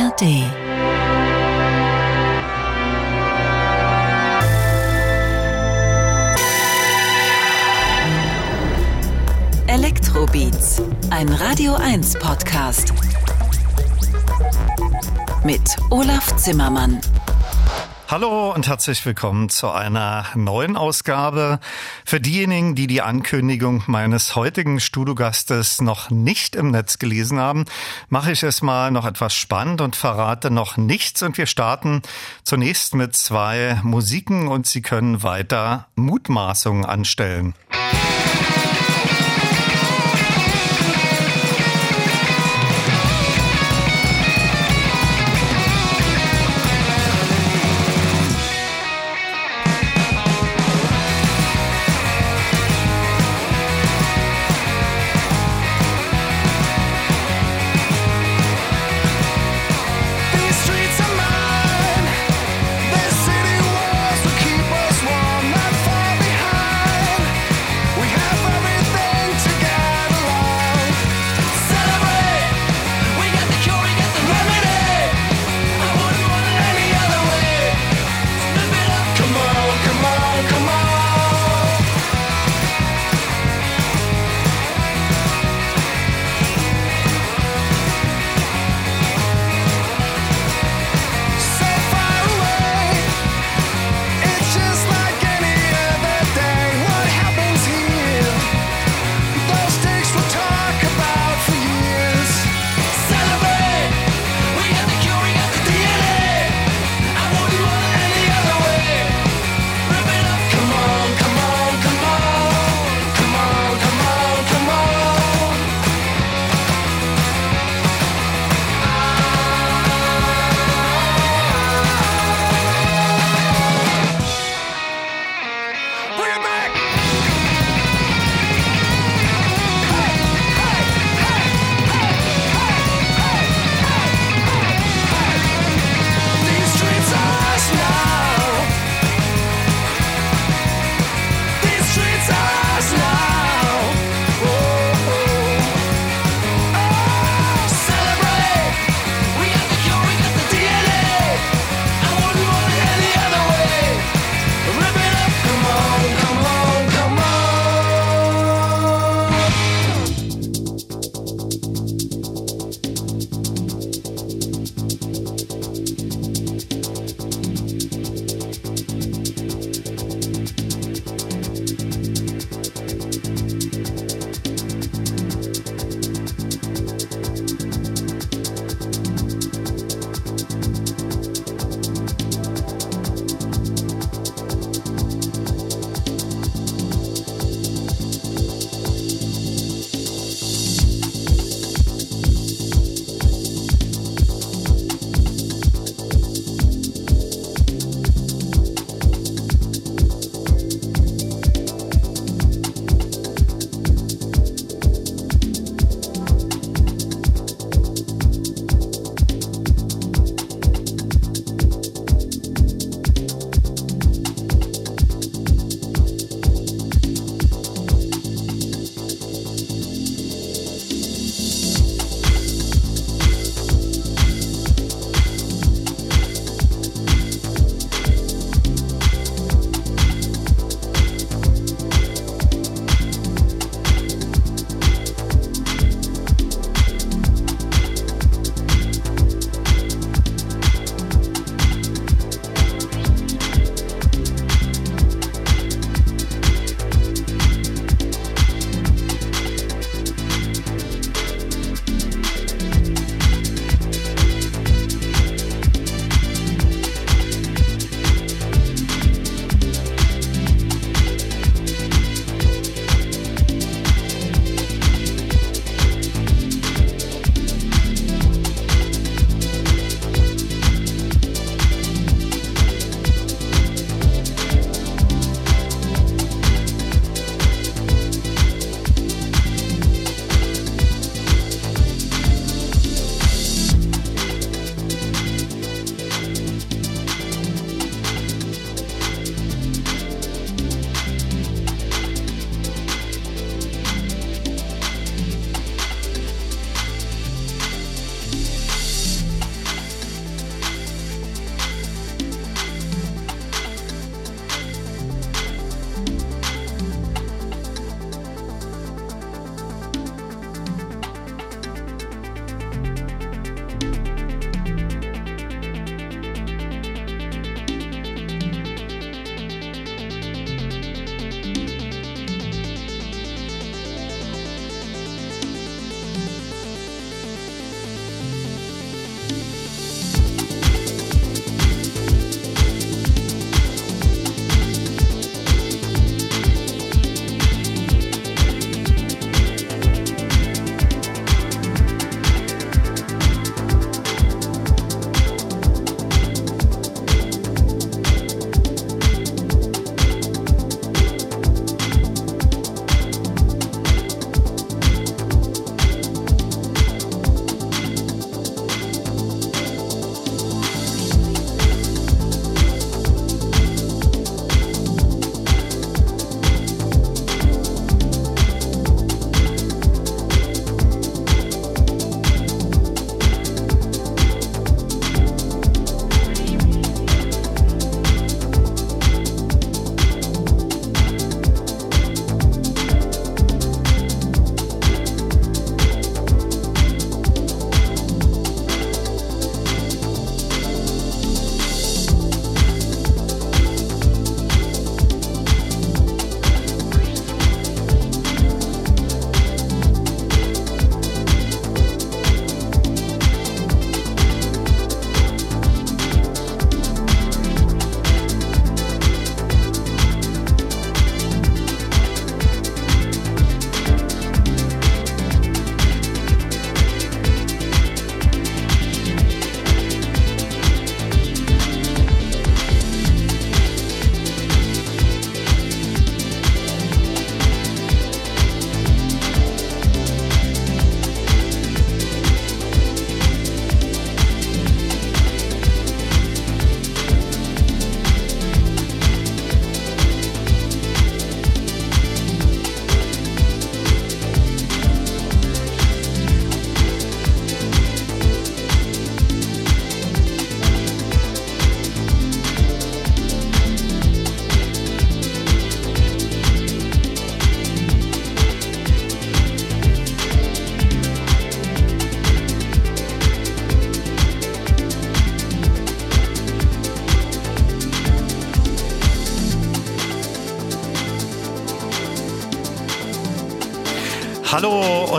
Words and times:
ARD. 0.00 0.22
Elektrobeats, 9.66 10.80
ein 11.10 11.28
Radio 11.28 11.74
1 11.74 12.18
Podcast. 12.18 12.94
Mit 15.44 15.60
Olaf 15.90 16.34
Zimmermann. 16.36 17.00
Hallo 18.10 18.50
und 18.52 18.66
herzlich 18.66 19.06
willkommen 19.06 19.50
zu 19.50 19.70
einer 19.70 20.26
neuen 20.34 20.76
Ausgabe. 20.76 21.60
Für 22.04 22.20
diejenigen, 22.20 22.74
die 22.74 22.88
die 22.88 23.02
Ankündigung 23.02 23.84
meines 23.86 24.34
heutigen 24.34 24.80
Studiogastes 24.80 25.80
noch 25.80 26.10
nicht 26.10 26.56
im 26.56 26.72
Netz 26.72 26.98
gelesen 26.98 27.38
haben, 27.38 27.66
mache 28.08 28.32
ich 28.32 28.42
es 28.42 28.62
mal 28.62 28.90
noch 28.90 29.06
etwas 29.06 29.32
spannend 29.32 29.80
und 29.80 29.94
verrate 29.94 30.50
noch 30.50 30.76
nichts. 30.76 31.22
Und 31.22 31.38
wir 31.38 31.46
starten 31.46 32.02
zunächst 32.42 32.96
mit 32.96 33.14
zwei 33.14 33.78
Musiken 33.84 34.48
und 34.48 34.66
Sie 34.66 34.82
können 34.82 35.22
weiter 35.22 35.86
Mutmaßungen 35.94 36.84
anstellen. 36.84 37.54
These 37.70 37.99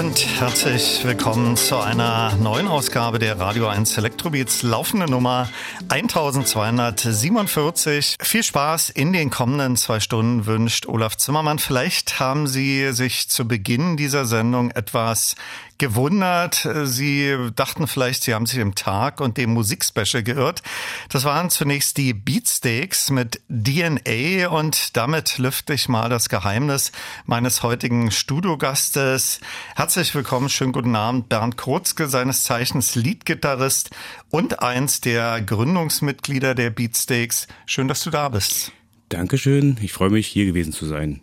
und 0.01 0.31
herzlich 0.42 1.02
willkommen 1.04 1.56
zu 1.56 1.78
einer 1.78 2.36
neuen 2.38 2.68
Ausgabe 2.68 3.20
der 3.20 3.40
Radio 3.40 3.68
1 3.68 3.96
Elektrobeats 4.00 4.64
laufende 4.64 5.06
Nummer 5.06 5.48
1247. 5.88 8.18
Viel 8.20 8.42
Spaß 8.42 8.90
in 8.90 9.14
den 9.14 9.30
kommenden 9.30 9.78
zwei 9.78 10.00
Stunden 10.00 10.48
wünscht 10.48 10.88
Olaf 10.88 11.16
Zimmermann. 11.16 11.60
Vielleicht 11.60 12.20
haben 12.20 12.48
Sie 12.48 12.92
sich 12.92 13.30
zu 13.30 13.48
Beginn 13.48 13.98
dieser 13.98 14.26
Sendung 14.26 14.72
etwas 14.72 15.36
gewundert. 15.82 16.70
Sie 16.84 17.36
dachten 17.56 17.88
vielleicht, 17.88 18.24
Sie 18.24 18.36
haben 18.36 18.46
sich 18.46 18.60
im 18.60 18.76
Tag 18.76 19.20
und 19.20 19.38
dem 19.38 19.52
Musikspecial 19.52 20.22
geirrt. 20.22 20.62
Das 21.10 21.24
waren 21.24 21.50
zunächst 21.50 21.98
die 21.98 22.14
Beatsteaks 22.14 23.10
mit 23.10 23.42
DNA 23.50 24.48
und 24.48 24.96
damit 24.96 25.40
lüfte 25.40 25.74
ich 25.74 25.90
mal 25.90 26.08
das 26.08 26.30
Geheimnis 26.30 26.92
meines 27.26 27.64
heutigen 27.64 28.12
Studiogastes. 28.12 29.40
Herzlich 29.76 30.14
willkommen, 30.14 30.31
schönen 30.48 30.72
guten 30.72 30.95
Abend, 30.95 31.28
Bernd 31.28 31.57
Kurzke, 31.57 32.07
seines 32.07 32.44
Zeichens 32.45 32.95
Leadgitarrist 32.95 33.90
und 34.30 34.61
eins 34.61 35.02
der 35.02 35.42
Gründungsmitglieder 35.42 36.56
der 36.56 36.69
Beatsteaks. 36.69 37.50
Schön, 37.66 37.90
dass 37.90 38.02
du 38.02 38.11
da 38.11 38.30
bist. 38.30 38.71
Dankeschön, 39.09 39.78
ich 39.81 39.92
freue 39.92 40.09
mich, 40.09 40.28
hier 40.28 40.45
gewesen 40.45 40.71
zu 40.71 40.85
sein. 40.85 41.21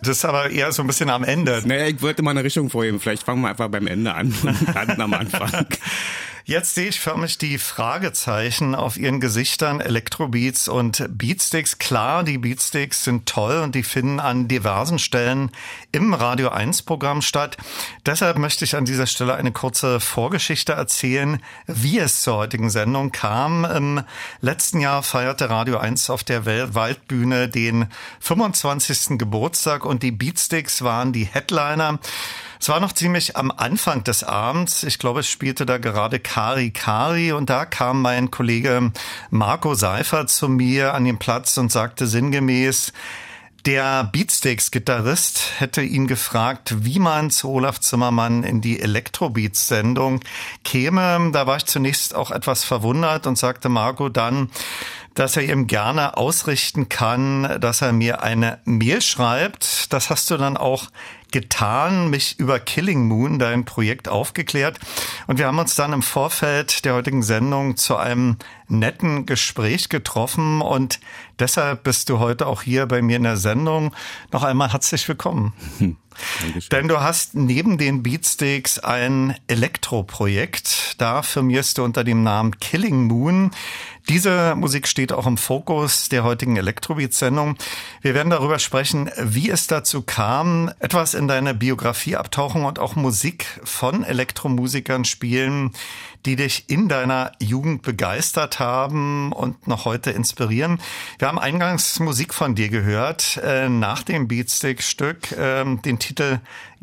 Das 0.00 0.16
ist 0.16 0.24
aber 0.24 0.48
eher 0.48 0.72
so 0.72 0.82
ein 0.82 0.86
bisschen 0.86 1.10
am 1.10 1.22
Ende. 1.22 1.62
Naja, 1.66 1.86
ich 1.86 2.00
wollte 2.00 2.22
mal 2.22 2.30
eine 2.30 2.44
Richtung 2.44 2.70
vorheben. 2.70 2.98
Vielleicht 2.98 3.24
fangen 3.24 3.42
wir 3.42 3.50
einfach 3.50 3.68
beim 3.68 3.86
Ende 3.86 4.14
an 4.14 4.34
und 4.42 5.00
am 5.00 5.12
Anfang. 5.12 5.66
Jetzt 6.48 6.76
sehe 6.76 6.88
ich 6.88 6.98
förmlich 6.98 7.36
die 7.36 7.58
Fragezeichen 7.58 8.74
auf 8.74 8.96
ihren 8.96 9.20
Gesichtern, 9.20 9.82
Elektrobeats 9.82 10.66
und 10.66 11.06
Beatsticks. 11.10 11.76
Klar, 11.76 12.24
die 12.24 12.38
Beatsticks 12.38 13.04
sind 13.04 13.28
toll 13.28 13.58
und 13.58 13.74
die 13.74 13.82
finden 13.82 14.18
an 14.18 14.48
diversen 14.48 14.98
Stellen 14.98 15.50
im 15.92 16.14
Radio 16.14 16.48
1 16.48 16.84
Programm 16.84 17.20
statt. 17.20 17.58
Deshalb 18.06 18.38
möchte 18.38 18.64
ich 18.64 18.76
an 18.76 18.86
dieser 18.86 19.06
Stelle 19.06 19.34
eine 19.34 19.52
kurze 19.52 20.00
Vorgeschichte 20.00 20.72
erzählen, 20.72 21.42
wie 21.66 21.98
es 21.98 22.22
zur 22.22 22.36
heutigen 22.36 22.70
Sendung 22.70 23.12
kam. 23.12 23.66
Im 23.66 24.02
letzten 24.40 24.80
Jahr 24.80 25.02
feierte 25.02 25.50
Radio 25.50 25.76
1 25.76 26.08
auf 26.08 26.24
der 26.24 26.46
Waldbühne 26.46 27.50
den 27.50 27.88
25. 28.20 29.18
Geburtstag 29.18 29.84
und 29.84 30.02
die 30.02 30.12
Beatsticks 30.12 30.80
waren 30.80 31.12
die 31.12 31.26
Headliner. 31.26 31.98
Es 32.60 32.68
war 32.68 32.80
noch 32.80 32.92
ziemlich 32.92 33.36
am 33.36 33.50
Anfang 33.50 34.04
des 34.04 34.24
Abends. 34.24 34.82
Ich 34.82 34.98
glaube, 34.98 35.20
es 35.20 35.28
spielte 35.28 35.64
da 35.64 35.78
gerade 35.78 36.18
Kari 36.18 36.70
Kari 36.70 37.32
und 37.32 37.50
da 37.50 37.64
kam 37.64 38.02
mein 38.02 38.30
Kollege 38.30 38.92
Marco 39.30 39.74
Seifer 39.74 40.26
zu 40.26 40.48
mir 40.48 40.94
an 40.94 41.04
den 41.04 41.18
Platz 41.18 41.56
und 41.56 41.70
sagte 41.70 42.06
sinngemäß, 42.06 42.92
der 43.66 44.04
Beatsteaks-Gitarrist 44.04 45.60
hätte 45.60 45.82
ihn 45.82 46.06
gefragt, 46.06 46.84
wie 46.84 46.98
man 46.98 47.30
zu 47.30 47.50
Olaf 47.50 47.80
Zimmermann 47.80 48.44
in 48.44 48.60
die 48.60 48.80
Elektrobeats-Sendung 48.80 50.20
käme. 50.64 51.30
Da 51.32 51.46
war 51.46 51.58
ich 51.58 51.66
zunächst 51.66 52.14
auch 52.14 52.30
etwas 52.30 52.64
verwundert 52.64 53.26
und 53.26 53.36
sagte 53.36 53.68
Marco 53.68 54.08
dann, 54.08 54.50
dass 55.14 55.36
er 55.36 55.42
ihm 55.42 55.66
gerne 55.66 56.16
ausrichten 56.16 56.88
kann, 56.88 57.60
dass 57.60 57.82
er 57.82 57.92
mir 57.92 58.22
eine 58.22 58.60
Mail 58.64 59.02
schreibt. 59.02 59.92
Das 59.92 60.08
hast 60.08 60.30
du 60.30 60.36
dann 60.36 60.56
auch 60.56 60.84
getan, 61.32 62.10
mich 62.10 62.38
über 62.38 62.58
Killing 62.58 63.06
Moon, 63.06 63.38
dein 63.38 63.64
Projekt, 63.64 64.08
aufgeklärt. 64.08 64.78
Und 65.26 65.38
wir 65.38 65.46
haben 65.46 65.58
uns 65.58 65.74
dann 65.74 65.92
im 65.92 66.02
Vorfeld 66.02 66.84
der 66.84 66.94
heutigen 66.94 67.22
Sendung 67.22 67.76
zu 67.76 67.96
einem 67.96 68.36
netten 68.68 69.26
Gespräch 69.26 69.88
getroffen. 69.88 70.60
Und 70.60 71.00
deshalb 71.38 71.84
bist 71.84 72.08
du 72.08 72.18
heute 72.18 72.46
auch 72.46 72.62
hier 72.62 72.86
bei 72.86 73.02
mir 73.02 73.16
in 73.16 73.24
der 73.24 73.36
Sendung. 73.36 73.94
Noch 74.32 74.42
einmal 74.42 74.72
herzlich 74.72 75.06
willkommen. 75.08 75.52
Dankeschön. 76.40 76.68
Denn 76.70 76.88
du 76.88 77.00
hast 77.00 77.34
neben 77.34 77.78
den 77.78 78.02
Beatsticks 78.02 78.78
ein 78.78 79.36
Elektroprojekt. 79.46 80.96
Da 80.98 81.22
firmierst 81.22 81.78
du 81.78 81.84
unter 81.84 82.04
dem 82.04 82.22
Namen 82.22 82.58
Killing 82.58 83.04
Moon. 83.04 83.50
Diese 84.08 84.54
Musik 84.54 84.88
steht 84.88 85.12
auch 85.12 85.26
im 85.26 85.36
Fokus 85.36 86.08
der 86.08 86.24
heutigen 86.24 86.56
Elektrobeat-Sendung. 86.56 87.56
Wir 88.00 88.14
werden 88.14 88.30
darüber 88.30 88.58
sprechen, 88.58 89.10
wie 89.18 89.50
es 89.50 89.66
dazu 89.66 90.00
kam, 90.00 90.72
etwas 90.78 91.12
in 91.12 91.28
deine 91.28 91.52
Biografie 91.52 92.16
abtauchen 92.16 92.64
und 92.64 92.78
auch 92.78 92.96
Musik 92.96 93.44
von 93.64 94.04
Elektromusikern 94.04 95.04
spielen, 95.04 95.72
die 96.28 96.36
dich 96.36 96.68
in 96.68 96.90
deiner 96.90 97.32
Jugend 97.40 97.80
begeistert 97.80 98.58
haben 98.58 99.32
und 99.32 99.66
noch 99.66 99.86
heute 99.86 100.10
inspirieren. 100.10 100.78
Wir 101.18 101.28
haben 101.28 101.38
eingangs 101.38 102.00
Musik 102.00 102.34
von 102.34 102.54
dir 102.54 102.68
gehört, 102.68 103.40
äh, 103.42 103.70
nach 103.70 104.02
dem 104.02 104.28
Beatstick-Stück, 104.28 105.32
äh, 105.32 105.64
den 105.64 105.98
Titel 105.98 106.40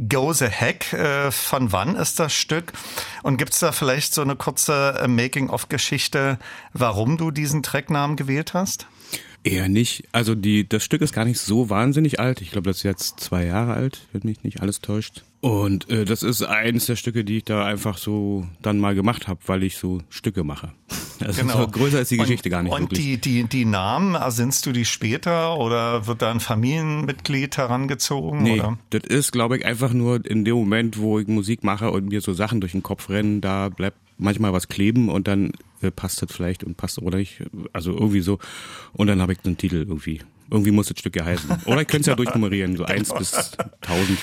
Go 0.10 0.34
the 0.34 0.48
Heck. 0.48 0.92
Äh, 0.94 1.30
von 1.30 1.72
wann 1.72 1.96
ist 1.96 2.20
das 2.20 2.34
Stück? 2.34 2.74
Und 3.22 3.38
gibt's 3.38 3.60
da 3.60 3.72
vielleicht 3.72 4.16
so 4.16 4.24
eine 4.24 4.36
kurze 4.36 4.98
äh, 5.00 5.08
Making-of-Geschichte, 5.08 6.40
warum 6.74 7.18
du 7.18 7.30
diesen 7.30 7.62
Tracknamen 7.62 8.16
gewählt 8.16 8.56
hast? 8.56 8.88
Eher 9.46 9.70
nicht. 9.70 10.06
Also 10.12 10.34
die, 10.34 10.68
das 10.68 10.84
Stück 10.84 11.04
ist 11.04 11.14
gar 11.14 11.24
nicht 11.24 11.40
so 11.40 11.70
wahnsinnig 11.70 12.20
alt. 12.20 12.42
Ich 12.42 12.50
glaube, 12.50 12.68
das 12.68 12.78
ist 12.78 12.84
jetzt 12.84 13.20
zwei 13.20 13.46
Jahre 13.46 13.74
alt, 13.74 14.08
wenn 14.12 14.24
mich 14.24 14.44
nicht 14.44 14.62
alles 14.62 14.82
täuscht. 14.82 15.24
Und 15.40 15.88
äh, 15.92 16.04
das 16.04 16.24
ist 16.24 16.42
eines 16.42 16.88
der 16.88 16.96
Stücke, 16.96 17.24
die 17.24 17.38
ich 17.38 17.44
da 17.44 17.64
einfach 17.64 18.00
so 18.00 18.48
dann 18.64 18.80
mal 18.80 18.96
gemacht 18.96 19.28
habe, 19.28 19.40
weil 19.46 19.62
ich 19.62 19.78
so 19.78 20.02
Stücke 20.10 20.44
mache. 20.44 20.74
Also 21.22 21.44
genau. 21.44 21.66
größer 21.66 22.02
ist 22.02 22.12
die 22.12 22.18
Geschichte 22.18 22.50
und, 22.50 22.52
gar 22.52 22.62
nicht. 22.62 22.74
Und 22.74 22.82
wirklich. 22.82 23.00
die, 23.00 23.18
die, 23.18 23.44
die 23.46 23.64
Namen, 23.64 24.16
ersinnst 24.16 24.66
du 24.66 24.74
die 24.74 24.84
später 24.84 25.58
oder 25.58 26.08
wird 26.08 26.22
da 26.22 26.30
ein 26.30 26.42
Familienmitglied 26.42 27.56
herangezogen? 27.56 28.44
Nee, 28.44 28.60
oder? 28.60 28.78
das 28.90 29.04
ist, 29.04 29.32
glaube 29.32 29.58
ich, 29.58 29.66
einfach 29.66 29.94
nur 29.94 30.26
in 30.26 30.44
dem 30.44 30.56
Moment, 30.56 30.98
wo 30.98 31.18
ich 31.18 31.28
Musik 31.30 31.64
mache 31.64 31.90
und 31.90 32.10
mir 32.10 32.20
so 32.20 32.34
Sachen 32.34 32.60
durch 32.60 32.74
den 32.74 32.84
Kopf 32.84 33.10
rennen, 33.10 33.40
da 33.40 33.70
bleibt 33.70 33.98
manchmal 34.18 34.52
was 34.52 34.68
kleben 34.68 35.08
und 35.08 35.30
dann 35.30 35.54
äh, 35.86 35.92
passt 35.92 36.22
das 36.22 36.32
vielleicht 36.32 36.64
und 36.64 36.76
passt 36.78 37.00
oder 37.00 37.18
nicht. 37.18 37.44
Also 37.74 37.92
irgendwie 37.92 38.22
so. 38.22 38.40
Und 38.94 39.08
dann 39.08 39.22
habe 39.22 39.34
ich 39.34 39.40
einen 39.46 39.58
Titel 39.58 39.86
irgendwie. 39.88 40.22
Irgendwie 40.52 40.72
muss 40.72 40.88
das 40.88 41.00
Stück 41.00 41.16
ja 41.16 41.26
heißen. 41.26 41.50
Oder 41.66 41.82
ich 41.82 41.88
könnte 41.88 42.02
es 42.02 42.08
ja 42.08 42.16
durchnummerieren, 42.24 42.78
so 42.78 42.86
eins 42.86 43.14
bis 43.14 43.52
tausend. 43.82 44.20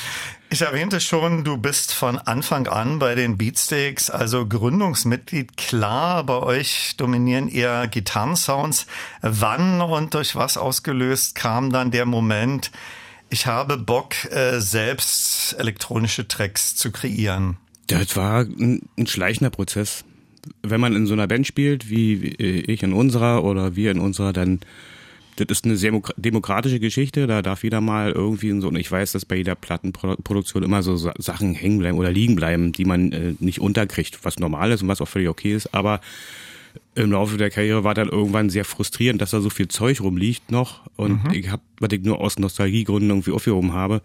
Ich 0.50 0.61
erwähnte 0.61 1.00
schon, 1.00 1.45
du 1.45 1.57
bist 1.57 1.92
von 1.92 2.19
Anfang 2.19 2.66
an 2.69 2.99
bei 2.99 3.14
den 3.14 3.38
Beatsteaks, 3.38 4.11
also 4.11 4.47
Gründungsmitglied. 4.47 5.57
Klar, 5.57 6.25
bei 6.25 6.37
euch 6.37 6.95
dominieren 6.97 7.49
eher 7.49 7.88
Gitarrensounds. 7.88 8.87
Wann 9.23 9.81
und 9.81 10.14
durch 10.14 10.37
was 10.37 10.57
ausgelöst 10.57 11.35
kam 11.35 11.73
dann 11.73 11.90
der 11.90 12.07
Moment, 12.07 12.71
ich 13.31 13.47
habe 13.47 13.78
Bock, 13.78 14.14
äh, 14.31 14.61
selbst 14.61 15.54
elektronische 15.59 16.28
Tracks 16.28 16.76
zu 16.76 16.92
kreieren? 16.92 17.57
Das 17.87 18.14
war 18.14 18.42
ein, 18.42 18.83
ein 18.99 19.07
schleichender 19.07 19.50
Prozess. 19.50 20.04
Wenn 20.62 20.80
man 20.80 20.94
in 20.94 21.06
so 21.06 21.14
einer 21.14 21.26
Band 21.26 21.46
spielt, 21.46 21.88
wie 21.88 22.14
ich 22.14 22.82
in 22.82 22.92
unserer 22.92 23.44
oder 23.44 23.76
wir 23.76 23.90
in 23.90 24.00
unserer, 24.00 24.32
dann 24.32 24.61
das 25.37 25.46
ist 25.49 25.64
eine 25.64 25.76
sehr 25.76 25.99
demokratische 26.16 26.78
Geschichte, 26.78 27.26
da 27.26 27.40
darf 27.40 27.64
jeder 27.64 27.80
mal 27.80 28.12
irgendwie 28.12 28.50
in 28.50 28.61
so, 28.61 28.68
und 28.68 28.76
ich 28.76 28.90
weiß, 28.90 29.12
dass 29.12 29.25
bei 29.25 29.37
jeder 29.37 29.54
Plattenproduktion 29.54 30.62
immer 30.62 30.82
so 30.82 30.96
Sachen 30.96 31.54
hängen 31.54 31.78
bleiben 31.78 31.96
oder 31.96 32.11
liegen 32.11 32.37
bleiben, 32.37 32.72
die 32.72 32.84
man 32.84 33.12
äh, 33.12 33.34
nicht 33.40 33.61
unterkriegt, 33.61 34.25
was 34.25 34.38
normal 34.38 34.72
ist 34.72 34.82
und 34.82 34.88
was 34.88 35.00
auch 35.00 35.08
völlig 35.08 35.28
okay 35.28 35.54
ist, 35.54 35.75
aber 35.75 36.00
im 36.94 37.12
Laufe 37.12 37.37
der 37.37 37.50
Karriere 37.50 37.84
war 37.84 37.94
dann 37.94 38.08
irgendwann 38.08 38.50
sehr 38.50 38.64
frustrierend, 38.64 39.20
dass 39.22 39.30
da 39.30 39.40
so 39.40 39.50
viel 39.50 39.68
Zeug 39.68 40.00
rumliegt 40.00 40.50
noch. 40.50 40.80
Und 40.96 41.25
mhm. 41.25 41.32
ich 41.32 41.50
habe, 41.50 41.62
was 41.80 41.90
ich 41.92 42.02
nur 42.02 42.20
aus 42.20 42.38
Nostalgiegründen 42.38 43.11
irgendwie 43.11 43.32
aufgehoben 43.32 43.72
habe. 43.72 44.02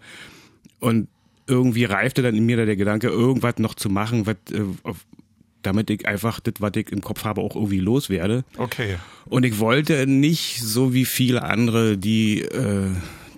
Und 0.80 1.08
irgendwie 1.46 1.84
reifte 1.84 2.22
dann 2.22 2.34
in 2.34 2.46
mir 2.46 2.56
da 2.56 2.64
der 2.64 2.76
Gedanke, 2.76 3.08
irgendwas 3.08 3.58
noch 3.58 3.74
zu 3.74 3.88
machen, 3.88 4.26
was, 4.26 4.36
äh, 4.52 4.62
damit 5.62 5.90
ich 5.90 6.06
einfach 6.06 6.40
das, 6.40 6.54
was 6.58 6.72
ich 6.76 6.90
im 6.92 7.00
Kopf 7.00 7.24
habe, 7.24 7.40
auch 7.40 7.54
irgendwie 7.54 7.80
loswerde. 7.80 8.44
Okay. 8.56 8.96
Und 9.26 9.44
ich 9.44 9.58
wollte 9.58 10.06
nicht 10.06 10.60
so 10.60 10.94
wie 10.94 11.04
viele 11.04 11.42
andere, 11.42 11.98
die 11.98 12.42
äh, 12.42 12.90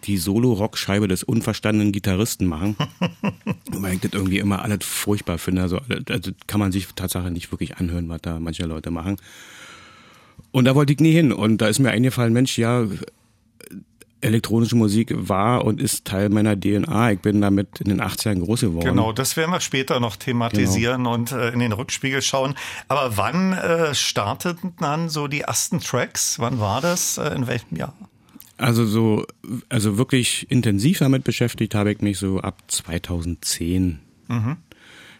die 0.04 0.16
Solo-Rockscheibe 0.16 1.08
des 1.08 1.22
unverstandenen 1.22 1.92
Gitarristen 1.92 2.46
machen. 2.46 2.76
weil 3.72 3.94
ich 3.94 4.00
das 4.00 4.12
irgendwie 4.12 4.38
immer 4.38 4.62
alles 4.62 4.84
furchtbar 4.84 5.38
finde. 5.38 5.62
Also, 5.62 5.80
also 6.08 6.32
kann 6.46 6.60
man 6.60 6.72
sich 6.72 6.86
tatsächlich 6.94 7.32
nicht 7.32 7.52
wirklich 7.52 7.76
anhören, 7.76 8.08
was 8.08 8.22
da 8.22 8.40
manche 8.40 8.64
Leute 8.64 8.90
machen. 8.90 9.16
Und 10.52 10.64
da 10.64 10.74
wollte 10.74 10.92
ich 10.92 11.00
nie 11.00 11.12
hin. 11.12 11.32
Und 11.32 11.58
da 11.58 11.68
ist 11.68 11.78
mir 11.78 11.90
eingefallen, 11.90 12.32
Mensch, 12.32 12.58
ja, 12.58 12.86
elektronische 14.20 14.76
Musik 14.76 15.12
war 15.16 15.64
und 15.64 15.80
ist 15.80 16.04
Teil 16.04 16.28
meiner 16.28 16.58
DNA. 16.58 17.12
Ich 17.12 17.20
bin 17.20 17.40
damit 17.40 17.80
in 17.80 17.88
den 17.88 18.00
80ern 18.00 18.40
groß 18.40 18.60
geworden. 18.60 18.86
Genau, 18.86 19.12
das 19.12 19.36
werden 19.36 19.50
wir 19.50 19.60
später 19.60 20.00
noch 20.00 20.16
thematisieren 20.16 21.04
genau. 21.04 21.14
und 21.14 21.32
äh, 21.32 21.50
in 21.50 21.58
den 21.58 21.72
Rückspiegel 21.72 22.22
schauen. 22.22 22.54
Aber 22.88 23.16
wann 23.16 23.52
äh, 23.52 23.94
starteten 23.94 24.74
dann 24.78 25.08
so 25.08 25.26
die 25.26 25.42
ersten 25.42 25.80
Tracks? 25.80 26.38
Wann 26.38 26.60
war 26.60 26.80
das? 26.80 27.18
Äh, 27.18 27.34
in 27.34 27.46
welchem 27.46 27.76
Jahr? 27.76 27.94
Also 28.56 28.84
so, 28.84 29.24
also 29.70 29.96
wirklich 29.96 30.50
intensiv 30.50 30.98
damit 30.98 31.24
beschäftigt 31.24 31.74
habe 31.74 31.92
ich 31.92 32.00
mich 32.00 32.18
so 32.18 32.40
ab 32.40 32.58
2010. 32.68 34.00
Mhm. 34.28 34.56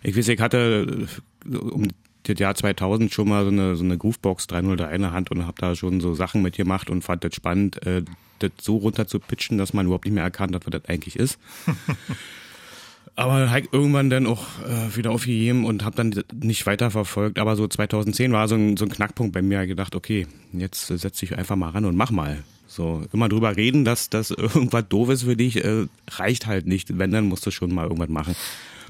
Ich 0.02 0.16
weiß, 0.16 0.28
ich 0.28 0.40
hatte 0.40 1.08
äh, 1.50 1.56
um 1.56 1.88
das 2.24 2.38
Jahr 2.38 2.54
2000 2.54 3.12
schon 3.12 3.28
mal 3.28 3.44
so 3.44 3.50
eine, 3.50 3.76
so 3.76 3.84
eine 3.84 3.96
Groovebox 3.96 4.46
303 4.46 4.94
in 4.94 5.02
der 5.02 5.12
Hand 5.12 5.30
und 5.30 5.46
habe 5.46 5.56
da 5.58 5.74
schon 5.74 6.00
so 6.00 6.14
Sachen 6.14 6.42
mitgemacht 6.42 6.90
und 6.90 7.02
fand 7.02 7.24
das 7.24 7.34
spannend, 7.34 7.84
äh, 7.86 8.02
das 8.40 8.52
so 8.60 8.76
runter 8.76 9.06
zu 9.06 9.18
pitchen, 9.18 9.58
dass 9.58 9.72
man 9.72 9.86
überhaupt 9.86 10.04
nicht 10.04 10.14
mehr 10.14 10.24
erkannt 10.24 10.54
hat, 10.54 10.66
was 10.66 10.72
das 10.72 10.84
eigentlich 10.86 11.16
ist. 11.16 11.38
Aber 13.16 13.50
halt 13.50 13.68
irgendwann 13.72 14.08
dann 14.08 14.26
auch 14.26 14.46
äh, 14.64 14.96
wieder 14.96 15.10
aufgegeben 15.10 15.66
und 15.66 15.84
habe 15.84 15.96
dann 15.96 16.14
nicht 16.32 16.64
weiterverfolgt. 16.66 17.38
Aber 17.38 17.56
so 17.56 17.66
2010 17.66 18.32
war 18.32 18.48
so 18.48 18.54
ein, 18.54 18.76
so 18.76 18.84
ein 18.86 18.90
Knackpunkt 18.90 19.32
bei 19.32 19.42
mir. 19.42 19.66
gedacht, 19.66 19.94
okay, 19.94 20.26
jetzt 20.52 20.86
setz 20.86 21.18
dich 21.18 21.36
einfach 21.36 21.56
mal 21.56 21.70
ran 21.70 21.84
und 21.84 21.96
mach 21.96 22.10
mal. 22.10 22.42
So, 22.66 23.04
immer 23.12 23.28
drüber 23.28 23.56
reden, 23.56 23.84
dass 23.84 24.10
das 24.10 24.30
irgendwas 24.30 24.88
doof 24.88 25.10
ist 25.10 25.24
für 25.24 25.36
dich, 25.36 25.64
äh, 25.64 25.86
reicht 26.12 26.46
halt 26.46 26.66
nicht. 26.66 26.98
Wenn, 26.98 27.10
dann 27.10 27.26
musst 27.26 27.44
du 27.44 27.50
schon 27.50 27.74
mal 27.74 27.82
irgendwas 27.82 28.08
machen. 28.08 28.36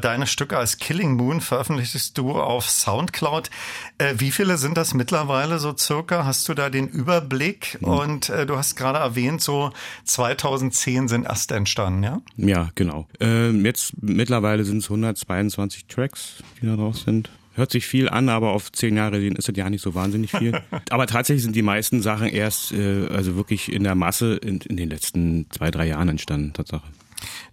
Deine 0.01 0.27
Stücke 0.27 0.57
als 0.57 0.79
Killing 0.79 1.17
Moon 1.17 1.41
veröffentlichst 1.41 2.17
du 2.17 2.33
auf 2.33 2.69
Soundcloud. 2.69 3.51
Äh, 3.99 4.15
wie 4.19 4.31
viele 4.31 4.57
sind 4.57 4.77
das 4.77 4.95
mittlerweile 4.95 5.59
so 5.59 5.77
circa? 5.77 6.25
Hast 6.25 6.49
du 6.49 6.55
da 6.55 6.71
den 6.71 6.89
Überblick? 6.89 7.79
Mhm. 7.81 7.89
Und 7.89 8.29
äh, 8.31 8.47
du 8.47 8.57
hast 8.57 8.77
gerade 8.77 8.99
erwähnt, 8.99 9.41
so 9.43 9.73
2010 10.05 11.09
sind 11.09 11.25
erst 11.25 11.53
entstanden, 11.53 12.03
ja? 12.03 12.21
Ja, 12.37 12.71
genau. 12.75 13.07
Ähm, 13.21 13.65
jetzt 13.65 13.93
mittlerweile 14.03 14.65
sind 14.65 14.79
es 14.79 14.85
122 14.85 15.87
Tracks, 15.87 16.43
die 16.61 16.67
da 16.67 16.77
drauf 16.77 16.99
sind. 16.99 17.31
Hört 17.55 17.73
sich 17.73 17.87
viel 17.87 18.09
an, 18.09 18.29
aber 18.29 18.53
auf 18.53 18.71
zehn 18.73 18.97
Jahre 18.97 19.19
ist 19.19 19.49
das 19.49 19.57
ja 19.57 19.69
nicht 19.69 19.83
so 19.83 19.95
wahnsinnig 19.95 20.31
viel. 20.31 20.61
aber 20.91 21.07
tatsächlich 21.07 21.43
sind 21.43 21.57
die 21.57 21.63
meisten 21.63 22.01
Sachen 22.01 22.29
erst, 22.29 22.73
äh, 22.73 23.07
also 23.09 23.37
wirklich 23.37 23.73
in 23.73 23.83
der 23.83 23.95
Masse 23.95 24.37
in, 24.37 24.61
in 24.61 24.77
den 24.77 24.89
letzten 24.89 25.47
zwei, 25.51 25.71
drei 25.71 25.89
Jahren 25.89 26.09
entstanden, 26.09 26.53
Tatsache. 26.53 26.87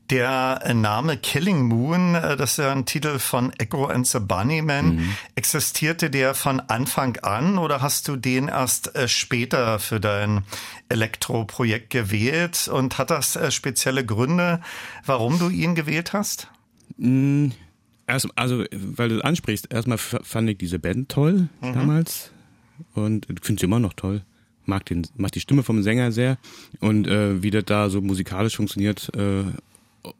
Der 0.09 0.73
Name 0.73 1.17
Killing 1.17 1.63
Moon, 1.63 2.15
äh, 2.15 2.37
das 2.37 2.51
ist 2.51 2.57
ja 2.57 2.71
ein 2.71 2.85
Titel 2.85 3.19
von 3.19 3.51
Echo 3.53 3.85
and 3.85 4.07
the 4.07 4.19
Bunnymen. 4.19 4.95
Mhm. 4.95 5.15
Existierte 5.35 6.09
der 6.09 6.33
von 6.33 6.59
Anfang 6.61 7.17
an 7.17 7.57
oder 7.57 7.81
hast 7.81 8.07
du 8.07 8.15
den 8.15 8.47
erst 8.47 8.95
äh, 8.95 9.07
später 9.07 9.79
für 9.79 9.99
dein 9.99 10.43
Elektroprojekt 10.89 11.89
gewählt? 11.89 12.67
Und 12.67 12.97
hat 12.97 13.09
das 13.09 13.35
äh, 13.35 13.51
spezielle 13.51 14.05
Gründe, 14.05 14.61
warum 15.05 15.39
du 15.39 15.49
ihn 15.49 15.75
gewählt 15.75 16.13
hast? 16.13 16.49
Mhm. 16.97 17.51
Erst, 18.05 18.27
also, 18.35 18.63
weil 18.71 19.09
du 19.09 19.21
ansprichst, 19.21 19.73
erstmal 19.73 19.97
fand 19.97 20.49
ich 20.49 20.57
diese 20.57 20.79
Band 20.79 21.09
toll 21.09 21.49
mhm. 21.59 21.73
damals 21.73 22.31
und 22.93 23.27
finde 23.41 23.59
sie 23.59 23.65
immer 23.65 23.79
noch 23.79 23.93
toll 23.93 24.23
mag 24.67 24.85
den, 24.85 25.07
mag 25.15 25.31
die 25.31 25.39
Stimme 25.39 25.63
vom 25.63 25.81
Sänger 25.81 26.11
sehr 26.11 26.37
und 26.79 27.07
äh, 27.07 27.41
wie 27.41 27.51
das 27.51 27.65
da 27.65 27.89
so 27.89 28.01
musikalisch 28.01 28.57
funktioniert. 28.57 29.09
Äh, 29.15 29.43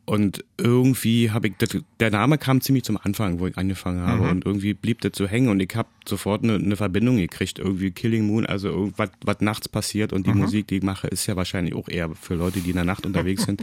und 0.06 0.44
irgendwie 0.58 1.32
habe 1.32 1.48
ich, 1.48 1.54
das, 1.58 1.78
der 2.00 2.12
Name 2.12 2.38
kam 2.38 2.62
ziemlich 2.62 2.84
zum 2.84 2.98
Anfang, 2.98 3.40
wo 3.40 3.48
ich 3.48 3.58
angefangen 3.58 4.02
habe 4.02 4.24
mhm. 4.24 4.30
und 4.30 4.46
irgendwie 4.46 4.74
blieb 4.74 5.02
das 5.02 5.12
so 5.16 5.28
hängen 5.28 5.50
und 5.50 5.60
ich 5.60 5.76
habe 5.76 5.90
sofort 6.08 6.44
eine, 6.44 6.56
eine, 6.56 6.76
Verbindung 6.76 7.18
gekriegt, 7.18 7.60
irgendwie 7.60 7.92
Killing 7.92 8.26
Moon, 8.26 8.46
also 8.46 8.70
irgendwas, 8.70 9.10
was 9.22 9.42
nachts 9.42 9.70
passiert 9.70 10.14
und 10.14 10.28
die 10.28 10.32
mhm. 10.32 10.40
Musik, 10.40 10.68
die 10.68 10.78
ich 10.78 10.84
mache, 10.84 11.08
ist 11.08 11.28
ja 11.28 11.36
wahrscheinlich 11.36 11.76
auch 11.76 11.90
eher 11.90 12.10
für 12.16 12.36
Leute, 12.36 12.60
die 12.62 12.70
in 12.70 12.76
der 12.76 12.86
Nacht 12.86 13.06
unterwegs 13.06 13.44
sind. 13.44 13.62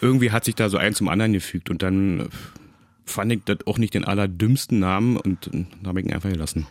irgendwie 0.00 0.30
hat 0.30 0.44
sich 0.44 0.54
da 0.54 0.68
so 0.68 0.78
ein 0.78 0.94
zum 0.94 1.08
anderen 1.08 1.32
gefügt 1.32 1.70
und 1.70 1.82
dann 1.82 2.28
fand 3.10 3.32
ich 3.32 3.40
das 3.44 3.58
auch 3.66 3.78
nicht 3.78 3.94
den 3.94 4.04
allerdümmsten 4.04 4.78
Namen 4.78 5.16
und 5.16 5.48
äh, 5.52 5.66
habe 5.86 6.00
ich 6.00 6.06
ihn 6.06 6.12
einfach 6.12 6.30
gelassen. 6.30 6.66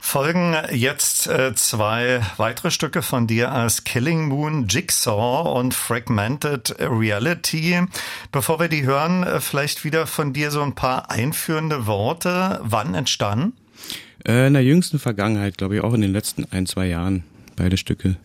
Folgen 0.00 0.54
jetzt 0.72 1.26
äh, 1.26 1.54
zwei 1.54 2.20
weitere 2.36 2.70
Stücke 2.70 3.02
von 3.02 3.26
dir 3.26 3.52
als 3.52 3.84
Killing 3.84 4.28
Moon, 4.28 4.66
Jigsaw 4.68 5.58
und 5.58 5.74
Fragmented 5.74 6.76
Reality. 6.78 7.80
Bevor 8.32 8.60
wir 8.60 8.68
die 8.68 8.84
hören, 8.84 9.22
äh, 9.22 9.40
vielleicht 9.40 9.84
wieder 9.84 10.06
von 10.06 10.32
dir 10.32 10.50
so 10.50 10.62
ein 10.62 10.74
paar 10.74 11.10
einführende 11.10 11.86
Worte. 11.86 12.60
Wann 12.62 12.94
entstanden? 12.94 13.54
Äh, 14.26 14.46
in 14.46 14.54
der 14.54 14.64
jüngsten 14.64 14.98
Vergangenheit, 14.98 15.58
glaube 15.58 15.76
ich, 15.76 15.80
auch 15.82 15.94
in 15.94 16.00
den 16.00 16.12
letzten 16.12 16.44
ein, 16.50 16.66
zwei 16.66 16.86
Jahren, 16.86 17.24
beide 17.56 17.76
Stücke. 17.76 18.16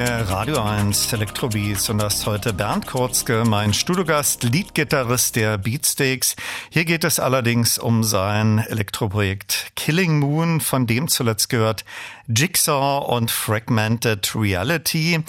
Äh, 0.00 0.22
Radio 0.22 0.62
1 0.62 1.12
Elektrobeats 1.12 1.90
und 1.90 1.98
das 1.98 2.14
ist 2.16 2.26
heute 2.26 2.54
Bernd 2.54 2.86
Kurzke, 2.86 3.44
mein 3.46 3.74
Studiogast, 3.74 4.42
Leadgitarrist 4.44 5.36
der 5.36 5.58
Beatsteaks. 5.58 6.36
Hier 6.70 6.86
geht 6.86 7.04
es 7.04 7.20
allerdings 7.20 7.78
um 7.78 8.02
sein 8.02 8.60
Elektroprojekt 8.60 9.72
Killing 9.76 10.18
Moon, 10.18 10.60
von 10.60 10.86
dem 10.86 11.08
zuletzt 11.08 11.50
gehört 11.50 11.84
Jigsaw 12.28 13.04
und 13.14 13.30
Fragmented 13.30 14.34
Reality. 14.34 15.22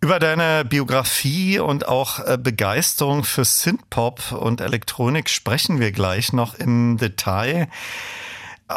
Über 0.00 0.18
deine 0.18 0.64
Biografie 0.64 1.58
und 1.58 1.86
auch 1.86 2.18
äh, 2.20 2.36
Begeisterung 2.36 3.22
für 3.22 3.44
Synthpop 3.44 4.32
und 4.32 4.60
Elektronik 4.60 5.28
sprechen 5.28 5.78
wir 5.78 5.92
gleich 5.92 6.32
noch 6.32 6.54
im 6.54 6.96
Detail. 6.96 7.68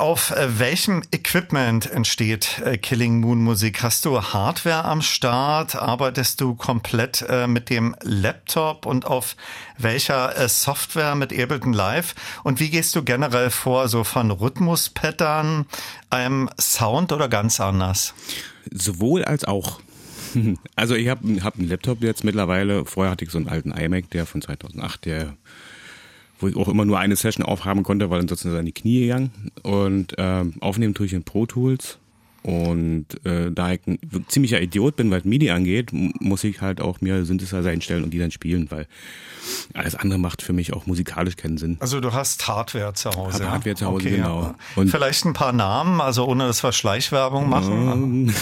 Auf 0.03 0.31
äh, 0.31 0.59
welchem 0.59 1.01
Equipment 1.11 1.89
entsteht 1.89 2.61
äh, 2.65 2.77
Killing 2.77 3.21
Moon 3.21 3.41
Musik? 3.41 3.83
Hast 3.83 4.03
du 4.03 4.21
Hardware 4.21 4.83
am 4.83 5.01
Start? 5.01 5.77
Arbeitest 5.77 6.41
du 6.41 6.55
komplett 6.55 7.23
äh, 7.29 7.47
mit 7.47 7.69
dem 7.69 7.95
Laptop 8.01 8.85
und 8.85 9.05
auf 9.05 9.37
welcher 9.77 10.33
Software 10.49 11.15
mit 11.15 11.31
Ableton 11.31 11.71
Live? 11.71 12.15
Und 12.43 12.59
wie 12.59 12.69
gehst 12.69 12.97
du 12.97 13.03
generell 13.05 13.49
vor, 13.49 13.87
so 13.87 14.03
von 14.03 14.29
Rhythmuspattern, 14.29 15.67
einem 16.09 16.49
Sound 16.59 17.13
oder 17.13 17.29
ganz 17.29 17.61
anders? 17.61 18.13
Sowohl 18.69 19.23
als 19.23 19.45
auch. 19.45 19.79
Also 20.75 20.95
ich 20.95 21.07
habe 21.07 21.41
hab 21.43 21.57
einen 21.57 21.69
Laptop 21.69 22.01
jetzt 22.01 22.25
mittlerweile. 22.25 22.85
Vorher 22.85 23.11
hatte 23.11 23.23
ich 23.23 23.31
so 23.31 23.37
einen 23.37 23.47
alten 23.47 23.71
iMac, 23.71 24.09
der 24.09 24.25
von 24.25 24.41
2008, 24.41 25.05
der 25.05 25.37
wo 26.43 26.47
ich 26.47 26.55
auch 26.55 26.67
immer 26.67 26.85
nur 26.85 26.99
eine 26.99 27.15
Session 27.15 27.45
aufhaben 27.45 27.83
konnte, 27.83 28.09
weil 28.09 28.19
ansonsten 28.19 28.49
ist 28.49 28.59
in 28.59 28.65
die 28.65 28.73
Knie 28.73 29.01
gegangen. 29.01 29.31
Und 29.63 30.13
ähm, 30.17 30.53
aufnehmen 30.59 30.93
tue 30.93 31.05
ich 31.05 31.13
in 31.13 31.23
Pro 31.23 31.45
Tools. 31.45 31.97
Und 32.43 33.05
äh, 33.25 33.51
da 33.51 33.71
ich 33.71 33.79
ein 33.87 33.97
ziemlicher 34.27 34.61
Idiot 34.61 34.97
bin, 34.97 35.09
was 35.11 35.23
MIDI 35.23 35.51
angeht, 35.51 35.91
muss 35.93 36.43
ich 36.43 36.59
halt 36.59 36.81
auch 36.81 36.99
mir 36.99 37.23
Synthesizer 37.23 37.69
einstellen 37.69 38.03
und 38.03 38.11
die 38.11 38.19
dann 38.19 38.31
spielen, 38.31 38.69
weil 38.69 38.85
alles 39.73 39.95
andere 39.95 40.19
macht 40.19 40.41
für 40.41 40.51
mich 40.51 40.73
auch 40.73 40.85
musikalisch 40.85 41.37
keinen 41.37 41.57
Sinn. 41.57 41.77
Also 41.79 42.01
du 42.01 42.11
hast 42.11 42.45
Hardware 42.45 42.93
zu 42.93 43.11
Hause. 43.11 43.45
Hab 43.45 43.51
Hardware 43.51 43.75
zu 43.75 43.85
Hause, 43.85 44.07
okay, 44.07 44.17
genau. 44.17 44.55
Und 44.75 44.89
Vielleicht 44.89 45.23
ein 45.23 45.31
paar 45.31 45.53
Namen, 45.53 46.01
also 46.01 46.25
ohne 46.25 46.45
dass 46.45 46.61
wir 46.63 46.73
Schleichwerbung 46.73 47.47
machen. 47.47 48.35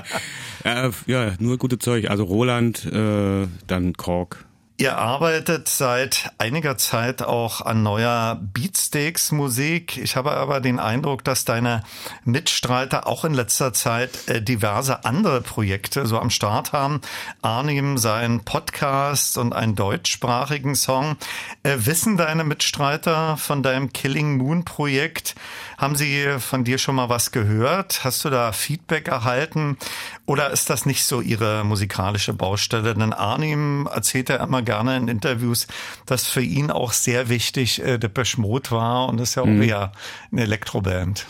ja, 0.64 0.90
ja, 1.06 1.34
nur 1.38 1.58
gute 1.58 1.78
Zeug. 1.78 2.08
Also 2.08 2.24
Roland, 2.24 2.86
äh, 2.86 3.46
dann 3.66 3.92
Korg, 3.98 4.45
Ihr 4.78 4.98
arbeitet 4.98 5.70
seit 5.70 6.30
einiger 6.36 6.76
Zeit 6.76 7.22
auch 7.22 7.62
an 7.62 7.82
neuer 7.82 8.38
Beatsteaks 8.38 9.32
Musik. 9.32 9.96
Ich 9.96 10.16
habe 10.16 10.32
aber 10.32 10.60
den 10.60 10.78
Eindruck, 10.78 11.24
dass 11.24 11.46
deine 11.46 11.82
Mitstreiter 12.24 13.06
auch 13.06 13.24
in 13.24 13.32
letzter 13.32 13.72
Zeit 13.72 14.28
äh, 14.28 14.42
diverse 14.42 15.06
andere 15.06 15.40
Projekte 15.40 16.04
so 16.04 16.18
am 16.18 16.28
Start 16.28 16.74
haben. 16.74 17.00
Arnim 17.40 17.96
sein 17.96 18.44
Podcast 18.44 19.38
und 19.38 19.54
einen 19.54 19.76
deutschsprachigen 19.76 20.74
Song. 20.74 21.16
Äh, 21.62 21.76
wissen 21.78 22.18
deine 22.18 22.44
Mitstreiter 22.44 23.38
von 23.38 23.62
deinem 23.62 23.94
Killing 23.94 24.36
Moon 24.36 24.66
Projekt? 24.66 25.36
Haben 25.78 25.94
sie 25.94 26.26
von 26.38 26.64
dir 26.64 26.78
schon 26.78 26.94
mal 26.94 27.08
was 27.08 27.32
gehört? 27.32 28.04
Hast 28.04 28.24
du 28.24 28.30
da 28.30 28.52
Feedback 28.52 29.08
erhalten? 29.08 29.76
Oder 30.24 30.50
ist 30.50 30.70
das 30.70 30.86
nicht 30.86 31.04
so 31.04 31.20
ihre 31.20 31.64
musikalische 31.64 32.32
Baustelle? 32.32 32.94
Denn 32.94 33.12
Arnim 33.12 33.88
erzählt 33.92 34.28
ja 34.28 34.36
immer 34.36 34.62
gerne 34.62 34.96
in 34.96 35.08
Interviews, 35.08 35.66
dass 36.06 36.26
für 36.26 36.42
ihn 36.42 36.70
auch 36.70 36.92
sehr 36.92 37.28
wichtig 37.28 37.82
äh, 37.82 37.98
Depeche 37.98 38.40
Mode 38.40 38.70
war 38.70 39.08
und 39.08 39.18
das 39.18 39.30
ist 39.30 39.34
ja 39.34 39.42
auch 39.42 39.46
mhm. 39.46 39.62
eher 39.62 39.92
eine 40.32 40.42
Elektroband. 40.42 41.26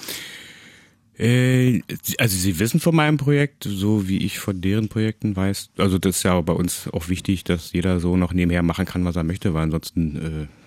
Äh, 1.18 1.80
also 2.18 2.36
sie 2.36 2.58
wissen 2.58 2.80
von 2.80 2.94
meinem 2.94 3.16
Projekt, 3.16 3.64
so 3.64 4.08
wie 4.08 4.18
ich 4.18 4.38
von 4.38 4.60
deren 4.60 4.88
Projekten 4.88 5.34
weiß. 5.34 5.70
Also 5.78 5.98
das 5.98 6.18
ist 6.18 6.22
ja 6.24 6.40
bei 6.40 6.52
uns 6.52 6.88
auch 6.92 7.08
wichtig, 7.08 7.44
dass 7.44 7.72
jeder 7.72 8.00
so 8.00 8.16
noch 8.16 8.32
nebenher 8.32 8.62
machen 8.62 8.84
kann, 8.84 9.04
was 9.04 9.16
er 9.16 9.24
möchte, 9.24 9.54
weil 9.54 9.64
ansonsten 9.64 10.16
äh, 10.16 10.65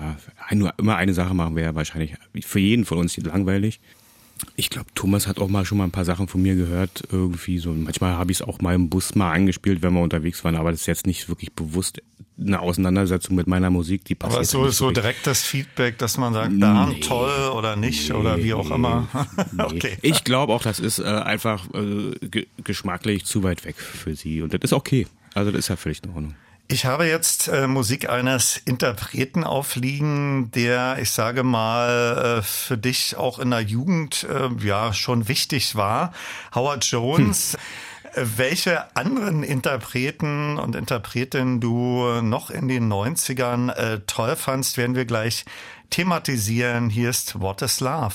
ja, 0.00 0.54
nur 0.54 0.72
immer 0.78 0.96
eine 0.96 1.14
Sache 1.14 1.34
machen 1.34 1.56
wäre 1.56 1.74
wahrscheinlich 1.74 2.14
für 2.40 2.60
jeden 2.60 2.84
von 2.84 2.98
uns 2.98 3.16
langweilig. 3.16 3.80
Ich 4.56 4.70
glaube, 4.70 4.86
Thomas 4.94 5.26
hat 5.26 5.38
auch 5.38 5.48
mal 5.48 5.64
schon 5.64 5.78
mal 5.78 5.84
ein 5.84 5.90
paar 5.90 6.04
Sachen 6.04 6.28
von 6.28 6.40
mir 6.40 6.54
gehört, 6.54 7.02
irgendwie 7.10 7.58
so. 7.58 7.72
Manchmal 7.72 8.12
habe 8.12 8.30
ich 8.30 8.38
es 8.38 8.42
auch 8.42 8.60
mal 8.60 8.74
im 8.74 8.88
Bus 8.88 9.14
mal 9.14 9.32
angespielt, 9.32 9.82
wenn 9.82 9.92
wir 9.94 10.00
unterwegs 10.00 10.44
waren, 10.44 10.54
aber 10.54 10.70
das 10.70 10.82
ist 10.82 10.86
jetzt 10.86 11.06
nicht 11.06 11.28
wirklich 11.28 11.52
bewusst 11.52 12.00
eine 12.40 12.60
Auseinandersetzung 12.60 13.34
mit 13.34 13.48
meiner 13.48 13.70
Musik, 13.70 14.04
die 14.04 14.14
passiert. 14.14 14.36
Aber 14.36 14.44
so, 14.44 14.68
so 14.68 14.90
direktes 14.92 15.42
Feedback, 15.42 15.98
dass 15.98 16.18
man 16.18 16.34
sagt, 16.34 16.52
da 16.58 16.86
nee, 16.86 17.00
toll 17.00 17.50
oder 17.56 17.74
nicht 17.74 18.10
nee, 18.10 18.14
oder 18.14 18.38
wie 18.38 18.54
auch 18.54 18.70
immer. 18.70 19.08
Nee. 19.52 19.62
okay. 19.62 19.98
Ich 20.02 20.22
glaube 20.22 20.52
auch, 20.52 20.62
das 20.62 20.78
ist 20.78 21.00
äh, 21.00 21.04
einfach 21.04 21.66
äh, 21.74 22.44
geschmacklich 22.62 23.24
zu 23.24 23.42
weit 23.42 23.64
weg 23.64 23.76
für 23.76 24.14
sie 24.14 24.42
und 24.42 24.54
das 24.54 24.60
ist 24.62 24.72
okay. 24.72 25.06
Also 25.34 25.50
das 25.50 25.60
ist 25.60 25.68
ja 25.68 25.76
völlig 25.76 26.02
in 26.04 26.10
Ordnung. 26.10 26.34
Ich 26.70 26.84
habe 26.84 27.06
jetzt 27.06 27.48
äh, 27.48 27.66
Musik 27.66 28.10
eines 28.10 28.58
Interpreten 28.58 29.42
aufliegen, 29.42 30.50
der, 30.50 30.98
ich 31.00 31.10
sage 31.10 31.42
mal, 31.42 32.40
äh, 32.40 32.42
für 32.42 32.76
dich 32.76 33.16
auch 33.16 33.38
in 33.38 33.50
der 33.50 33.62
Jugend 33.62 34.26
äh, 34.28 34.50
ja 34.62 34.92
schon 34.92 35.28
wichtig 35.28 35.76
war. 35.76 36.12
Howard 36.54 36.84
Jones. 36.84 37.54
Hm. 37.54 38.22
Äh, 38.22 38.26
welche 38.36 38.94
anderen 38.94 39.44
Interpreten 39.44 40.58
und 40.58 40.76
Interpretinnen 40.76 41.60
du 41.60 42.20
noch 42.20 42.50
in 42.50 42.68
den 42.68 42.92
90ern 42.92 43.70
äh, 43.70 44.00
toll 44.06 44.36
fandst, 44.36 44.76
werden 44.76 44.94
wir 44.94 45.06
gleich 45.06 45.46
thematisieren. 45.88 46.90
Hier 46.90 47.08
ist 47.08 47.40
What 47.40 47.62
is 47.62 47.80
Love. 47.80 48.14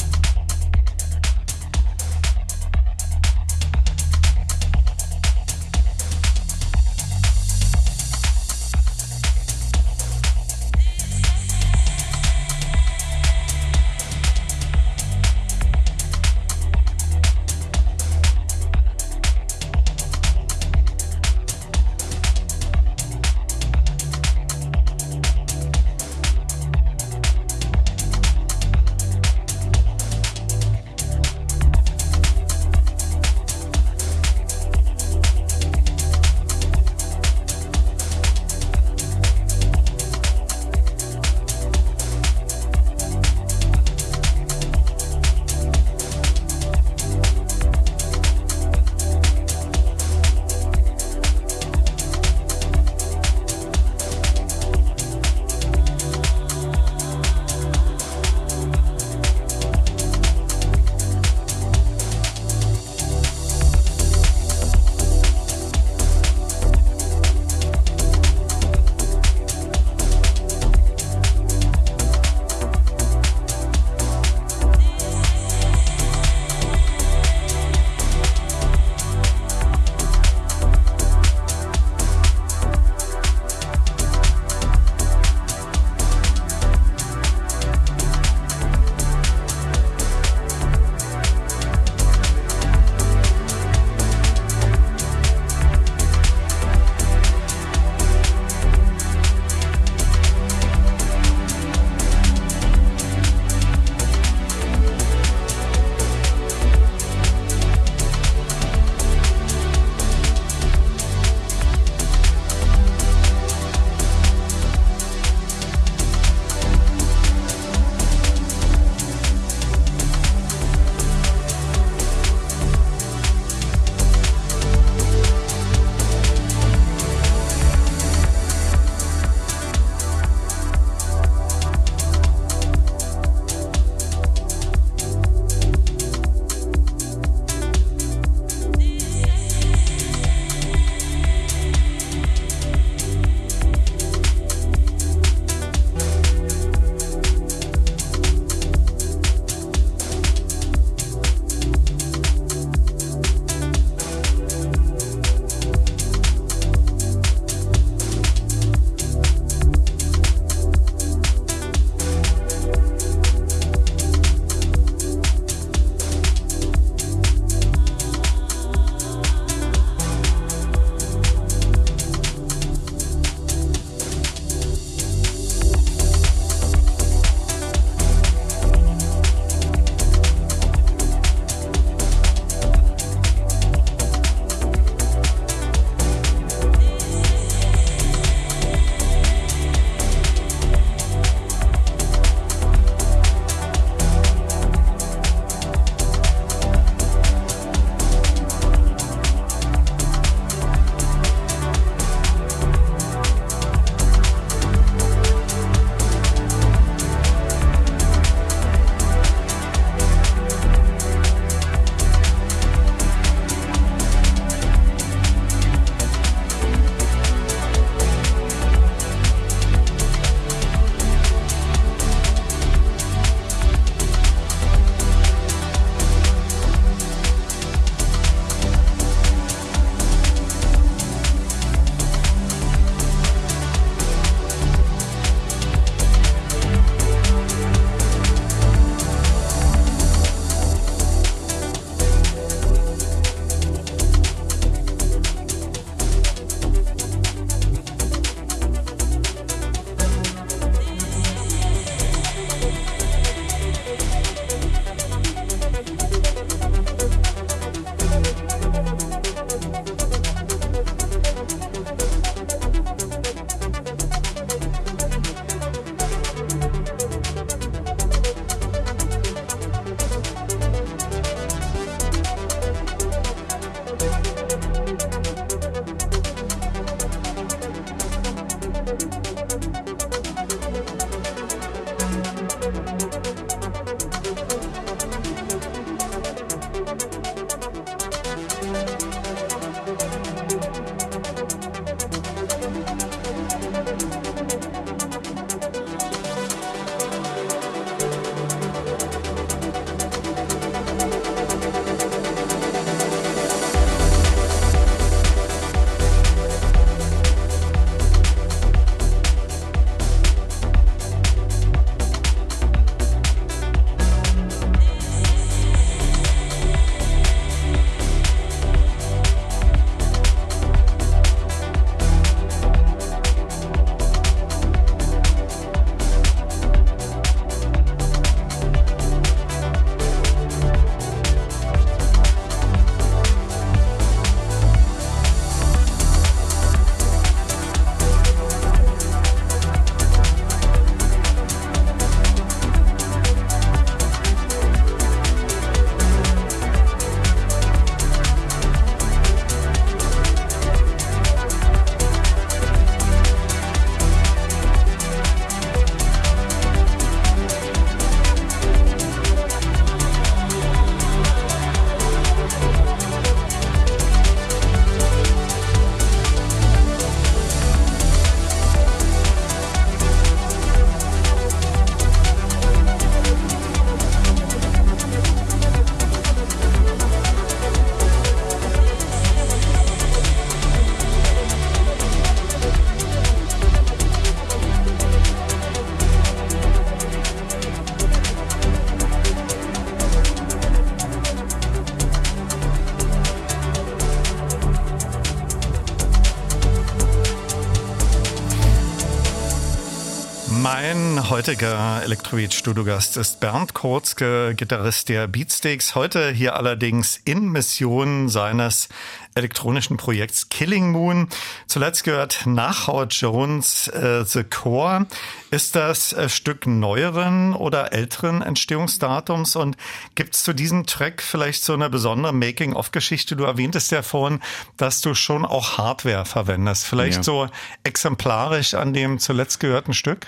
Heutiger 401.41 402.03
Elektroid-Studiogast 402.03 403.17
ist 403.17 403.39
Bernd 403.39 403.73
Kurzke, 403.73 404.53
Gitarrist 404.55 405.09
der 405.09 405.27
Beatsteaks. 405.27 405.95
Heute 405.95 406.29
hier 406.29 406.55
allerdings 406.55 407.17
in 407.25 407.49
Mission 407.49 408.29
seines 408.29 408.89
elektronischen 409.33 409.97
Projekts 409.97 410.49
Killing 410.49 410.91
Moon. 410.91 411.29
Zuletzt 411.65 412.03
gehört 412.03 412.41
nach 412.45 412.85
Howard 412.85 413.13
Jones 413.15 413.87
äh, 413.87 414.23
The 414.23 414.43
Core. 414.43 415.07
Ist 415.49 415.75
das 415.75 416.13
äh, 416.13 416.29
Stück 416.29 416.67
neueren 416.67 417.55
oder 417.55 417.91
älteren 417.91 418.43
Entstehungsdatums? 418.43 419.55
Und 419.55 419.77
gibt 420.13 420.35
es 420.35 420.43
zu 420.43 420.53
diesem 420.53 420.85
Track 420.85 421.23
vielleicht 421.23 421.63
so 421.63 421.73
eine 421.73 421.89
besondere 421.89 422.33
Making-of-Geschichte? 422.33 423.35
Du 423.35 423.45
erwähntest 423.45 423.91
ja 423.91 424.03
vorhin, 424.03 424.41
dass 424.77 425.01
du 425.01 425.15
schon 425.15 425.43
auch 425.45 425.79
Hardware 425.79 426.25
verwendest. 426.25 426.85
Vielleicht 426.85 427.17
Ja. 427.17 427.23
so 427.23 427.47
exemplarisch 427.83 428.75
an 428.75 428.93
dem 428.93 429.17
zuletzt 429.17 429.59
gehörten 429.59 429.95
Stück? 429.95 430.27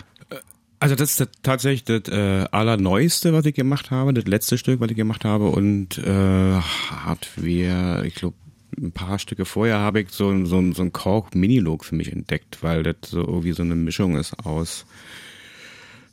Also 0.84 0.96
das 0.96 1.12
ist 1.12 1.20
das, 1.22 1.30
tatsächlich 1.44 1.86
das 1.86 2.14
äh, 2.14 2.46
allerneueste, 2.52 3.32
was 3.32 3.46
ich 3.46 3.56
gemacht 3.56 3.90
habe, 3.90 4.14
das 4.14 4.26
letzte 4.26 4.58
Stück, 4.58 4.82
was 4.82 4.92
ich 4.92 4.98
gemacht 4.98 5.24
habe 5.24 5.48
und 5.48 5.98
äh, 5.98 6.60
Hardware, 6.60 8.06
ich 8.06 8.16
glaube 8.16 8.36
ein 8.78 8.92
paar 8.92 9.18
Stücke 9.18 9.46
vorher 9.46 9.78
habe 9.78 10.02
ich 10.02 10.10
so, 10.10 10.46
so, 10.46 10.74
so 10.74 10.82
ein 10.82 10.92
Korg 10.92 11.36
Minilog 11.36 11.86
für 11.86 11.96
mich 11.96 12.12
entdeckt, 12.12 12.64
weil 12.64 12.84
das 12.84 12.96
so 13.06 13.22
irgendwie 13.22 13.54
so 13.54 13.64
eine 13.64 13.76
Mischung 13.76 14.18
ist 14.18 14.38
aus 14.46 14.86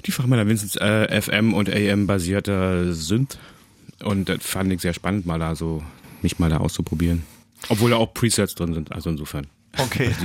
die 0.06 0.12
Fachmänner 0.12 0.46
Vincent 0.46 0.80
äh, 0.80 1.20
FM 1.20 1.52
und 1.52 1.68
AM 1.68 2.06
basierter 2.06 2.92
Synth 2.92 3.38
und 4.04 4.28
das 4.28 4.38
fand 4.40 4.72
ich 4.72 4.82
sehr 4.82 4.94
spannend, 4.94 5.26
mal 5.26 5.40
da 5.40 5.56
so 5.56 5.82
mich 6.22 6.38
mal 6.38 6.48
da 6.48 6.58
auszuprobieren. 6.58 7.24
Obwohl 7.70 7.90
da 7.90 7.96
auch 7.96 8.14
Presets 8.14 8.54
drin 8.54 8.74
sind, 8.74 8.92
also 8.92 9.10
insofern. 9.10 9.48
Okay. 9.78 10.14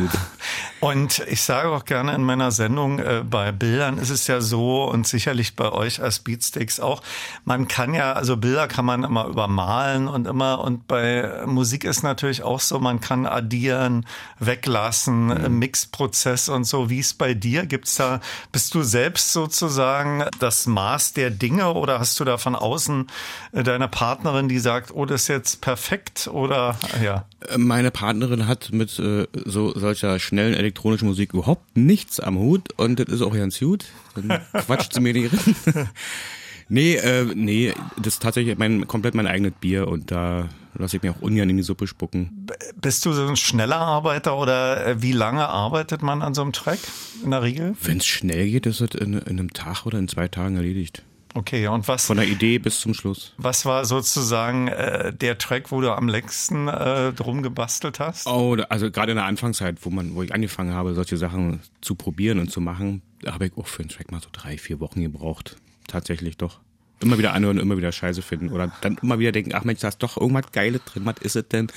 Und 0.85 1.23
ich 1.27 1.41
sage 1.41 1.69
auch 1.69 1.85
gerne 1.85 2.13
in 2.13 2.23
meiner 2.23 2.51
Sendung, 2.51 2.99
äh, 2.99 3.23
bei 3.27 3.51
Bildern 3.51 3.97
ist 3.97 4.11
es 4.11 4.27
ja 4.27 4.39
so 4.39 4.83
und 4.83 5.07
sicherlich 5.07 5.55
bei 5.55 5.71
euch 5.71 5.99
als 5.99 6.19
Beatsticks 6.19 6.79
auch, 6.79 7.01
man 7.43 7.67
kann 7.67 7.95
ja, 7.95 8.13
also 8.13 8.37
Bilder 8.37 8.67
kann 8.67 8.85
man 8.85 9.03
immer 9.03 9.25
übermalen 9.25 10.07
und 10.07 10.27
immer, 10.27 10.59
und 10.59 10.87
bei 10.87 11.43
Musik 11.47 11.85
ist 11.85 12.03
natürlich 12.03 12.43
auch 12.43 12.59
so, 12.59 12.79
man 12.79 12.99
kann 12.99 13.25
addieren, 13.25 14.05
weglassen, 14.37 15.31
äh, 15.31 15.49
Mixprozess 15.49 16.49
und 16.49 16.65
so. 16.65 16.89
Wie 16.91 16.99
ist 16.99 17.17
bei 17.17 17.33
dir? 17.33 17.65
Gibt's 17.65 17.95
da, 17.95 18.19
bist 18.51 18.75
du 18.75 18.83
selbst 18.83 19.31
sozusagen 19.31 20.25
das 20.37 20.67
Maß 20.67 21.13
der 21.13 21.31
Dinge 21.31 21.73
oder 21.73 21.99
hast 21.99 22.19
du 22.19 22.25
da 22.25 22.37
von 22.37 22.55
außen 22.55 23.07
äh, 23.53 23.63
deine 23.63 23.87
Partnerin, 23.87 24.49
die 24.49 24.59
sagt, 24.59 24.91
oh, 24.93 25.05
das 25.05 25.23
ist 25.23 25.27
jetzt 25.29 25.61
perfekt 25.61 26.29
oder, 26.31 26.77
ja? 27.03 27.25
Meine 27.57 27.91
Partnerin 27.91 28.47
hat 28.47 28.71
mit 28.71 28.99
äh, 28.99 29.27
so 29.45 29.77
solcher 29.77 30.19
schnellen 30.19 30.53
elektronischen 30.53 31.07
Musik 31.07 31.33
überhaupt 31.33 31.77
nichts 31.77 32.19
am 32.19 32.37
Hut 32.37 32.73
und 32.77 32.99
das 32.99 33.07
ist 33.07 33.21
auch 33.21 33.33
ganz 33.33 33.59
gut. 33.59 33.85
Dann 34.15 34.41
quatscht 34.53 34.93
sie 34.93 34.99
mir 34.99 35.13
nicht 35.13 35.31
rein. 35.31 35.89
nee, 36.69 36.95
äh, 36.95 37.25
nee, 37.33 37.73
das 37.97 38.15
ist 38.15 38.23
tatsächlich 38.23 38.57
mein, 38.57 38.87
komplett 38.87 39.13
mein 39.13 39.27
eigenes 39.27 39.53
Bier 39.59 39.87
und 39.87 40.11
da 40.11 40.49
lasse 40.73 40.97
ich 40.97 41.03
mir 41.03 41.11
auch 41.11 41.21
ungern 41.21 41.49
in 41.49 41.57
die 41.57 41.63
Suppe 41.63 41.87
spucken. 41.87 42.47
Bist 42.81 43.05
du 43.05 43.13
so 43.13 43.25
ein 43.25 43.37
schneller 43.37 43.77
Arbeiter 43.77 44.37
oder 44.37 44.85
äh, 44.85 45.01
wie 45.01 45.13
lange 45.13 45.47
arbeitet 45.47 46.01
man 46.01 46.21
an 46.21 46.33
so 46.33 46.41
einem 46.41 46.51
Track 46.51 46.79
in 47.23 47.31
der 47.31 47.43
Regel? 47.43 47.75
Wenn 47.81 47.97
es 47.97 48.05
schnell 48.05 48.49
geht, 48.49 48.65
ist 48.65 48.81
es 48.81 48.95
in, 48.95 49.13
in 49.13 49.39
einem 49.39 49.53
Tag 49.53 49.85
oder 49.85 49.99
in 49.99 50.07
zwei 50.07 50.27
Tagen 50.27 50.57
erledigt. 50.57 51.03
Okay, 51.37 51.67
und 51.67 51.85
was, 51.89 52.05
Von 52.05 52.15
der 52.15 52.27
Idee 52.27 52.59
bis 52.59 52.79
zum 52.79 52.93
Schluss. 52.93 53.33
was 53.37 53.65
war 53.65 53.83
sozusagen 53.83 54.69
äh, 54.69 55.13
der 55.13 55.37
Track, 55.37 55.69
wo 55.69 55.81
du 55.81 55.91
am 55.91 56.07
längsten 56.07 56.69
äh, 56.69 57.11
drum 57.11 57.43
gebastelt 57.43 57.99
hast? 57.99 58.25
Oh, 58.25 58.55
also 58.69 58.89
gerade 58.89 59.11
in 59.11 59.17
der 59.17 59.25
Anfangszeit, 59.25 59.79
wo 59.81 59.89
man, 59.89 60.15
wo 60.15 60.23
ich 60.23 60.33
angefangen 60.33 60.73
habe, 60.73 60.93
solche 60.93 61.17
Sachen 61.17 61.59
zu 61.81 61.95
probieren 61.95 62.39
und 62.39 62.51
zu 62.51 62.61
machen, 62.61 63.01
da 63.21 63.33
habe 63.33 63.47
ich 63.47 63.57
auch 63.57 63.67
für 63.67 63.81
einen 63.81 63.89
Track 63.89 64.13
mal 64.13 64.21
so 64.21 64.29
drei, 64.31 64.57
vier 64.57 64.79
Wochen 64.79 65.01
gebraucht. 65.01 65.57
Tatsächlich 65.87 66.37
doch. 66.37 66.61
Immer 67.01 67.17
wieder 67.17 67.33
anhören, 67.33 67.59
immer 67.59 67.75
wieder 67.75 67.91
Scheiße 67.91 68.21
finden 68.21 68.49
oder 68.49 68.71
dann 68.79 68.97
immer 69.01 69.19
wieder 69.19 69.33
denken, 69.33 69.53
ach 69.53 69.65
Mensch, 69.65 69.81
da 69.81 69.89
ist 69.89 70.01
doch 70.01 70.15
irgendwas 70.15 70.53
Geiles 70.53 70.85
drin, 70.85 71.05
was 71.05 71.17
ist 71.19 71.35
es 71.35 71.49
denn? 71.49 71.67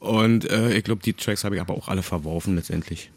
Und 0.00 0.50
äh, 0.50 0.74
ich 0.76 0.84
glaube, 0.84 1.00
die 1.02 1.14
Tracks 1.14 1.44
habe 1.44 1.54
ich 1.54 1.62
aber 1.62 1.72
auch 1.72 1.88
alle 1.88 2.02
verworfen 2.02 2.56
letztendlich. 2.56 3.10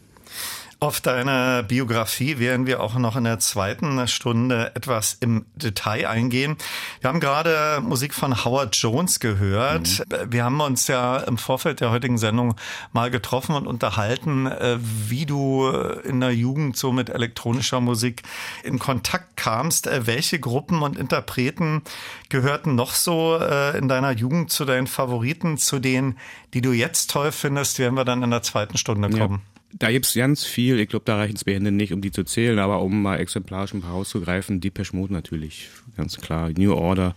Auf 0.83 0.99
deine 0.99 1.63
Biografie 1.65 2.39
werden 2.39 2.67
wir 2.67 2.83
auch 2.83 2.95
noch 2.95 3.15
in 3.15 3.23
der 3.23 3.39
zweiten 3.39 4.05
Stunde 4.09 4.75
etwas 4.75 5.15
im 5.21 5.45
Detail 5.55 6.09
eingehen. 6.09 6.57
Wir 6.99 7.07
haben 7.07 7.21
gerade 7.21 7.79
Musik 7.79 8.13
von 8.13 8.43
Howard 8.43 8.75
Jones 8.75 9.21
gehört. 9.21 10.03
Wir 10.29 10.43
haben 10.43 10.59
uns 10.59 10.89
ja 10.89 11.19
im 11.19 11.37
Vorfeld 11.37 11.79
der 11.79 11.89
heutigen 11.89 12.17
Sendung 12.17 12.55
mal 12.91 13.09
getroffen 13.09 13.55
und 13.55 13.65
unterhalten, 13.65 14.45
äh, 14.45 14.77
wie 14.81 15.25
du 15.25 15.69
in 16.03 16.19
der 16.19 16.35
Jugend 16.35 16.75
so 16.75 16.91
mit 16.91 17.09
elektronischer 17.09 17.79
Musik 17.79 18.23
in 18.65 18.77
Kontakt 18.77 19.37
kamst. 19.37 19.87
Äh, 19.87 20.05
Welche 20.05 20.37
Gruppen 20.37 20.81
und 20.81 20.97
Interpreten 20.97 21.83
gehörten 22.27 22.75
noch 22.75 22.91
so 22.91 23.37
äh, 23.39 23.77
in 23.77 23.87
deiner 23.87 24.11
Jugend 24.11 24.51
zu 24.51 24.65
deinen 24.65 24.87
Favoriten, 24.87 25.57
zu 25.57 25.79
denen, 25.79 26.17
die 26.53 26.59
du 26.59 26.73
jetzt 26.73 27.09
toll 27.09 27.31
findest, 27.31 27.79
werden 27.79 27.95
wir 27.95 28.03
dann 28.03 28.21
in 28.21 28.31
der 28.31 28.43
zweiten 28.43 28.77
Stunde 28.77 29.09
kommen. 29.09 29.43
Da 29.79 29.91
gibt's 29.91 30.13
ganz 30.13 30.43
viel, 30.43 30.79
ich 30.79 30.89
glaube, 30.89 31.05
da 31.05 31.17
reichen 31.17 31.35
es 31.35 31.45
mir 31.45 31.55
Hände 31.55 31.71
nicht, 31.71 31.93
um 31.93 32.01
die 32.01 32.11
zu 32.11 32.23
zählen, 32.23 32.59
aber 32.59 32.81
um 32.81 33.01
mal 33.01 33.19
exemplarisch 33.19 33.73
ein 33.73 33.81
paar 33.81 33.93
auszugreifen, 33.93 34.61
Depeche 34.61 34.95
Mode 34.95 35.13
natürlich, 35.13 35.69
ganz 35.97 36.17
klar, 36.17 36.51
New 36.55 36.73
Order. 36.73 37.15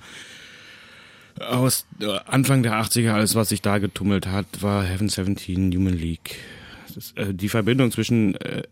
Aus 1.38 1.86
äh, 2.00 2.18
Anfang 2.24 2.62
der 2.62 2.80
80er, 2.80 3.12
alles 3.12 3.34
was 3.34 3.50
sich 3.50 3.60
da 3.60 3.78
getummelt 3.78 4.26
hat, 4.26 4.46
war 4.62 4.84
Heaven 4.84 5.08
17, 5.08 5.70
Human 5.74 5.96
League. 5.96 6.36
Das 6.94 7.12
äh, 7.12 7.34
die 7.34 7.50
Verbindung 7.50 7.90
zwischen 7.90 8.36
äh, 8.36 8.62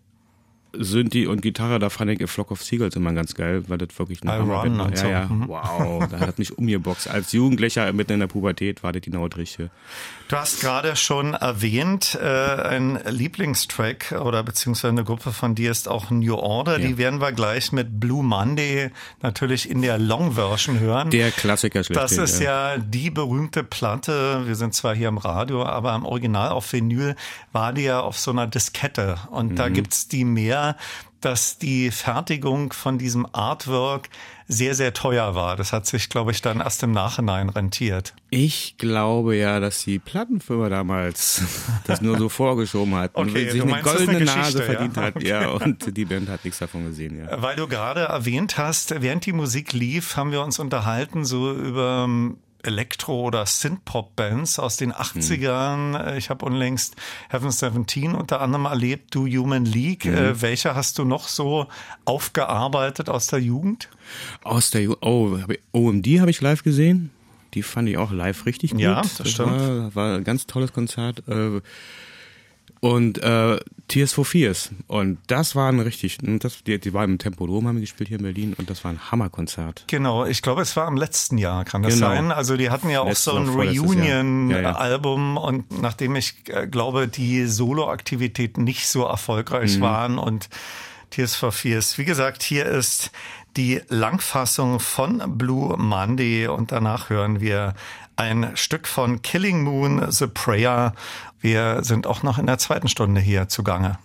Synthi 0.79 1.27
und 1.27 1.43
Gitarre, 1.43 1.79
da 1.79 1.91
fand 1.91 2.11
ich 2.11 2.23
A 2.23 2.27
Flock 2.27 2.51
of 2.51 2.63
Seagulls 2.63 2.97
immer 2.97 3.13
ganz 3.13 3.35
geil, 3.35 3.65
weil 3.69 3.79
das 3.79 3.89
wirklich 3.99 4.23
eine 4.23 4.33
I 4.33 4.41
Hammerband 4.41 4.81
Run 4.81 4.93
war. 4.93 4.95
ja, 5.05 5.09
ja, 5.11 5.25
Mhm. 5.27 5.49
wow, 5.49 6.07
da 6.11 6.21
hat 6.21 6.39
mich 6.39 6.57
umgeboxt. 6.57 7.09
Als 7.09 7.33
Jugendlicher 7.33 7.93
mitten 7.93 8.13
in 8.13 8.21
der 8.21 8.27
Pubertät 8.29 8.83
war 8.83 8.93
das 8.93 9.03
genau 9.03 9.29
das 9.29 9.39
Richtige. 9.39 9.71
Du 10.29 10.37
hast 10.37 10.61
gerade 10.61 10.97
schon 10.97 11.35
erwähnt, 11.35 12.19
äh, 12.21 12.27
ein 12.27 12.99
Lieblingstrack 13.09 14.13
oder 14.25 14.43
beziehungsweise 14.43 14.89
eine 14.93 15.05
Gruppe 15.05 15.33
von 15.33 15.55
dir 15.55 15.71
ist 15.71 15.89
auch 15.89 16.11
New 16.11 16.35
Order. 16.35 16.79
Ja. 16.81 16.87
Die 16.87 16.97
werden 16.99 17.21
wir 17.21 17.33
gleich 17.33 17.73
mit 17.73 18.01
Blue 18.01 18.23
Monday 18.25 18.91
natürlich 19.21 19.69
in 19.69 19.83
der 19.83 19.99
Long-Version 19.99 20.81
hören. 20.81 21.11
Der 21.11 21.31
Klassiker 21.31 21.85
schlechthin. 21.85 22.19
das 22.19 22.31
ist 22.33 22.41
ja 22.41 22.79
die 22.79 23.11
berühmte 23.11 23.63
Platte. 23.65 24.43
Wir 24.47 24.55
sind 24.55 24.73
zwar 24.75 24.95
hier 24.95 25.09
im 25.09 25.19
Radio, 25.19 25.63
aber 25.65 25.95
im 25.95 26.07
Original 26.07 26.49
auf 26.51 26.73
Vinyl 26.73 27.17
war 27.53 27.73
die 27.75 27.83
ja 27.83 28.01
auf 28.01 28.19
so 28.19 28.31
einer 28.31 28.47
Diskette. 28.47 29.19
Und 29.31 29.57
da 29.59 29.69
gibt's 29.69 30.09
die 30.09 30.25
mehr, 30.25 30.64
dass 31.25 31.59
die 31.59 31.91
Fertigung 31.91 32.73
von 32.73 32.99
diesem 32.99 33.27
Artwork 33.33 34.11
sehr, 34.47 34.75
sehr 34.75 34.93
teuer 34.93 35.35
war. 35.35 35.57
Das 35.57 35.73
hat 35.73 35.87
sich, 35.87 36.11
glaube 36.11 36.33
ich, 36.33 36.43
dann 36.43 36.61
erst 36.61 36.83
im 36.83 36.93
Nachhinein 36.93 37.49
rentiert. 37.49 38.15
Ich 38.29 38.77
glaube 38.77 39.37
ja, 39.37 39.59
dass 39.59 39.85
die 39.85 39.99
Plattenfirma 39.99 40.69
damals 40.69 41.43
das 41.87 42.03
nur 42.03 42.19
so 42.19 42.29
vorgeschoben 42.29 42.95
hat 42.95 43.15
und 43.15 43.31
Okay, 43.31 43.51
sich 43.51 43.63
eine 43.63 43.71
meinst, 43.71 43.91
goldene 43.91 44.19
eine 44.19 44.25
Nase 44.27 44.59
ja? 44.59 44.65
verdient 44.65 44.97
hat. 44.99 45.17
Okay. 45.17 45.29
Ja, 45.29 45.49
und 45.49 45.97
die 45.97 46.05
Band 46.05 46.29
hat 46.29 46.45
nichts 46.45 46.59
davon 46.59 46.85
gesehen. 46.85 47.19
Ja. 47.19 47.41
Weil 47.41 47.57
du 47.57 47.69
gerade 47.69 48.01
erwähnt 48.01 48.59
hast, 48.59 49.01
während 49.01 49.25
die 49.25 49.33
Musik 49.33 49.73
lief, 49.73 50.17
haben 50.17 50.31
wir 50.31 50.43
uns 50.43 50.59
unterhalten 50.59 51.25
so 51.25 51.53
über 51.53 52.05
ähm, 52.07 52.37
Elektro- 52.65 53.23
oder 53.23 53.47
Synth-Pop-Bands 53.47 54.59
aus 54.59 54.77
den 54.77 54.93
80ern. 54.93 56.17
Ich 56.17 56.31
habe 56.31 56.45
unlängst 56.45 56.97
Heaven 57.29 57.51
17 57.51 58.15
unter 58.15 58.41
anderem 58.41 58.67
erlebt, 58.67 59.15
Du 59.15 59.27
Human 59.27 59.65
League. 59.65 60.07
Äh, 60.07 60.41
welche 60.41 60.75
hast 60.75 60.99
du 60.99 61.05
noch 61.05 61.29
so 61.29 61.67
aufgearbeitet 62.05 63.09
aus 63.09 63.29
der 63.29 63.41
Jugend? 63.41 63.89
Aus 64.43 64.71
der 64.71 64.83
Ju 64.83 64.97
oh, 65.01 65.39
hab 65.41 65.51
ich, 65.51 65.61
OMD 65.73 66.07
habe 66.21 66.31
ich 66.31 66.41
live 66.41 66.63
gesehen. 66.63 67.11
Die 67.55 67.63
fand 67.63 67.89
ich 67.89 67.97
auch 67.99 68.11
live 68.11 68.47
richtig 68.47 68.73
gut. 68.73 68.81
Ja, 68.81 69.03
das 69.03 69.31
stimmt. 69.31 69.53
War, 69.53 69.95
war 69.95 70.17
ein 70.17 70.25
ganz 70.25 70.47
tolles 70.47 70.73
Konzert. 70.73 71.23
Äh, 71.29 71.61
Und 72.85 73.17
äh, 73.23 73.59
Tears 73.89 74.13
for 74.13 74.27
Fears. 74.27 74.69
Und 74.89 75.17
das 75.29 75.57
war 75.57 75.71
ein 75.73 75.81
richtig, 75.81 76.19
das, 76.21 76.63
die, 76.65 76.79
die 76.79 76.93
war 76.93 77.03
im 77.05 77.17
Tempodrom, 77.17 77.67
haben 77.67 77.77
wir 77.77 77.81
gespielt 77.81 78.09
hier 78.09 78.19
in 78.19 78.25
Berlin 78.25 78.55
und 78.59 78.69
das 78.69 78.85
war 78.85 78.91
ein 78.91 79.11
Hammerkonzert. 79.11 79.85
Genau, 79.87 80.27
ich 80.27 80.43
glaube, 80.43 80.61
es 80.61 80.77
war 80.77 80.87
im 80.87 80.99
letzten 80.99 81.39
Jahr, 81.39 81.65
kann 81.65 81.83
das 81.83 81.95
Genau. 81.95 82.09
sein? 82.09 82.31
Also 82.31 82.59
die 82.59 82.69
hatten 82.69 82.91
ja 82.91 83.01
auch 83.01 83.07
Letztes 83.07 83.25
so 83.25 83.37
ein 83.37 83.47
Jahr. 83.47 83.65
Ja, 83.65 83.73
ja. 83.73 83.81
Reunion-Album 83.81 85.39
und 85.39 85.81
nachdem 85.81 86.15
ich 86.17 86.35
äh, 86.49 86.67
glaube, 86.67 87.09
die 87.09 87.47
Solo-Aktivitäten 87.47 88.65
nicht 88.65 88.87
so 88.87 88.99
Mhm. 89.01 89.07
erfolgreich 89.07 89.81
waren 89.81 90.19
und 90.19 90.51
Tears 91.09 91.37
for 91.37 91.53
Fears. 91.53 91.97
Wie 91.97 92.05
gesagt, 92.05 92.43
hier 92.43 92.67
ist 92.67 93.13
die 93.57 93.81
Langfassung 93.89 94.79
von 94.81 95.23
Blue 95.39 95.75
Monday 95.79 96.49
und 96.49 96.71
danach 96.71 97.09
hören 97.09 97.41
wir 97.41 97.73
ein 98.17 98.51
Stück 98.57 98.87
von 98.87 99.23
Killing 99.23 99.63
Moon, 99.63 100.05
The 100.11 100.27
Prayer. 100.27 100.93
Wir 101.45 101.85
sind 101.85 102.07
auch 102.07 102.23
noch 102.23 102.39
in 102.39 102.47
der 102.47 102.57
zweiten 102.57 102.89
Stunde 102.89 103.21
hier 103.21 103.51
zugange. 103.51 103.99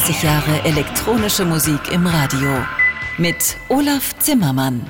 30 0.00 0.22
Jahre 0.22 0.64
elektronische 0.64 1.44
Musik 1.44 1.92
im 1.92 2.06
Radio 2.06 2.64
mit 3.18 3.58
Olaf 3.68 4.18
Zimmermann. 4.18 4.80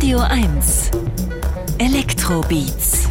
Radio 0.00 0.20
1 0.20 0.92
Elektrobeats 1.76 3.06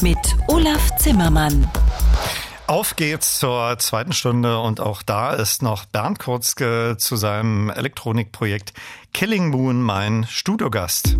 mit 0.00 0.16
Olaf 0.48 0.96
Zimmermann. 0.96 1.70
Auf 2.66 2.96
geht's 2.96 3.38
zur 3.38 3.78
zweiten 3.78 4.14
Stunde 4.14 4.58
und 4.58 4.80
auch 4.80 5.02
da 5.02 5.34
ist 5.34 5.62
noch 5.62 5.84
Bernd 5.84 6.18
Kurzke 6.18 6.96
zu 6.98 7.16
seinem 7.16 7.68
Elektronikprojekt 7.68 8.72
Killing 9.12 9.50
Moon 9.50 9.82
mein 9.82 10.26
Studiogast. 10.30 11.18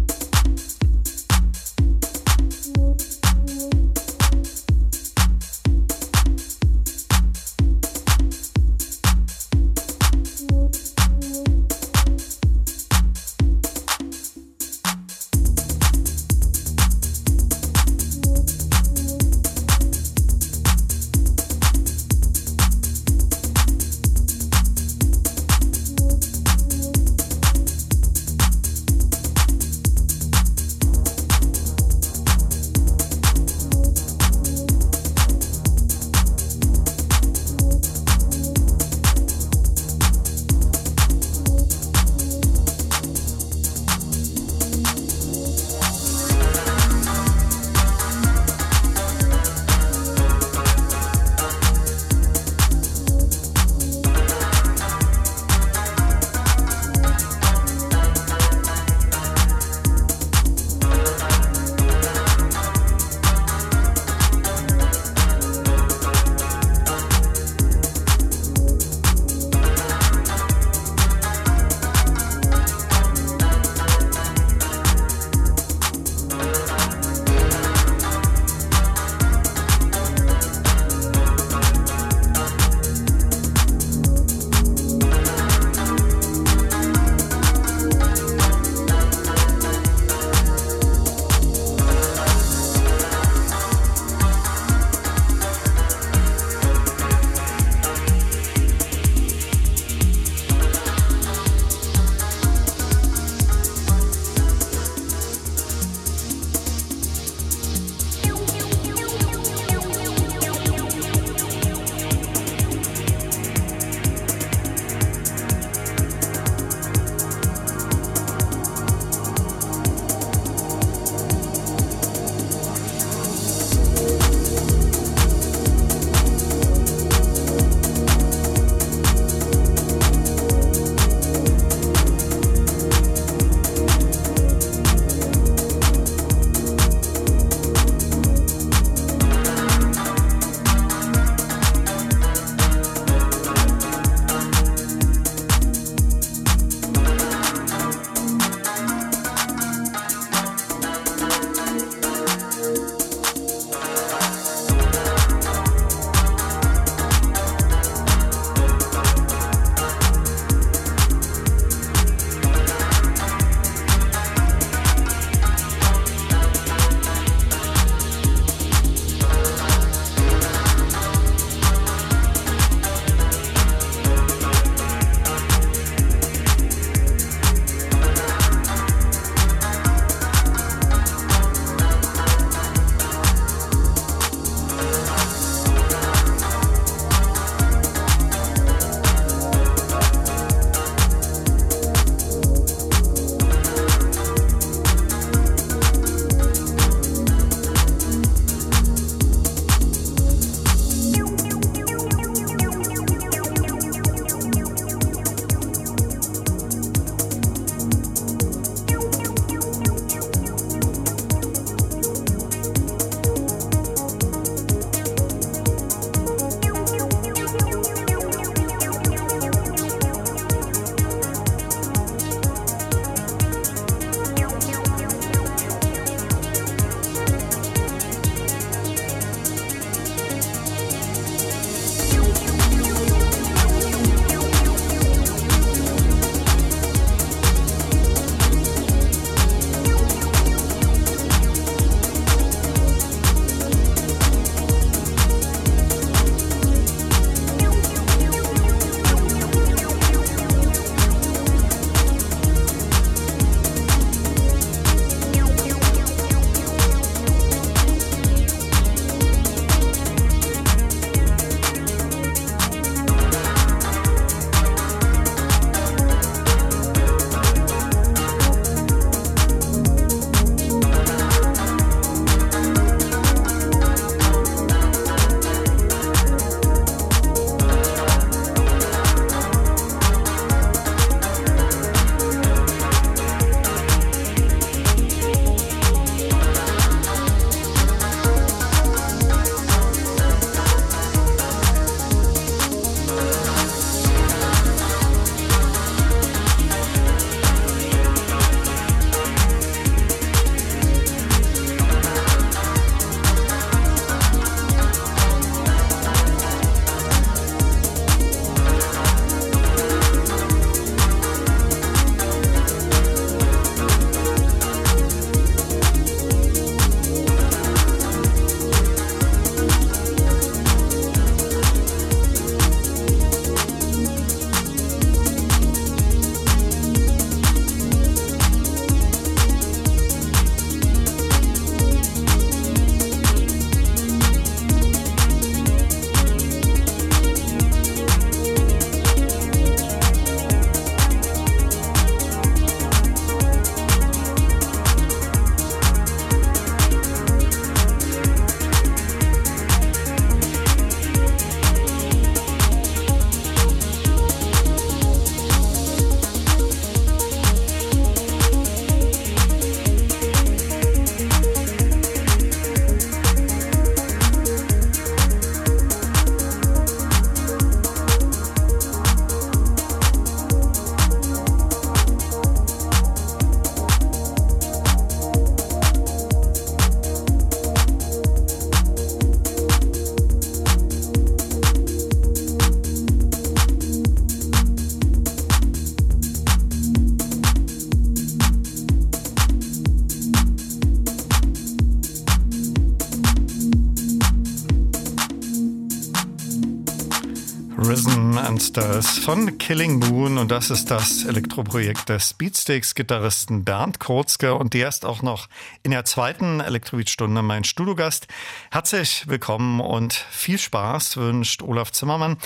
Stars 398.73 399.19
von 399.19 399.59
Killing 399.59 399.99
Moon 399.99 400.39
und 400.39 400.51
das 400.51 400.71
ist 400.71 400.91
das 400.91 401.27
Elektroprojekt 401.27 402.09
des 402.09 402.33
Beatsteaks-Gitarristen 402.33 403.65
Bernd 403.65 404.01
Kurzke 404.01 404.55
und 404.55 404.73
der 404.73 404.89
ist 404.89 405.05
auch 405.05 405.21
noch 405.21 405.51
in 405.83 405.91
der 405.91 406.07
zweiten 406.07 406.61
Elektrobeat-Stunde 406.61 407.43
mein 407.43 407.65
Studiogast. 407.65 408.29
Herzlich 408.71 409.29
willkommen 409.29 409.81
und 409.81 410.15
viel 410.15 410.57
Spaß 410.57 411.19
wünscht 411.19 411.61
Olaf 411.61 411.93
Zimmermann. 411.93 412.39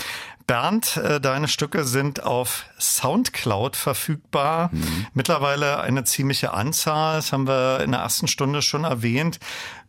Bernd, 0.47 0.97
äh, 0.97 1.21
deine 1.21 1.47
Stücke 1.47 1.85
sind 1.85 2.23
auf 2.23 2.65
Soundcloud 2.77 3.77
verfügbar. 3.77 4.69
Mhm. 4.73 5.07
Mittlerweile 5.13 5.79
eine 5.79 6.03
ziemliche 6.03 6.53
Anzahl. 6.53 7.17
Das 7.17 7.31
haben 7.31 7.47
wir 7.47 7.79
in 7.81 7.91
der 7.91 8.01
ersten 8.01 8.27
Stunde 8.27 8.61
schon 8.61 8.83
erwähnt. 8.83 9.39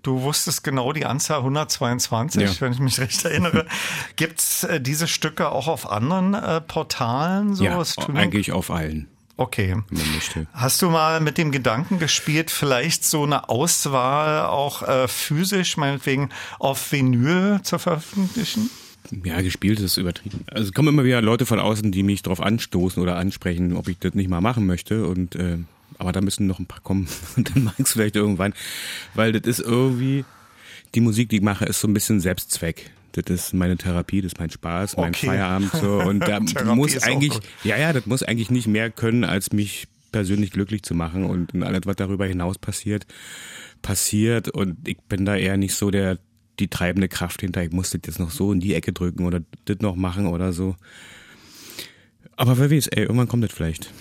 Du 0.08 0.22
wusstest 0.22 0.64
genau 0.64 0.94
die 0.94 1.04
Anzahl 1.04 1.40
122, 1.40 2.40
ja. 2.40 2.60
wenn 2.60 2.72
ich 2.72 2.78
mich 2.78 2.98
recht 2.98 3.22
erinnere. 3.26 3.66
Gibt's 4.16 4.64
äh, 4.64 4.80
diese 4.80 5.06
Stücke 5.06 5.52
auch 5.52 5.68
auf 5.68 5.92
anderen 5.92 6.32
äh, 6.32 6.62
Portalen? 6.62 7.54
So 7.54 7.64
ja, 7.64 7.78
eigentlich 8.14 8.52
auf 8.52 8.70
allen. 8.70 9.06
Okay. 9.36 9.76
Hast 10.54 10.80
du 10.80 10.88
mal 10.88 11.20
mit 11.20 11.36
dem 11.36 11.52
Gedanken 11.52 11.98
gespielt, 11.98 12.50
vielleicht 12.50 13.04
so 13.04 13.22
eine 13.22 13.50
Auswahl 13.50 14.46
auch 14.46 14.80
äh, 14.80 15.08
physisch, 15.08 15.76
meinetwegen 15.76 16.30
auf 16.58 16.90
Vinyl 16.90 17.60
zu 17.62 17.78
veröffentlichen? 17.78 18.70
Ja, 19.24 19.42
gespielt 19.42 19.78
ist 19.78 19.98
übertrieben. 19.98 20.40
Also 20.46 20.68
es 20.68 20.72
kommen 20.72 20.88
immer 20.88 21.04
wieder 21.04 21.20
Leute 21.20 21.44
von 21.44 21.60
außen, 21.60 21.92
die 21.92 22.02
mich 22.02 22.22
darauf 22.22 22.40
anstoßen 22.40 23.02
oder 23.02 23.16
ansprechen, 23.16 23.76
ob 23.76 23.88
ich 23.88 23.98
das 23.98 24.14
nicht 24.14 24.30
mal 24.30 24.40
machen 24.40 24.64
möchte. 24.64 25.06
Und 25.06 25.34
äh, 25.34 25.58
aber 25.98 26.12
da 26.12 26.20
müssen 26.20 26.46
noch 26.46 26.58
ein 26.58 26.66
paar 26.66 26.80
kommen 26.80 27.08
und 27.36 27.54
dann 27.54 27.64
mag 27.64 27.74
ich 27.78 27.88
vielleicht 27.88 28.16
irgendwann. 28.16 28.54
Weil 29.14 29.32
das 29.32 29.46
ist 29.46 29.60
irgendwie, 29.60 30.24
die 30.94 31.00
Musik, 31.00 31.28
die 31.28 31.36
ich 31.36 31.42
mache, 31.42 31.64
ist 31.64 31.80
so 31.80 31.88
ein 31.88 31.94
bisschen 31.94 32.20
Selbstzweck. 32.20 32.90
Das 33.12 33.24
ist 33.28 33.54
meine 33.54 33.76
Therapie, 33.76 34.20
das 34.20 34.32
ist 34.32 34.38
mein 34.38 34.50
Spaß, 34.50 34.96
mein 34.96 35.08
okay. 35.08 35.26
Feierabend 35.26 35.72
so. 35.72 36.00
Und 36.00 36.20
da 36.20 36.40
muss 36.74 37.02
eigentlich, 37.02 37.32
ja, 37.64 37.76
ja, 37.76 37.92
das 37.92 38.06
muss 38.06 38.22
eigentlich 38.22 38.50
nicht 38.50 38.68
mehr 38.68 38.90
können, 38.90 39.24
als 39.24 39.52
mich 39.52 39.88
persönlich 40.12 40.52
glücklich 40.52 40.82
zu 40.82 40.94
machen 40.94 41.24
und 41.24 41.62
alles, 41.62 41.80
was 41.84 41.96
darüber 41.96 42.26
hinaus 42.26 42.58
passiert, 42.58 43.06
passiert. 43.82 44.48
Und 44.48 44.86
ich 44.86 44.98
bin 45.08 45.24
da 45.24 45.36
eher 45.36 45.56
nicht 45.56 45.74
so 45.74 45.90
der 45.90 46.18
die 46.58 46.68
treibende 46.68 47.08
Kraft 47.08 47.40
hinter, 47.40 47.62
ich 47.62 47.72
muss 47.72 47.90
das 47.90 48.00
jetzt 48.04 48.18
noch 48.18 48.30
so 48.30 48.52
in 48.52 48.60
die 48.60 48.74
Ecke 48.74 48.92
drücken 48.92 49.26
oder 49.26 49.40
das 49.66 49.78
noch 49.78 49.96
machen 49.96 50.26
oder 50.26 50.52
so. 50.52 50.76
Aber 52.36 52.58
wer 52.58 52.70
weiß, 52.70 52.88
ey, 52.88 53.02
irgendwann 53.02 53.28
kommt 53.28 53.44
das 53.44 53.52
vielleicht. 53.52 53.92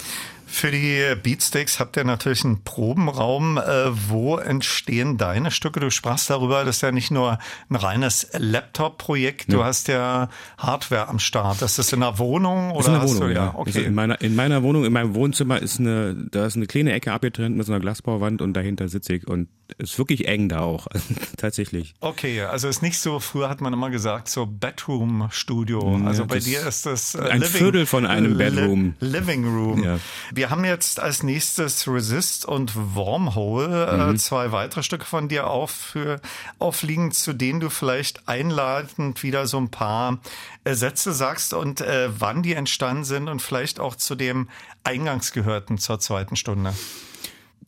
Für 0.50 0.72
die 0.72 1.14
Beatsteaks 1.22 1.80
habt 1.80 1.98
ihr 1.98 2.06
natürlich 2.06 2.46
einen 2.46 2.64
Probenraum. 2.64 3.58
Äh, 3.58 4.10
wo 4.10 4.38
entstehen 4.38 5.18
deine 5.18 5.52
Stücke? 5.52 5.82
Du 5.82 5.92
sprachst 5.92 6.30
darüber, 6.30 6.64
das 6.64 6.78
ist 6.78 6.82
ja 6.82 6.92
nicht 6.94 7.12
nur 7.12 7.38
ein 7.70 7.76
reines 7.76 8.30
Laptop-Projekt, 8.32 9.52
du 9.52 9.60
ja. 9.60 9.66
hast 9.66 9.90
ja 9.90 10.30
Hardware 10.58 11.10
am 11.10 11.20
Start. 11.20 11.62
Das 11.62 11.78
ist 11.78 11.92
in 11.92 12.00
der 12.00 12.18
Wohnung 12.18 12.72
oder? 12.72 12.80
Ist 12.80 12.88
in 12.88 12.94
der 12.94 13.04
Wohnung, 13.04 13.20
du, 13.28 13.34
ja. 13.34 13.54
Okay. 13.56 13.72
Also 13.76 13.82
in, 13.82 13.94
meiner, 13.94 14.22
in 14.22 14.36
meiner 14.36 14.64
Wohnung, 14.64 14.86
in 14.86 14.94
meinem 14.94 15.16
Wohnzimmer 15.16 15.62
ist 15.62 15.80
eine, 15.80 16.16
da 16.32 16.46
ist 16.46 16.56
eine 16.56 16.66
kleine 16.66 16.94
Ecke 16.94 17.12
abgetrennt 17.12 17.58
mit 17.58 17.66
so 17.66 17.74
einer 17.74 17.82
Glasbauwand 17.82 18.42
und 18.42 18.54
dahinter 18.54 18.88
sitze 18.88 19.16
ich 19.16 19.28
und 19.28 19.50
ist 19.78 19.98
wirklich 19.98 20.28
eng 20.28 20.50
da 20.50 20.60
auch, 20.60 20.88
tatsächlich. 21.38 21.94
Okay, 22.00 22.42
also 22.42 22.68
ist 22.68 22.82
nicht 22.82 23.00
so, 23.00 23.20
früher 23.20 23.50
hat 23.50 23.62
man 23.62 23.74
immer 23.74 23.90
gesagt, 23.90 24.30
so 24.30 24.46
Bedroom-Studio. 24.46 26.02
Also 26.06 26.24
ja, 26.24 26.28
bei 26.28 26.40
dir 26.40 26.66
ist 26.66 26.86
das 26.86 27.16
äh, 27.16 27.20
ein 27.20 27.42
Living, 27.42 27.58
Viertel 27.58 27.86
von 27.86 28.06
einem 28.06 28.38
Bedroom. 28.38 28.96
Li 29.00 29.10
Living 29.10 29.46
Room. 29.46 29.84
Ja. 29.84 30.00
Wir 30.34 30.50
haben 30.50 30.64
jetzt 30.66 31.00
als 31.00 31.24
nächstes 31.24 31.88
Resist 31.88 32.46
und 32.46 32.74
Wormhole, 32.96 33.88
äh, 33.88 33.98
mhm. 33.98 34.16
äh, 34.16 34.18
zwei 34.18 34.52
weitere 34.52 34.84
Stücke 34.84 35.06
von 35.06 35.28
dir 35.28 35.48
auf, 35.48 35.72
für, 35.72 36.22
aufliegen, 36.60 37.12
zu 37.12 37.34
denen 37.34 37.60
du 37.60 37.70
vielleicht 37.70 38.28
einladend 38.28 39.24
wieder 39.24 39.48
so 39.48 39.58
ein 39.58 39.70
paar 39.70 40.20
äh, 40.64 40.74
Sätze 40.74 41.14
sagst 41.14 41.54
und 41.54 41.82
äh, 41.82 42.10
wann 42.18 42.44
die 42.44 42.54
entstanden 42.54 43.04
sind 43.04 43.28
und 43.28 43.42
vielleicht 43.42 43.80
auch 43.80 43.96
zu 43.96 44.16
dem 44.16 44.50
eingangs 44.84 45.34
gehörten 45.34 45.78
zur 45.78 46.00
zweiten 46.00 46.36
Stunde. 46.36 46.74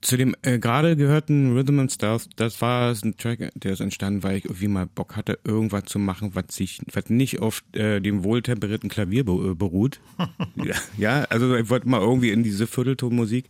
Zu 0.02 0.16
dem 0.16 0.34
äh, 0.44 0.60
gerade 0.60 0.96
gehörten 0.96 1.54
Rhythm 1.58 1.80
and 1.80 1.92
Stealth, 1.92 2.30
das 2.38 2.62
war 2.62 2.96
ein 3.04 3.18
Track, 3.18 3.52
der 3.56 3.74
ist 3.74 3.82
entstanden, 3.82 4.24
weil 4.24 4.38
ich 4.38 4.46
irgendwie 4.46 4.70
mal 4.70 4.86
Bock 4.86 5.18
hatte, 5.18 5.40
irgendwas 5.44 5.86
zu 5.86 6.00
machen, 6.00 6.36
was 6.36 6.56
sich, 6.56 6.80
was 6.94 7.10
nicht 7.10 7.40
auf 7.40 7.64
äh, 7.74 8.00
dem 8.00 8.24
wohltemperierten 8.24 8.90
Klavier 8.90 9.26
be 9.26 9.52
äh, 9.52 9.56
beruht. 9.56 10.00
ja, 10.56 10.76
ja, 10.98 11.24
also 11.26 11.54
ich 11.56 11.70
wollte 11.70 11.90
mal 11.90 12.00
irgendwie 12.00 12.30
in 12.30 12.44
diese 12.44 12.66
Vierteltonmusik, 12.66 13.46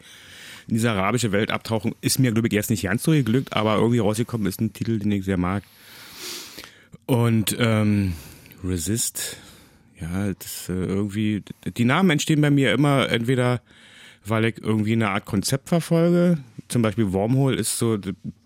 in 0.67 0.73
diese 0.73 0.89
arabische 0.89 1.31
Welt 1.31 1.51
abtauchen. 1.51 1.93
Ist 2.01 2.17
mir, 2.17 2.31
glaube 2.31 2.47
ich, 2.47 2.53
erst 2.53 2.71
nicht 2.71 2.83
ganz 2.83 3.03
so 3.03 3.11
geglückt, 3.11 3.53
aber 3.53 3.75
irgendwie 3.75 3.99
rausgekommen 3.99 4.47
ist 4.47 4.59
ein 4.59 4.73
Titel, 4.73 4.97
den 4.97 5.11
ich 5.11 5.25
sehr 5.25 5.37
mag. 5.37 5.63
Und 7.05 7.55
ähm, 7.59 8.13
Resist, 8.63 9.37
ja, 10.01 10.33
das 10.33 10.67
äh, 10.69 10.73
irgendwie, 10.73 11.43
die 11.77 11.85
Namen 11.85 12.09
entstehen 12.09 12.41
bei 12.41 12.49
mir 12.49 12.73
immer 12.73 13.09
entweder 13.09 13.61
weil 14.29 14.45
ich 14.45 14.61
irgendwie 14.61 14.93
eine 14.93 15.09
Art 15.09 15.25
Konzept 15.25 15.69
verfolge. 15.69 16.37
Zum 16.67 16.81
Beispiel 16.81 17.11
Wormhole 17.13 17.55
ist 17.55 17.77
so, 17.77 17.97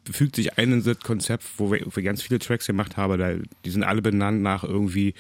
fügt 0.10 0.36
sich 0.36 0.58
ein 0.58 0.72
in 0.72 0.84
das 0.84 1.00
Konzept, 1.00 1.44
wo 1.58 1.72
wir, 1.72 1.86
wo 1.86 1.96
wir 1.96 2.04
ganz 2.04 2.22
viele 2.22 2.40
Tracks 2.40 2.68
gemacht 2.68 2.98
haben. 2.98 3.18
Da, 3.20 3.34
die 3.66 3.70
sind 3.70 3.84
alle 3.84 4.02
benannt 4.02 4.42
nach 4.42 4.64
irgendwie 4.64 5.14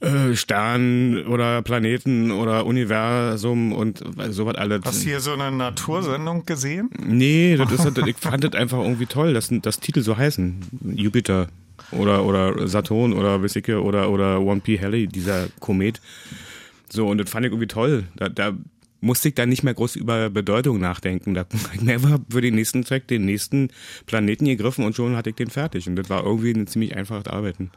äh, 0.00 0.36
Sternen 0.36 1.26
oder 1.26 1.62
Planeten 1.62 2.30
oder 2.30 2.66
Universum 2.66 3.72
und 3.72 4.02
sowas 4.30 4.56
alles. 4.56 4.82
Hast 4.84 5.02
du 5.02 5.08
hier 5.08 5.20
so 5.20 5.32
eine 5.32 5.50
Natursendung 5.50 6.44
gesehen? 6.44 6.90
Nee, 6.98 7.56
das 7.58 7.72
ist, 7.72 7.98
ich 7.98 8.16
fand 8.16 8.44
das 8.44 8.54
einfach 8.54 8.78
irgendwie 8.78 9.06
toll, 9.06 9.34
dass 9.34 9.48
das 9.62 9.80
Titel 9.80 10.02
so 10.02 10.16
heißen. 10.16 10.60
Jupiter 10.94 11.48
oder, 11.92 12.24
oder 12.24 12.68
Saturn 12.68 13.12
oder 13.12 13.42
Wissicke 13.42 13.82
oder, 13.82 14.10
oder 14.10 14.36
1P 14.38 14.80
Halley, 14.80 15.06
dieser 15.06 15.48
Komet. 15.60 16.00
So, 16.90 17.08
und 17.08 17.18
das 17.18 17.30
fand 17.30 17.46
ich 17.46 17.52
irgendwie 17.52 17.68
toll. 17.68 18.04
Da, 18.16 18.28
da 18.28 18.52
musste 19.00 19.28
ich 19.28 19.34
dann 19.34 19.48
nicht 19.48 19.62
mehr 19.62 19.74
groß 19.74 19.96
über 19.96 20.30
Bedeutung 20.30 20.80
nachdenken. 20.80 21.34
Da 21.34 21.46
einfach 21.86 22.18
für 22.30 22.40
den 22.40 22.54
nächsten 22.54 22.84
Track 22.84 23.08
den 23.08 23.24
nächsten 23.24 23.68
Planeten 24.06 24.46
gegriffen 24.46 24.84
und 24.84 24.96
schon 24.96 25.16
hatte 25.16 25.30
ich 25.30 25.36
den 25.36 25.50
fertig. 25.50 25.88
Und 25.88 25.96
das 25.96 26.10
war 26.10 26.24
irgendwie 26.24 26.52
ein 26.52 26.66
ziemlich 26.66 26.96
einfaches 26.96 27.26
Arbeiten. 27.26 27.70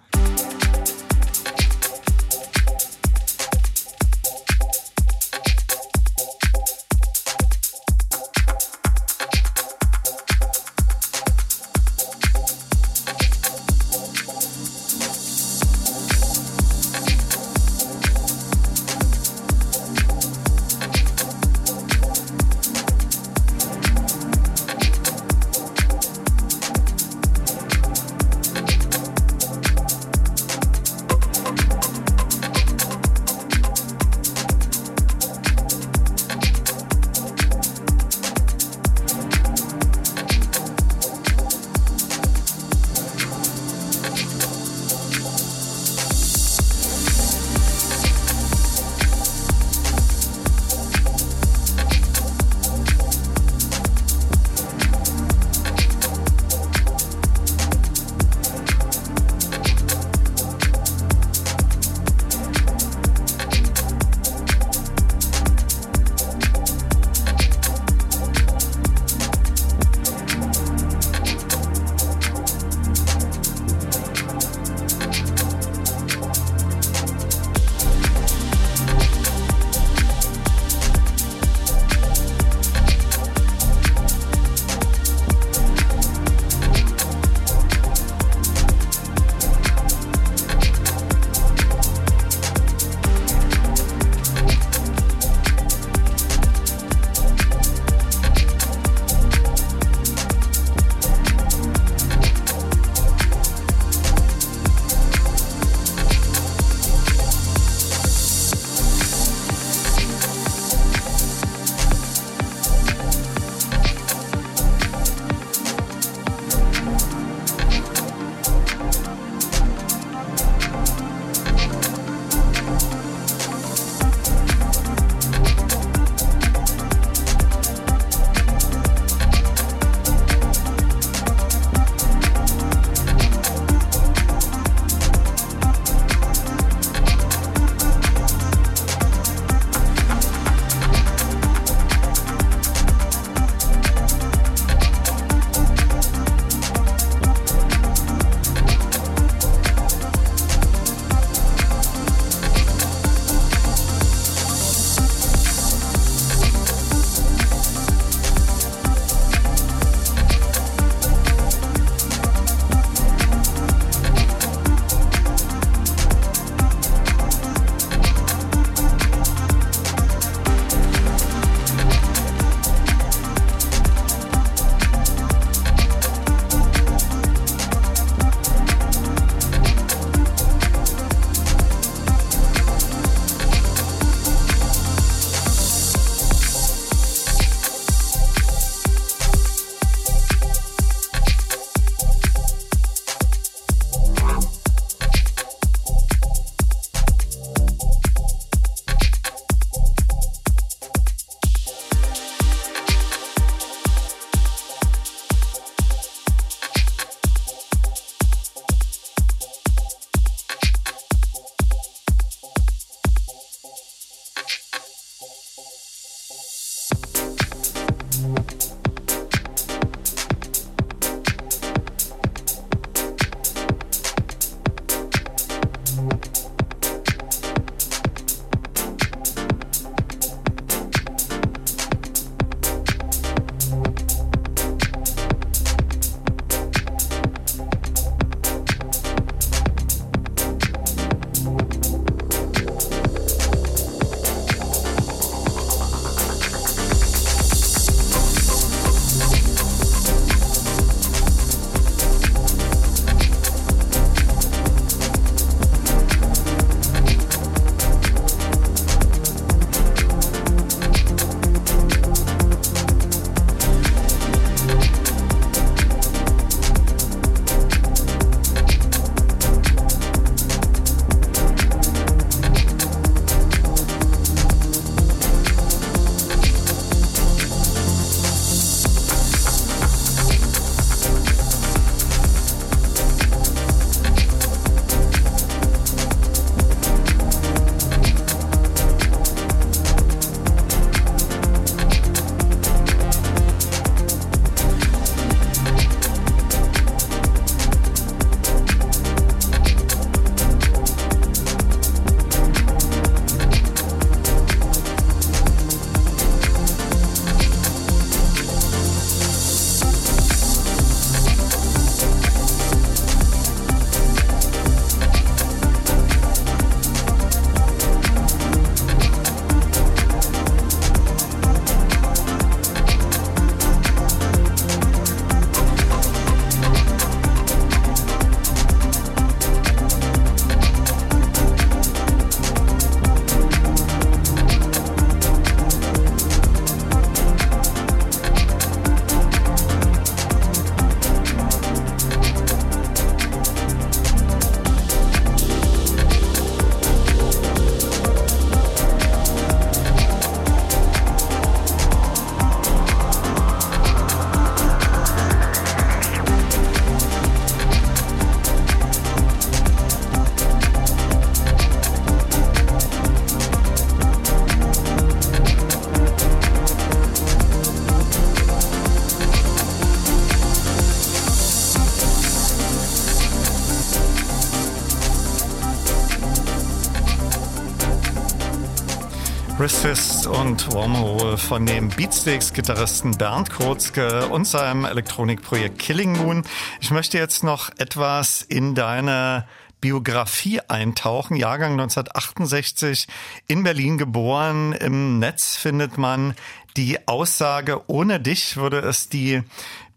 Resist 379.62 380.26
und 380.26 380.74
Wormhole 380.74 381.38
von 381.38 381.68
dem 381.68 381.90
Beatsteaks-Gitarristen 381.90 383.12
Bernd 383.12 383.52
Kurzke 383.52 384.26
und 384.30 384.48
seinem 384.48 384.86
Elektronikprojekt 384.86 385.78
Killing 385.78 386.14
Moon. 386.14 386.44
Ich 386.80 386.90
möchte 386.90 387.20
jetzt 387.20 387.44
noch 387.44 387.70
etwas 387.78 388.42
in 388.42 388.74
deine 388.74 389.46
Biografie 389.80 390.62
eintauchen. 390.68 391.36
Jahrgang 391.36 391.74
1968 391.74 393.08
in 393.46 393.62
Berlin 393.62 394.00
geboren. 394.00 394.74
Im 394.74 395.20
Netz 395.20 395.58
findet 395.58 395.96
man 396.00 396.34
die 396.76 397.08
Aussage, 397.08 397.88
ohne 397.88 398.20
dich 398.20 398.58
würde 398.58 398.80
es 398.80 399.10
die 399.10 399.44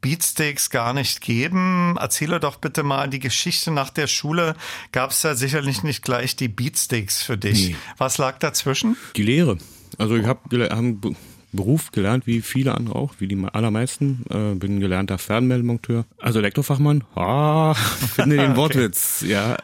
Beatsteaks 0.04 0.68
gar 0.68 0.92
nicht 0.92 1.22
geben. 1.22 1.96
Erzähle 1.98 2.38
doch 2.38 2.56
bitte 2.56 2.82
mal 2.82 3.08
die 3.08 3.20
Geschichte 3.20 3.70
nach 3.70 3.88
der 3.88 4.06
Schule. 4.06 4.54
Gab 4.92 5.12
es 5.12 5.22
ja 5.22 5.34
sicherlich 5.34 5.82
nicht 5.82 6.04
gleich 6.04 6.36
die 6.36 6.48
Beatsteaks 6.48 7.22
für 7.22 7.38
dich. 7.38 7.70
Nee. 7.70 7.76
Was 7.96 8.18
lag 8.18 8.38
dazwischen? 8.38 8.98
Die 9.16 9.22
Lehre. 9.22 9.56
Also 9.96 10.16
ich 10.16 10.26
habe 10.26 10.68
hab 10.68 11.14
Beruf 11.52 11.90
gelernt, 11.90 12.26
wie 12.26 12.42
viele 12.42 12.74
andere 12.74 12.96
auch, 12.96 13.14
wie 13.18 13.28
die 13.28 13.42
allermeisten. 13.50 14.26
Äh, 14.28 14.56
bin 14.56 14.78
gelernter 14.78 15.16
Fernmeldmonteur, 15.16 16.04
also 16.18 16.38
Elektrofachmann. 16.38 17.04
Ah, 17.14 17.72
finde 18.14 18.36
den 18.36 18.56
Wortwitz, 18.56 19.22
okay. 19.22 19.32
ja. 19.32 19.56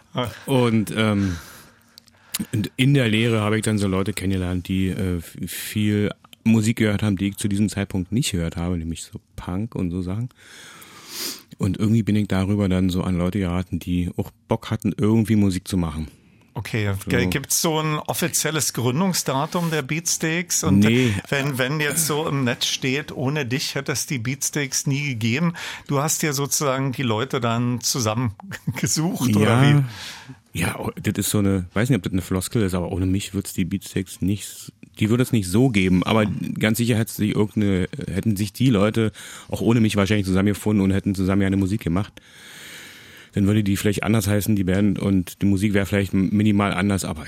Und 0.47 0.91
ähm, 0.97 1.37
in 2.77 2.95
der 2.95 3.09
Lehre 3.09 3.41
habe 3.41 3.59
ich 3.59 3.62
dann 3.62 3.77
so 3.77 3.89
Leute 3.89 4.15
kennengelernt, 4.15 4.69
die 4.69 4.89
äh, 4.89 5.21
viel 5.21 6.12
Musik 6.45 6.79
gehört 6.79 7.03
haben, 7.03 7.17
die 7.17 7.29
ich 7.29 7.37
zu 7.37 7.49
diesem 7.49 7.69
Zeitpunkt 7.69 8.12
nicht 8.12 8.33
gehört 8.33 8.57
habe, 8.57 8.79
nämlich 8.79 9.03
so 9.03 9.21
Punk 9.37 9.75
und 9.75 9.91
so 9.91 10.03
Sachen. 10.03 10.31
Und 11.59 11.77
irgendwie 11.77 12.03
bin 12.03 12.17
ich 12.17 12.29
darüber 12.29 12.69
dann 12.69 12.89
so 12.89 13.03
an 13.03 13.19
Leute 13.19 13.39
geraten, 13.39 13.79
die 13.79 14.11
auch 14.17 14.31
Bock 14.49 14.71
hatten, 14.71 14.95
irgendwie 14.97 15.37
Musik 15.37 15.69
zu 15.69 15.77
machen. 15.77 16.09
Okay, 16.55 16.93
so. 17.09 17.29
gibt 17.29 17.53
es 17.53 17.62
so 17.62 17.79
ein 17.81 17.99
offizielles 17.99 18.73
Gründungsdatum 18.73 19.71
der 19.71 19.83
Beatsteaks? 19.83 20.65
Und 20.65 20.81
nee. 20.81 21.15
wenn, 21.29 21.59
wenn 21.59 21.81
jetzt 21.81 22.07
so 22.07 22.27
im 22.27 22.45
Netz 22.45 22.67
steht, 22.67 23.12
ohne 23.12 23.47
dich 23.47 23.77
hätte 23.77 23.93
es 23.93 24.07
die 24.07 24.19
Beatsteaks 24.19 24.87
nie 24.87 25.11
gegeben, 25.11 25.55
du 25.87 26.03
hast 26.03 26.23
dir 26.23 26.33
sozusagen 26.33 26.93
die 26.93 27.03
Leute 27.03 27.41
dann 27.41 27.81
zusammengesucht 27.81 29.31
ja. 29.31 29.37
oder 29.37 29.62
wie? 29.62 29.85
Ja, 30.59 30.77
das 31.01 31.15
ist 31.17 31.31
so 31.31 31.39
eine, 31.39 31.67
weiß 31.73 31.89
nicht, 31.89 31.99
ob 31.99 32.03
das 32.03 32.12
eine 32.12 32.23
Floskel 32.23 32.62
ist, 32.62 32.75
aber 32.75 32.91
ohne 32.91 33.07
mich 33.07 33.33
wird 33.33 33.47
es 33.47 33.53
die 33.53 33.65
Beatsteaks 33.65 34.21
nicht 34.21 34.73
die 35.01 35.11
würde 35.11 35.23
es 35.23 35.33
nicht 35.33 35.49
so 35.49 35.71
geben, 35.71 36.03
aber 36.05 36.27
ganz 36.59 36.79
sicher 36.79 36.97
hätte 36.97 37.13
sich 37.13 37.35
irgendeine, 37.35 37.89
hätten 38.11 38.37
sich 38.37 38.53
die 38.53 38.71
Leute 38.71 39.13
auch 39.49 39.61
ohne 39.61 39.81
mich 39.81 39.97
wahrscheinlich 39.97 40.27
zusammengefunden 40.27 40.85
und 40.85 40.93
hätten 40.93 41.15
zusammen 41.15 41.43
eine 41.43 41.57
Musik 41.57 41.83
gemacht. 41.83 42.13
Dann 43.33 43.47
würde 43.47 43.65
die 43.65 43.77
vielleicht 43.77 44.03
anders 44.03 44.27
heißen, 44.27 44.57
die 44.57 44.65
Band, 44.65 44.99
und 44.99 45.41
die 45.41 45.47
Musik 45.47 45.73
wäre 45.73 45.87
vielleicht 45.87 46.13
minimal 46.13 46.73
anders, 46.73 47.05
aber 47.05 47.25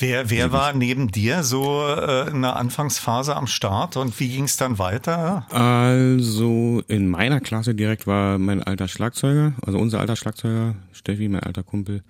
Wer, 0.00 0.30
wer 0.30 0.52
war 0.52 0.74
neben 0.74 1.10
dir 1.10 1.42
so 1.42 1.84
äh, 1.84 2.30
in 2.30 2.42
der 2.42 2.54
Anfangsphase 2.54 3.34
am 3.34 3.48
Start 3.48 3.96
und 3.96 4.18
wie 4.20 4.28
ging 4.28 4.44
es 4.44 4.56
dann 4.56 4.78
weiter? 4.78 5.44
Also 5.50 6.84
in 6.86 7.08
meiner 7.08 7.40
Klasse 7.40 7.74
direkt 7.74 8.06
war 8.06 8.38
mein 8.38 8.62
alter 8.62 8.86
Schlagzeuger, 8.86 9.54
also 9.60 9.76
unser 9.76 9.98
alter 9.98 10.14
Schlagzeuger, 10.14 10.76
Steffi, 10.92 11.28
mein 11.28 11.42
alter 11.42 11.64
Kumpel. 11.64 12.04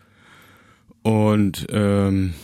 Und 1.01 1.67
ähm, 1.71 2.35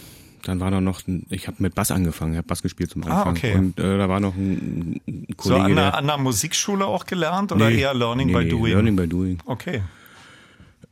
dann 0.44 0.60
war 0.60 0.70
da 0.70 0.80
noch, 0.80 1.06
ein, 1.06 1.26
ich 1.30 1.46
habe 1.46 1.56
mit 1.60 1.74
Bass 1.74 1.90
angefangen, 1.90 2.32
ich 2.32 2.38
habe 2.38 2.46
Bass 2.46 2.62
gespielt 2.62 2.90
zum 2.90 3.02
ah, 3.04 3.22
Anfang. 3.22 3.34
Ah, 3.34 3.38
okay. 3.38 3.54
Und 3.54 3.80
äh, 3.80 3.98
da 3.98 4.08
war 4.08 4.20
noch 4.20 4.34
ein, 4.36 5.00
ein 5.06 5.26
Kollege. 5.36 5.42
So 5.42 5.56
an 5.56 5.74
der, 5.74 5.94
an 5.94 6.06
der 6.06 6.18
Musikschule 6.18 6.86
auch 6.86 7.06
gelernt 7.06 7.52
oder 7.52 7.70
nee, 7.70 7.80
eher 7.80 7.94
Learning 7.94 8.28
nee, 8.28 8.34
by 8.34 8.48
Doing? 8.48 8.72
Learning 8.72 8.96
by 8.96 9.08
Doing. 9.08 9.38
Okay. 9.46 9.82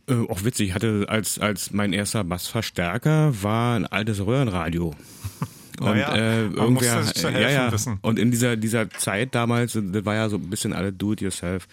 Äh, 0.09 0.15
auch 0.29 0.43
witzig, 0.45 0.71
ich 0.71 0.75
hatte 0.75 1.07
als, 1.09 1.39
als 1.39 1.73
mein 1.73 1.93
erster 1.93 2.25
Bassverstärker 2.25 3.43
war 3.43 3.77
ein 3.77 3.87
altes 3.87 4.25
Röhrenradio. 4.25 4.95
Und 5.81 5.89
oh 5.89 5.95
ja, 5.95 6.15
äh, 6.15 6.47
irgendwer, 6.47 7.03
ja, 7.23 7.51
ja. 7.51 7.73
Wissen. 7.73 7.99
Und 8.03 8.19
in 8.19 8.31
dieser, 8.31 8.57
dieser 8.57 8.91
Zeit 8.91 9.35
damals, 9.35 9.73
das 9.73 10.05
war 10.05 10.15
ja 10.15 10.29
so 10.29 10.37
ein 10.37 10.51
bisschen 10.51 10.75
alle 10.75 10.93
do-it-yourself, 10.93 11.67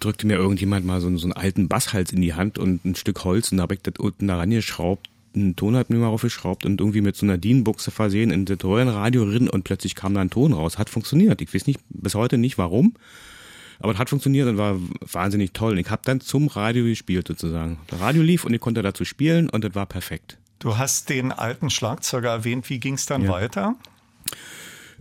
drückte 0.00 0.26
mir 0.26 0.36
irgendjemand 0.36 0.86
mal 0.86 1.00
so, 1.00 1.14
so 1.16 1.26
einen 1.26 1.32
alten 1.32 1.68
Basshals 1.68 2.12
in 2.12 2.20
die 2.22 2.34
Hand 2.34 2.58
und 2.58 2.84
ein 2.84 2.94
Stück 2.94 3.24
Holz 3.24 3.50
und 3.50 3.58
da 3.58 3.62
habe 3.62 3.74
ich 3.74 3.82
das 3.82 3.94
unten 3.98 4.28
da 4.28 4.36
rangeschraubt 4.36 5.10
einen 5.36 5.56
Tonabnehmer 5.56 6.08
aufgeschraubt 6.08 6.64
und 6.66 6.80
irgendwie 6.80 7.00
mit 7.00 7.16
so 7.16 7.26
einer 7.26 7.38
DIN-Buchse 7.38 7.90
versehen 7.90 8.30
in 8.30 8.44
das 8.44 8.58
Röhrenradio 8.64 9.24
rin 9.24 9.48
und 9.48 9.64
plötzlich 9.64 9.94
kam 9.94 10.14
da 10.14 10.20
ein 10.20 10.30
Ton 10.30 10.52
raus. 10.52 10.78
Hat 10.78 10.90
funktioniert. 10.90 11.40
Ich 11.40 11.54
weiß 11.54 11.66
nicht 11.66 11.80
bis 11.88 12.14
heute 12.14 12.38
nicht 12.38 12.58
warum, 12.58 12.94
aber 13.78 13.92
es 13.92 13.98
hat 13.98 14.10
funktioniert 14.10 14.48
und 14.48 14.56
war 14.56 14.76
wahnsinnig 15.00 15.52
toll. 15.52 15.72
Und 15.72 15.78
ich 15.78 15.90
habe 15.90 16.02
dann 16.04 16.20
zum 16.20 16.48
Radio 16.48 16.84
gespielt 16.84 17.28
sozusagen. 17.28 17.78
Das 17.86 18.00
Radio 18.00 18.22
lief 18.22 18.44
und 18.44 18.54
ich 18.54 18.60
konnte 18.60 18.82
dazu 18.82 19.04
spielen 19.04 19.48
und 19.50 19.64
das 19.64 19.74
war 19.74 19.86
perfekt. 19.86 20.38
Du 20.58 20.78
hast 20.78 21.10
den 21.10 21.32
alten 21.32 21.70
Schlagzeuger 21.70 22.30
erwähnt. 22.30 22.70
Wie 22.70 22.80
ging 22.80 22.94
es 22.94 23.06
dann 23.06 23.22
ja. 23.22 23.30
weiter? 23.30 23.76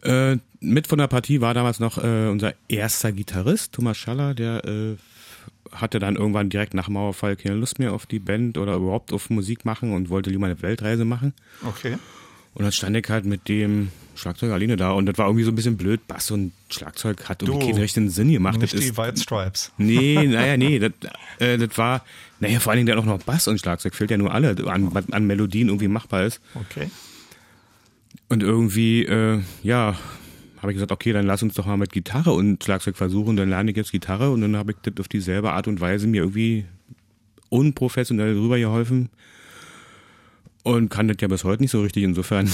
Äh, 0.03 0.37
mit 0.59 0.87
von 0.87 0.99
der 0.99 1.07
Partie 1.07 1.41
war 1.41 1.53
damals 1.53 1.79
noch 1.79 1.97
äh, 1.97 2.27
unser 2.27 2.53
erster 2.67 3.11
Gitarrist, 3.11 3.73
Thomas 3.73 3.97
Schaller, 3.97 4.33
der 4.33 4.65
äh, 4.65 4.95
hatte 5.75 5.99
dann 5.99 6.15
irgendwann 6.15 6.49
direkt 6.49 6.73
nach 6.73 6.89
Mauerfall 6.89 7.35
keine 7.35 7.55
Lust 7.55 7.79
mehr 7.79 7.93
auf 7.93 8.05
die 8.05 8.19
Band 8.19 8.57
oder 8.57 8.75
überhaupt 8.75 9.13
auf 9.13 9.29
Musik 9.29 9.65
machen 9.65 9.93
und 9.93 10.09
wollte 10.09 10.29
lieber 10.29 10.45
eine 10.45 10.61
Weltreise 10.61 11.05
machen. 11.05 11.33
Okay. 11.65 11.97
Und 12.53 12.63
dann 12.63 12.71
stand 12.71 12.95
ich 12.95 13.09
halt 13.09 13.25
mit 13.25 13.49
dem 13.49 13.91
Schlagzeug 14.15 14.51
alleine 14.51 14.77
da 14.77 14.91
und 14.91 15.05
das 15.07 15.17
war 15.17 15.27
irgendwie 15.27 15.43
so 15.43 15.51
ein 15.51 15.55
bisschen 15.55 15.75
blöd. 15.75 16.07
Bass 16.07 16.31
und 16.31 16.53
Schlagzeug 16.69 17.27
hat 17.27 17.41
irgendwie 17.41 17.59
du, 17.59 17.71
keinen 17.71 17.81
richtigen 17.81 18.09
Sinn 18.09 18.31
gemacht. 18.31 18.59
Nicht 18.59 18.73
das 18.73 18.79
die 18.79 18.87
ist, 18.87 18.97
White 18.97 19.19
Stripes. 19.19 19.71
Nee, 19.77 20.15
naja, 20.27 20.55
nee, 20.55 20.79
das, 20.79 20.91
äh, 21.39 21.57
das 21.57 21.77
war, 21.77 22.05
naja, 22.39 22.59
vor 22.59 22.71
allen 22.71 22.77
Dingen 22.77 22.87
dann 22.87 22.99
auch 22.99 23.17
noch 23.17 23.23
Bass 23.23 23.49
und 23.49 23.59
Schlagzeug, 23.59 23.93
fehlt 23.93 24.11
ja 24.11 24.17
nur 24.17 24.33
alle, 24.33 24.55
an, 24.67 24.89
an 25.11 25.27
Melodien 25.27 25.67
irgendwie 25.67 25.89
machbar 25.89 26.23
ist. 26.23 26.39
Okay. 26.53 26.89
Und 28.29 28.41
irgendwie, 28.41 29.03
äh, 29.03 29.41
ja, 29.61 29.97
habe 30.65 30.71
ich 30.71 30.77
gesagt, 30.77 30.91
okay, 30.91 31.13
dann 31.13 31.27
lass 31.27 31.43
uns 31.43 31.53
doch 31.53 31.67
mal 31.67 31.77
mit 31.77 31.91
Gitarre 31.91 32.31
und 32.31 32.63
Schlagzeug 32.63 32.97
versuchen. 32.97 33.35
Dann 33.35 33.49
lerne 33.49 33.69
ich 33.69 33.77
jetzt 33.77 33.91
Gitarre 33.91 34.31
und 34.31 34.41
dann 34.41 34.55
habe 34.55 34.71
ich 34.71 34.77
das 34.81 34.95
auf 34.99 35.07
dieselbe 35.07 35.51
Art 35.51 35.67
und 35.67 35.79
Weise 35.79 36.07
mir 36.07 36.23
irgendwie 36.23 36.65
unprofessionell 37.49 38.33
rübergeholfen 38.33 39.09
und 40.63 40.89
kann 40.89 41.07
das 41.07 41.17
ja 41.21 41.27
bis 41.27 41.43
heute 41.43 41.61
nicht 41.61 41.69
so 41.69 41.83
richtig. 41.83 42.01
Insofern 42.01 42.49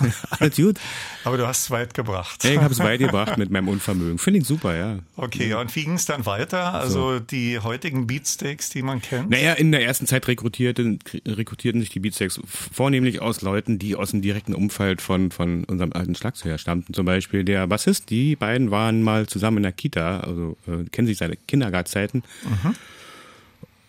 alles 0.30 0.56
gut. 0.56 0.78
Aber 1.24 1.36
du 1.36 1.46
hast 1.46 1.64
es 1.64 1.70
weit 1.70 1.94
gebracht. 1.94 2.44
Ja, 2.44 2.50
ich 2.50 2.58
habe 2.58 2.72
es 2.72 2.78
weit 2.78 2.98
gebracht 3.06 3.38
mit 3.38 3.50
meinem 3.50 3.68
Unvermögen. 3.68 4.18
Finde 4.18 4.40
ich 4.40 4.46
super, 4.46 4.76
ja. 4.76 4.98
Okay, 5.16 5.54
und 5.54 5.74
wie 5.74 5.84
ging 5.84 5.94
es 5.94 6.04
dann 6.04 6.26
weiter? 6.26 6.74
Also 6.74 7.14
so. 7.14 7.20
die 7.20 7.58
heutigen 7.58 8.06
Beatsteaks, 8.06 8.70
die 8.70 8.82
man 8.82 9.00
kennt? 9.00 9.30
Naja, 9.30 9.54
in 9.54 9.72
der 9.72 9.84
ersten 9.84 10.06
Zeit 10.06 10.26
rekrutierten, 10.28 10.98
rekrutierten 11.26 11.80
sich 11.80 11.90
die 11.90 12.00
Beatsteaks 12.00 12.40
vornehmlich 12.44 13.20
aus 13.20 13.42
Leuten, 13.42 13.78
die 13.78 13.96
aus 13.96 14.10
dem 14.10 14.22
direkten 14.22 14.54
Umfeld 14.54 15.00
von, 15.00 15.30
von 15.30 15.64
unserem 15.64 15.92
alten 15.92 16.14
Schlagzeuger 16.14 16.58
stammten. 16.58 16.94
Zum 16.94 17.06
Beispiel 17.06 17.44
der 17.44 17.66
Bassist, 17.66 18.10
die 18.10 18.36
beiden 18.36 18.70
waren 18.70 19.02
mal 19.02 19.26
zusammen 19.26 19.58
in 19.58 19.62
der 19.64 19.72
Kita, 19.72 20.20
also 20.20 20.56
äh, 20.66 20.88
kennen 20.90 21.06
sich 21.06 21.18
seit 21.18 21.36
Kindergartzeiten. 21.48 22.22
Mhm. 22.44 22.74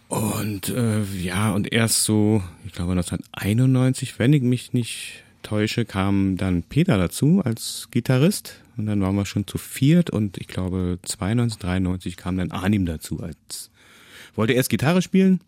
Und 0.09 0.69
äh, 0.69 1.03
ja, 1.03 1.51
und 1.51 1.71
erst 1.73 2.03
so, 2.03 2.41
ich 2.65 2.71
glaube 2.71 2.91
1991, 2.91 4.19
wenn 4.19 4.31
ich 4.33 4.41
mich 4.41 4.73
nicht 4.73 5.23
täusche, 5.43 5.85
kam 5.85 6.37
dann 6.37 6.63
Peter 6.63 6.97
dazu 6.97 7.41
als 7.43 7.87
Gitarrist. 7.91 8.61
Und 8.77 8.85
dann 8.85 9.01
waren 9.01 9.15
wir 9.15 9.25
schon 9.25 9.47
zu 9.47 9.57
viert 9.57 10.11
und 10.11 10.37
ich 10.37 10.47
glaube 10.47 10.99
92, 11.01 11.59
93 11.59 12.15
kam 12.15 12.37
dann 12.37 12.51
Arnim 12.51 12.85
dazu 12.85 13.21
als, 13.21 13.71
wollte 14.35 14.53
erst 14.53 14.69
Gitarre 14.69 15.01
spielen. 15.01 15.41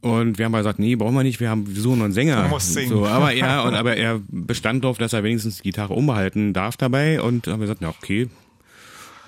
Und 0.00 0.38
wir 0.38 0.44
haben 0.44 0.54
aber 0.54 0.62
gesagt, 0.62 0.78
nee, 0.78 0.96
brauchen 0.96 1.14
wir 1.14 1.22
nicht, 1.22 1.40
wir 1.40 1.50
haben 1.50 1.74
wir 1.74 1.80
suchen 1.80 2.02
einen 2.02 2.12
Sänger. 2.12 2.44
Du 2.44 2.48
musst 2.48 2.72
singen. 2.72 2.90
So, 2.90 3.06
aber 3.06 3.32
ja, 3.32 3.62
und 3.62 3.74
aber 3.74 3.96
er 3.96 4.20
bestand 4.28 4.84
darauf, 4.84 4.98
dass 4.98 5.12
er 5.12 5.24
wenigstens 5.24 5.58
die 5.58 5.62
Gitarre 5.64 5.94
umbehalten 5.94 6.52
darf 6.52 6.76
dabei. 6.76 7.20
Und 7.20 7.46
haben 7.46 7.60
wir 7.60 7.66
gesagt, 7.66 7.80
ja, 7.80 7.88
okay, 7.88 8.28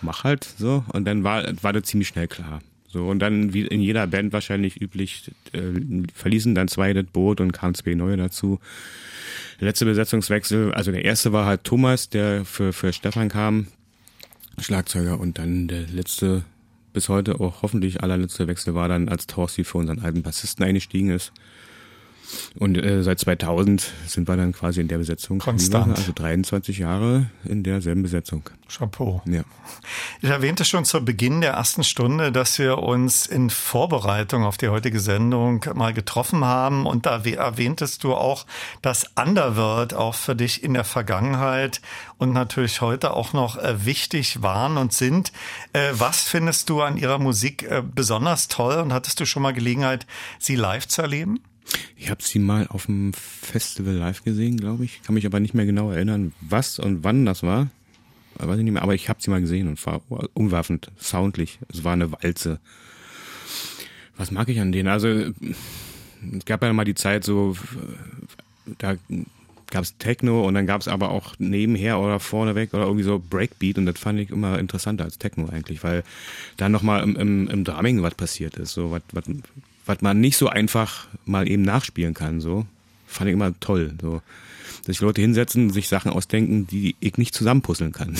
mach 0.03 0.25
halt 0.25 0.45
so. 0.59 0.85
Und 0.93 1.05
dann 1.05 1.25
war, 1.25 1.45
war 1.63 1.73
das 1.73 1.85
ziemlich 1.85 2.09
schnell 2.09 2.29
klar. 2.29 2.61
So, 2.89 3.07
und 3.07 3.19
dann, 3.19 3.53
wie 3.53 3.67
in 3.67 3.81
jeder 3.81 4.07
Band 4.07 4.33
wahrscheinlich 4.33 4.81
üblich, 4.81 5.31
äh, 5.53 6.05
verließen 6.15 6.55
dann 6.55 6.69
zwei 6.69 6.93
das 6.93 7.05
Boot 7.05 7.41
und 7.41 7.53
kamen 7.53 7.75
zwei 7.75 7.95
neue 7.95 8.17
dazu. 8.17 8.61
Der 9.61 9.67
letzte 9.67 9.85
Besetzungswechsel, 9.87 10.73
also 10.73 10.93
der 10.93 11.05
erste 11.05 11.33
war 11.33 11.45
halt 11.47 11.65
Thomas, 11.65 12.09
der 12.09 12.45
für, 12.45 12.73
für 12.73 12.93
Stefan 12.93 13.29
kam, 13.29 13.67
Schlagzeuger, 14.59 15.19
und 15.19 15.39
dann 15.39 15.67
der 15.67 15.87
letzte, 15.89 16.45
bis 16.93 17.09
heute 17.09 17.41
auch 17.41 17.63
hoffentlich 17.63 18.03
allerletzte 18.03 18.47
Wechsel 18.47 18.75
war 18.75 18.89
dann, 18.89 19.09
als 19.09 19.27
Torsti 19.27 19.65
für 19.65 19.79
unseren 19.79 19.99
alten 20.01 20.23
Bassisten 20.23 20.65
eingestiegen 20.65 21.11
ist. 21.11 21.33
Und 22.59 22.77
äh, 22.77 23.03
seit 23.03 23.21
2000 23.21 23.93
sind 24.07 24.29
wir 24.29 24.37
dann 24.37 24.53
quasi 24.53 24.81
in 24.81 24.89
der 24.89 24.99
Besetzung. 24.99 25.39
Konstant. 25.39 25.97
Also 25.97 26.13
23 26.15 26.79
Jahre 26.79 27.31
in 27.45 27.63
derselben 27.63 28.03
Besetzung. 28.03 28.43
Chapeau. 28.69 29.23
Ja. 29.25 29.43
Ich 30.21 30.29
erwähnte 30.29 30.65
schon 30.65 30.85
zu 30.85 31.03
Beginn 31.03 31.41
der 31.41 31.53
ersten 31.53 31.85
Stunde, 31.85 32.33
dass 32.33 32.59
wir 32.59 32.79
uns 32.79 33.27
in 33.27 33.49
Vorbereitung 33.49 34.45
auf 34.45 34.59
die 34.59 34.69
heutige 34.69 35.01
Sendung 35.01 35.65
mal 35.75 35.95
getroffen 35.95 36.45
haben. 36.45 36.87
Und 36.87 37.07
da 37.07 37.23
erwähntest 37.25 38.05
du 38.05 38.15
auch, 38.15 38.45
dass 38.83 39.07
Underworld 39.17 39.95
auch 39.95 40.15
für 40.15 40.37
dich 40.37 40.63
in 40.63 40.75
der 40.75 40.85
Vergangenheit 40.85 41.81
und 42.19 42.33
natürlich 42.33 42.81
heute 42.81 43.15
auch 43.15 43.33
noch 43.33 43.57
äh, 43.57 43.87
wichtig 43.87 44.43
waren 44.43 44.77
und 44.77 44.93
sind. 44.93 45.33
Äh, 45.73 45.93
was 45.93 46.23
findest 46.23 46.69
du 46.69 46.83
an 46.83 46.97
ihrer 46.97 47.19
Musik 47.19 47.63
äh, 47.63 47.83
besonders 47.83 48.49
toll 48.49 48.77
und 48.77 48.93
hattest 48.93 49.21
du 49.21 49.27
schon 49.27 49.43
mal 49.43 49.53
Gelegenheit, 49.53 50.07
sie 50.39 50.57
live 50.57 50.87
zu 50.87 51.03
erleben? 51.03 51.41
Ich 51.97 52.11
habe 52.11 52.23
sie 52.23 52.39
mal 52.39 52.67
auf 52.69 52.87
dem 52.87 53.13
Festival 53.13 53.95
live 53.95 54.25
gesehen, 54.25 54.57
glaube 54.57 54.85
ich. 54.85 55.03
Kann 55.03 55.15
mich 55.15 55.27
aber 55.27 55.41
nicht 55.41 55.55
mehr 55.55 55.67
genau 55.67 55.91
erinnern, 55.91 56.33
was 56.41 56.79
und 56.79 57.05
wann 57.05 57.27
das 57.27 57.43
war. 57.43 57.69
Weiß 58.37 58.59
ich 58.59 58.65
nicht 58.65 58.73
mehr, 58.73 58.83
aber 58.83 58.95
ich 58.95 59.09
habe 59.09 59.21
sie 59.21 59.31
mal 59.31 59.41
gesehen 59.41 59.67
und 59.69 59.85
war 59.85 60.01
umwerfend, 60.35 60.91
soundlich. 60.99 61.59
Es 61.69 61.83
war 61.83 61.95
eine 61.95 62.13
Walze. 62.13 62.61
Was 64.17 64.31
mag 64.31 64.49
ich 64.49 64.61
an 64.61 64.71
denen? 64.73 64.89
Also 64.89 65.09
es 65.09 66.45
gab 66.45 66.63
ja 66.63 66.73
mal 66.73 66.85
die 66.85 66.95
Zeit 66.95 67.25
so, 67.25 67.57
da 68.79 68.97
gab 69.71 69.83
es 69.83 69.99
Techno 69.99 70.47
und 70.47 70.55
dann 70.55 70.67
gab 70.67 70.81
es 70.81 70.89
aber 70.89 71.11
auch 71.11 71.35
nebenher 71.39 71.99
oder 71.99 72.21
vorneweg 72.21 72.75
oder 72.75 72.85
irgendwie 72.85 73.05
so 73.05 73.19
Breakbeat 73.19 73.79
und 73.79 73.87
das 73.87 73.99
fand 73.99 74.19
ich 74.19 74.31
immer 74.31 74.59
interessanter 74.59 75.05
als 75.05 75.19
Techno 75.19 75.49
eigentlich, 75.49 75.85
weil 75.85 76.05
da 76.57 76.69
nochmal 76.69 77.03
im, 77.03 77.17
im, 77.17 77.49
im 77.49 77.65
Drumming 77.65 78.03
was 78.03 78.15
passiert 78.15 78.57
ist, 78.57 78.73
so 78.73 78.91
was, 78.91 79.03
was, 79.89 80.03
man 80.03 80.21
nicht 80.21 80.37
so 80.37 80.49
einfach 80.49 81.07
mal 81.25 81.49
eben 81.49 81.63
nachspielen 81.63 82.15
kann, 82.15 82.41
so. 82.41 82.67
Fand 83.07 83.29
ich 83.29 83.35
immer 83.35 83.59
toll, 83.61 83.95
so. 84.01 84.21
Dass 84.79 84.97
sich 84.97 85.01
Leute 85.01 85.21
hinsetzen, 85.21 85.71
sich 85.71 85.89
Sachen 85.89 86.13
ausdenken, 86.13 86.67
die 86.67 86.95
ich 87.01 87.17
nicht 87.17 87.35
zusammenpuzzeln 87.35 87.93
kann. 87.93 88.17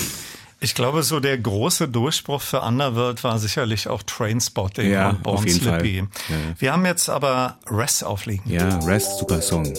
Ich 0.61 0.75
glaube, 0.75 1.03
so 1.03 1.21
der 1.21 1.37
große 1.37 1.87
Durchbruch 1.87 2.41
für 2.41 2.61
Underworld 2.61 3.23
war 3.23 3.39
sicherlich 3.39 3.87
auch 3.87 4.03
Trainspotting 4.03 4.91
Ja, 4.91 5.11
und 5.11 5.23
Born 5.23 5.47
Slippy. 5.47 5.97
Ja, 5.97 6.03
ja. 6.03 6.37
Wir 6.57 6.73
haben 6.73 6.85
jetzt 6.85 7.09
aber 7.09 7.57
Rest 7.67 8.03
aufliegen. 8.03 8.43
Ja, 8.51 8.79
Rest, 8.79 9.19
super 9.19 9.41
Song. 9.41 9.73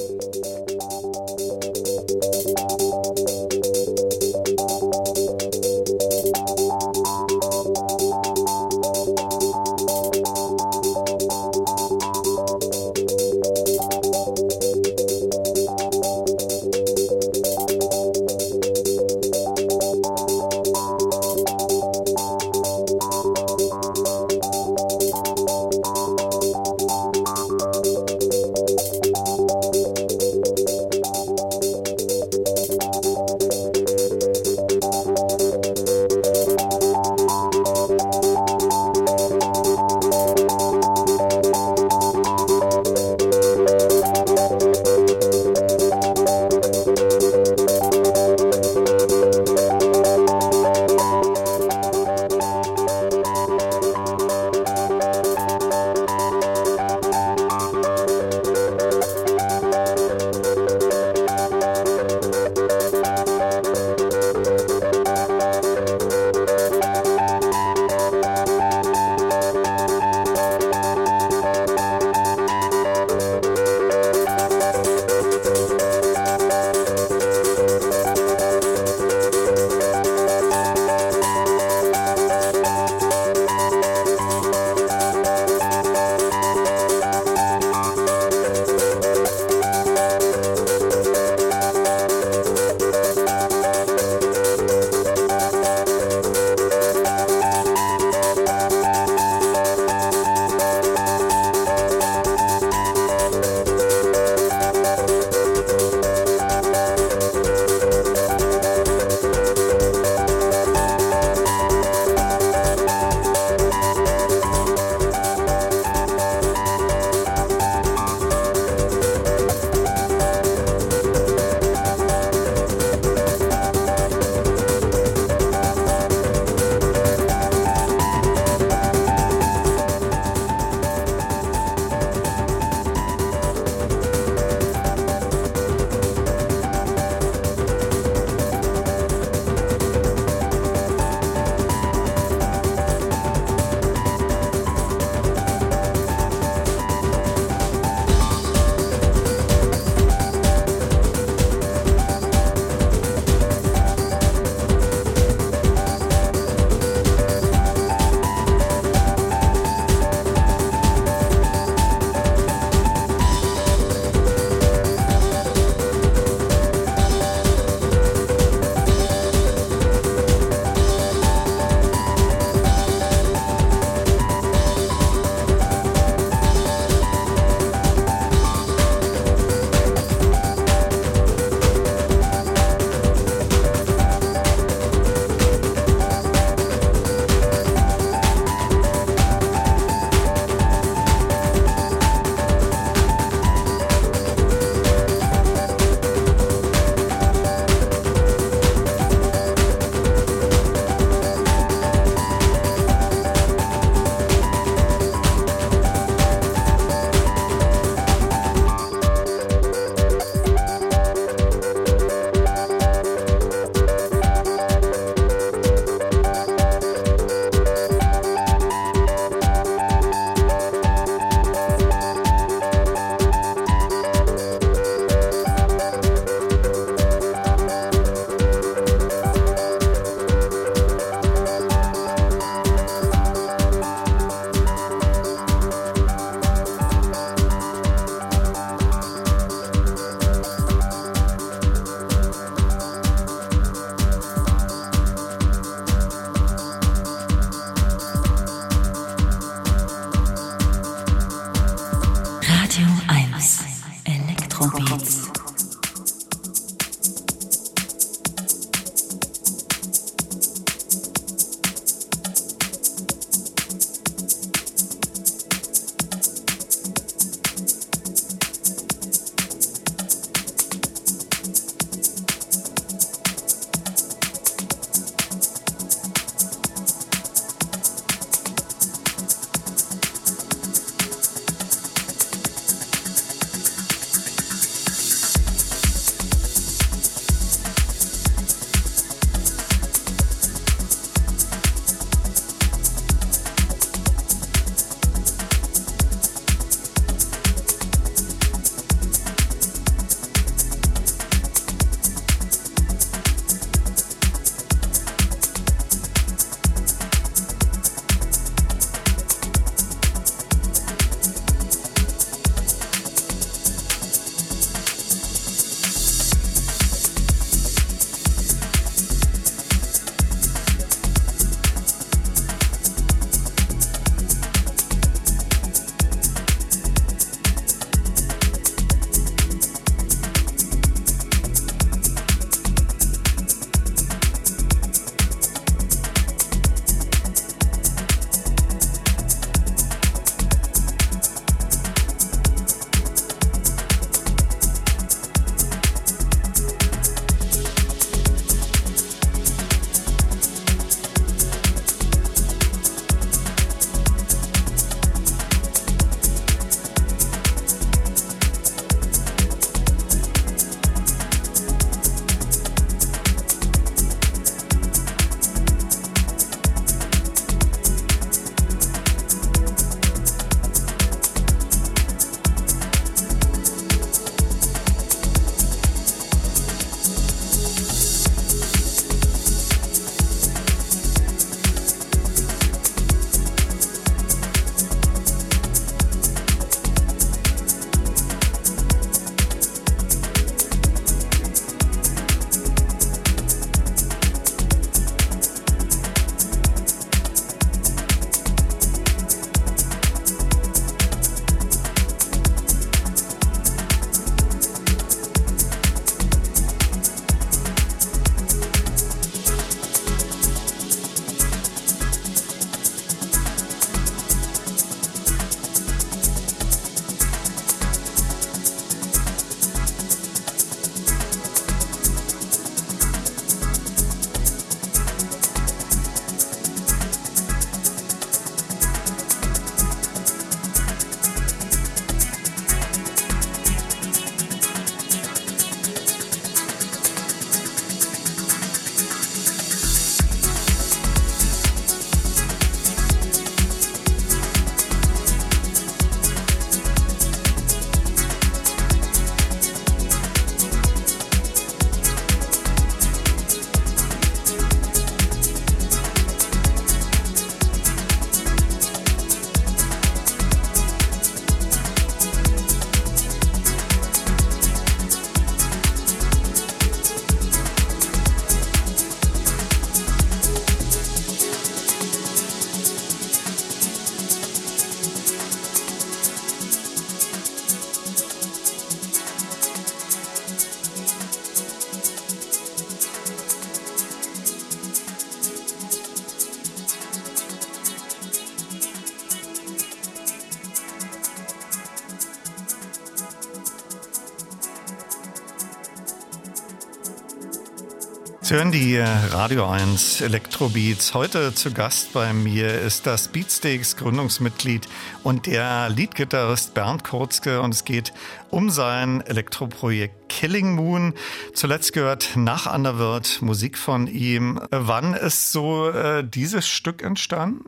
Sie 498.50 498.56
hören 498.56 498.72
die 498.72 498.96
äh, 498.96 499.04
Radio 499.04 499.70
1 499.70 500.22
Elektrobeats. 500.22 501.14
Heute 501.14 501.54
zu 501.54 501.72
Gast 501.72 502.12
bei 502.12 502.32
mir 502.32 502.80
ist 502.80 503.06
das 503.06 503.28
Beatsteaks 503.28 503.96
Gründungsmitglied 503.96 504.88
und 505.22 505.46
der 505.46 505.88
Leadgitarrist 505.88 506.74
Bernd 506.74 507.04
Kurzke 507.04 507.60
und 507.60 507.72
es 507.72 507.84
geht 507.84 508.12
um 508.50 508.68
sein 508.68 509.20
Elektroprojekt 509.20 510.28
Killing 510.28 510.74
Moon. 510.74 511.14
Zuletzt 511.54 511.92
gehört 511.92 512.30
nach 512.34 512.66
Underworld 512.66 513.40
Musik 513.40 513.78
von 513.78 514.08
ihm. 514.08 514.60
Wann 514.72 515.14
ist 515.14 515.52
so 515.52 515.88
äh, 515.88 516.24
dieses 516.24 516.66
Stück 516.66 517.04
entstanden? 517.04 517.66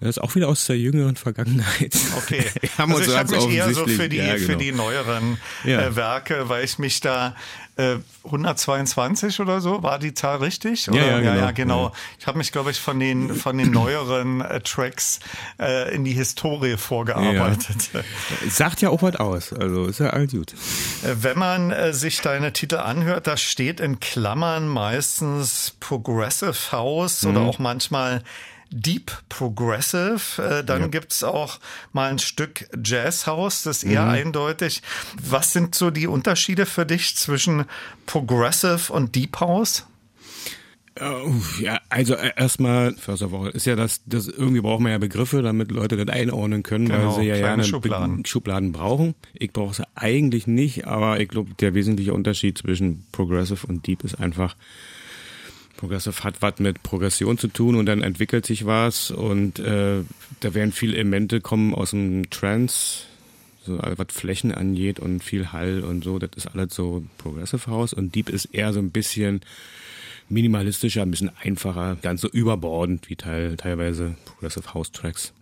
Das 0.00 0.18
ist 0.18 0.18
auch 0.18 0.34
wieder 0.34 0.48
aus 0.48 0.66
der 0.66 0.76
jüngeren 0.76 1.16
Vergangenheit. 1.16 1.96
Okay. 2.18 2.44
also 2.76 3.00
ich 3.00 3.16
habe 3.16 3.36
mich 3.36 3.48
eher 3.48 3.72
so 3.72 3.86
für 3.86 4.10
die, 4.10 4.18
ja, 4.18 4.34
genau. 4.34 4.46
für 4.46 4.56
die 4.56 4.72
neueren 4.72 5.38
ja. 5.64 5.80
äh, 5.80 5.96
Werke, 5.96 6.50
weil 6.50 6.62
ich 6.62 6.78
mich 6.78 7.00
da 7.00 7.34
äh, 7.76 7.96
122 8.32 9.40
oder 9.40 9.60
so, 9.60 9.82
war 9.82 9.98
die 9.98 10.14
Zahl 10.14 10.38
richtig? 10.38 10.88
Oder? 10.88 10.98
Ja, 10.98 11.06
ja, 11.06 11.18
genau. 11.20 11.36
Ja, 11.36 11.50
genau. 11.50 11.92
Ich 12.18 12.26
habe 12.26 12.38
mich, 12.38 12.52
glaube 12.52 12.70
ich, 12.70 12.80
von 12.80 12.98
den, 12.98 13.34
von 13.34 13.58
den 13.58 13.70
neueren 13.70 14.40
äh, 14.40 14.60
Tracks 14.60 15.20
äh, 15.60 15.94
in 15.94 16.04
die 16.04 16.12
Historie 16.12 16.76
vorgearbeitet. 16.76 17.90
Sagt 18.48 18.80
ja 18.80 18.90
auch 18.90 19.02
was 19.02 19.16
aus, 19.16 19.52
also 19.52 19.86
ist 19.86 20.00
ja 20.00 20.10
alles 20.10 20.32
gut. 20.32 20.52
Äh, 21.02 21.16
wenn 21.22 21.38
man 21.38 21.70
äh, 21.70 21.92
sich 21.92 22.20
deine 22.20 22.52
Titel 22.52 22.76
anhört, 22.76 23.26
da 23.26 23.36
steht 23.36 23.80
in 23.80 24.00
Klammern 24.00 24.66
meistens 24.66 25.76
Progressive 25.80 26.72
House 26.72 27.22
mhm. 27.22 27.30
oder 27.30 27.40
auch 27.42 27.58
manchmal 27.58 28.22
Deep 28.72 29.12
Progressive. 29.28 30.20
Äh, 30.38 30.64
dann 30.64 30.82
ja. 30.82 30.86
gibt's 30.88 31.22
auch 31.22 31.60
mal 31.92 32.10
ein 32.10 32.18
Stück 32.18 32.68
Jazz 32.82 33.26
House, 33.26 33.62
das 33.62 33.82
ist 33.82 33.90
eher 33.90 34.04
mhm. 34.04 34.10
eindeutig. 34.10 34.82
Was 35.22 35.52
sind 35.52 35.74
so 35.74 35.90
die 35.90 36.06
Unterschiede 36.06 36.66
für 36.66 36.86
dich 36.86 37.16
zwischen 37.16 37.64
Progressive 38.06 38.92
und 38.92 39.14
Deep 39.14 39.40
House? 39.40 39.86
Ja, 41.58 41.80
also 41.88 42.14
äh, 42.14 42.32
erstmal, 42.36 42.94
first 42.96 43.22
of 43.22 43.32
all, 43.32 43.48
ist 43.50 43.64
ja 43.64 43.76
das, 43.76 44.02
das 44.04 44.28
irgendwie 44.28 44.60
braucht 44.60 44.80
man 44.80 44.92
ja 44.92 44.98
Begriffe, 44.98 45.40
damit 45.40 45.72
Leute 45.72 45.96
das 45.96 46.14
einordnen 46.14 46.62
können, 46.62 46.86
genau, 46.86 47.16
weil 47.16 47.22
sie 47.22 47.28
ja 47.28 47.36
gerne 47.36 47.64
Schubladen. 47.64 48.26
Schubladen 48.26 48.72
brauchen. 48.72 49.14
Ich 49.32 49.52
brauche 49.52 49.74
sie 49.74 49.84
eigentlich 49.94 50.46
nicht, 50.46 50.86
aber 50.86 51.18
ich 51.18 51.30
glaube, 51.30 51.54
der 51.60 51.72
wesentliche 51.72 52.12
Unterschied 52.12 52.58
zwischen 52.58 53.06
Progressive 53.10 53.66
und 53.66 53.86
Deep 53.86 54.04
ist 54.04 54.20
einfach, 54.20 54.54
Progressive 55.82 56.22
hat 56.22 56.40
was 56.42 56.60
mit 56.60 56.84
Progression 56.84 57.38
zu 57.38 57.48
tun 57.48 57.74
und 57.74 57.86
dann 57.86 58.02
entwickelt 58.02 58.46
sich 58.46 58.66
was 58.66 59.10
und 59.10 59.58
äh, 59.58 60.04
da 60.38 60.54
werden 60.54 60.70
viele 60.70 60.94
Elemente 60.94 61.40
kommen 61.40 61.74
aus 61.74 61.90
dem 61.90 62.30
Trance, 62.30 63.06
so 63.66 63.78
was 63.78 64.06
Flächen 64.10 64.52
angeht 64.52 65.00
und 65.00 65.24
viel 65.24 65.50
Hall 65.50 65.82
und 65.82 66.04
so, 66.04 66.20
das 66.20 66.30
ist 66.36 66.46
alles 66.46 66.72
so 66.72 67.02
Progressive 67.18 67.66
House 67.66 67.92
und 67.92 68.14
Deep 68.14 68.28
ist 68.28 68.44
eher 68.52 68.72
so 68.72 68.78
ein 68.78 68.92
bisschen 68.92 69.40
minimalistischer, 70.28 71.02
ein 71.02 71.10
bisschen 71.10 71.32
einfacher, 71.42 71.96
ganz 72.00 72.20
so 72.20 72.28
überbordend 72.28 73.10
wie 73.10 73.16
teil, 73.16 73.56
teilweise 73.56 74.14
Progressive 74.24 74.74
House 74.74 74.92
Tracks. 74.92 75.32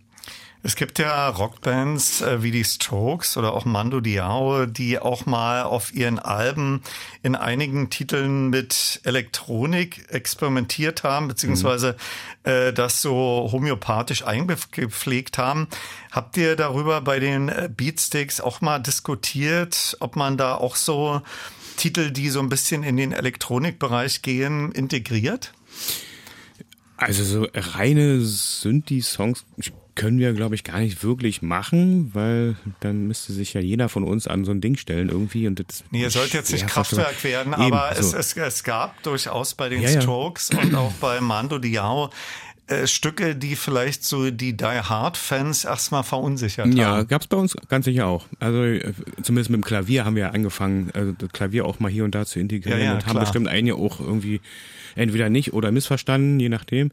Es 0.63 0.77
gibt 0.77 0.99
ja 0.99 1.29
Rockbands 1.29 2.21
äh, 2.21 2.43
wie 2.43 2.51
die 2.51 2.65
Strokes 2.65 3.39
oder 3.39 3.55
auch 3.55 3.65
Mando 3.65 4.01
Diao, 4.01 4.67
die 4.67 4.99
auch 4.99 5.25
mal 5.25 5.63
auf 5.63 5.95
ihren 5.95 6.19
Alben 6.19 6.83
in 7.23 7.35
einigen 7.35 7.89
Titeln 7.89 8.51
mit 8.51 9.01
Elektronik 9.05 10.05
experimentiert 10.11 11.03
haben, 11.03 11.29
beziehungsweise 11.29 11.97
mhm. 12.45 12.51
äh, 12.51 12.73
das 12.75 13.01
so 13.01 13.49
homöopathisch 13.51 14.23
eingepflegt 14.23 15.39
haben. 15.39 15.67
Habt 16.13 16.37
ihr 16.37 16.57
darüber 16.57 17.01
bei 17.01 17.21
den 17.21 17.49
äh, 17.49 17.71
Beatsticks 17.75 18.43
auch 18.43 18.61
mal 18.61 18.81
diskutiert, 18.81 19.97
ob 20.01 20.15
man 20.15 20.37
da 20.37 20.57
auch 20.57 20.77
so 20.77 21.23
Titel, 21.79 22.11
die 22.11 22.29
so 22.29 22.41
ein 22.41 22.51
bisschen 22.51 22.83
in 22.83 22.99
den 22.99 23.13
Elektronikbereich 23.13 24.21
gehen, 24.21 24.73
integriert? 24.73 25.55
Also 26.99 27.25
so 27.25 27.49
reine 27.55 28.21
Synthi-Songs 28.21 29.47
können 29.95 30.19
wir, 30.19 30.33
glaube 30.33 30.55
ich, 30.55 30.65
gar 30.65 30.81
nicht 30.81 31.03
wirklich 31.03 31.43
machen, 31.43 32.15
weil 32.15 32.57
dann 32.81 33.07
müsste 33.07 33.33
sich 33.33 33.55
ja 33.55 33.61
jeder 33.61 33.89
von 33.89 34.05
uns 34.05 34.27
an 34.27 34.45
so 34.45 34.51
ein 34.51 34.61
Ding 34.61 34.77
stellen 34.77 35.09
irgendwie. 35.09 35.47
Und 35.47 35.61
das 35.61 35.85
nee, 35.91 36.03
ihr 36.03 36.11
sollt 36.11 36.33
jetzt 36.33 36.53
nicht 36.53 36.67
Kraftwerk 36.67 37.23
werden, 37.25 37.55
aber 37.55 37.93
Eben, 37.93 38.03
so. 38.03 38.17
es, 38.17 38.35
es, 38.35 38.37
es 38.37 38.65
gab 38.65 39.03
durchaus 39.03 39.55
bei 39.55 39.69
den 39.69 39.83
ja, 39.83 40.01
Strokes 40.01 40.51
ja. 40.53 40.61
und 40.61 40.75
auch 40.75 40.93
bei 40.95 41.21
Mando 41.21 41.59
Diao 41.59 42.11
äh, 42.71 42.87
Stücke, 42.87 43.35
die 43.35 43.57
vielleicht 43.57 44.05
so 44.05 44.31
die 44.31 44.57
Die 44.57 44.65
Hard 44.65 45.17
Fans 45.17 45.65
erstmal 45.65 46.05
verunsichert 46.05 46.67
haben. 46.67 46.77
Ja, 46.77 47.03
gab's 47.03 47.27
bei 47.27 47.37
uns 47.37 47.57
ganz 47.69 47.85
sicher 47.85 48.07
auch. 48.07 48.27
Also 48.39 48.63
äh, 48.63 48.93
zumindest 49.23 49.51
mit 49.51 49.61
dem 49.61 49.65
Klavier 49.65 50.05
haben 50.05 50.15
wir 50.15 50.33
angefangen, 50.33 50.91
also 50.95 51.13
das 51.13 51.31
Klavier 51.31 51.67
auch 51.67 51.81
mal 51.81 51.91
hier 51.91 52.05
und 52.05 52.15
da 52.15 52.25
zu 52.25 52.39
integrieren 52.39 52.81
ja, 52.81 52.95
und 52.95 53.07
haben 53.07 53.19
bestimmt 53.19 53.49
einige 53.49 53.75
auch 53.75 53.99
irgendwie 53.99 54.41
entweder 54.95 55.29
nicht 55.31 55.53
oder 55.53 55.73
missverstanden, 55.73 56.39
je 56.39 56.49
nachdem 56.49 56.93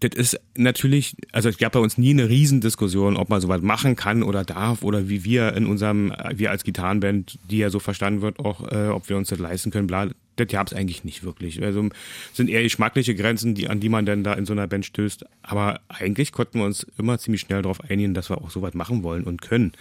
das 0.00 0.10
ist 0.14 0.40
natürlich, 0.54 1.16
also 1.32 1.48
es 1.48 1.58
gab 1.58 1.72
bei 1.72 1.80
uns 1.80 1.98
nie 1.98 2.10
eine 2.10 2.28
Riesendiskussion, 2.28 3.16
ob 3.16 3.30
man 3.30 3.40
sowas 3.40 3.62
machen 3.62 3.96
kann 3.96 4.22
oder 4.22 4.44
darf 4.44 4.82
oder 4.82 5.08
wie 5.08 5.24
wir 5.24 5.54
in 5.54 5.66
unserem, 5.66 6.12
wir 6.34 6.50
als 6.50 6.64
Gitarrenband, 6.64 7.38
die 7.50 7.58
ja 7.58 7.70
so 7.70 7.78
verstanden 7.78 8.20
wird, 8.20 8.38
auch 8.38 8.70
äh, 8.70 8.88
ob 8.88 9.08
wir 9.08 9.16
uns 9.16 9.28
das 9.28 9.38
leisten 9.38 9.70
können, 9.70 9.86
bla, 9.86 10.08
das 10.36 10.48
gab 10.48 10.68
es 10.68 10.72
eigentlich 10.72 11.04
nicht 11.04 11.24
wirklich. 11.24 11.62
Also 11.62 11.88
sind 12.32 12.48
eher 12.48 12.62
geschmackliche 12.62 13.14
Grenzen, 13.14 13.54
die, 13.54 13.68
an 13.68 13.80
die 13.80 13.88
man 13.88 14.06
dann 14.06 14.22
da 14.22 14.34
in 14.34 14.46
so 14.46 14.52
einer 14.52 14.66
Band 14.66 14.86
stößt. 14.86 15.24
Aber 15.42 15.80
eigentlich 15.88 16.32
konnten 16.32 16.60
wir 16.60 16.66
uns 16.66 16.86
immer 16.96 17.18
ziemlich 17.18 17.40
schnell 17.40 17.62
darauf 17.62 17.80
einigen, 17.82 18.14
dass 18.14 18.30
wir 18.30 18.38
auch 18.38 18.50
sowas 18.50 18.74
machen 18.74 19.02
wollen 19.02 19.24
und 19.24 19.42
können. 19.42 19.72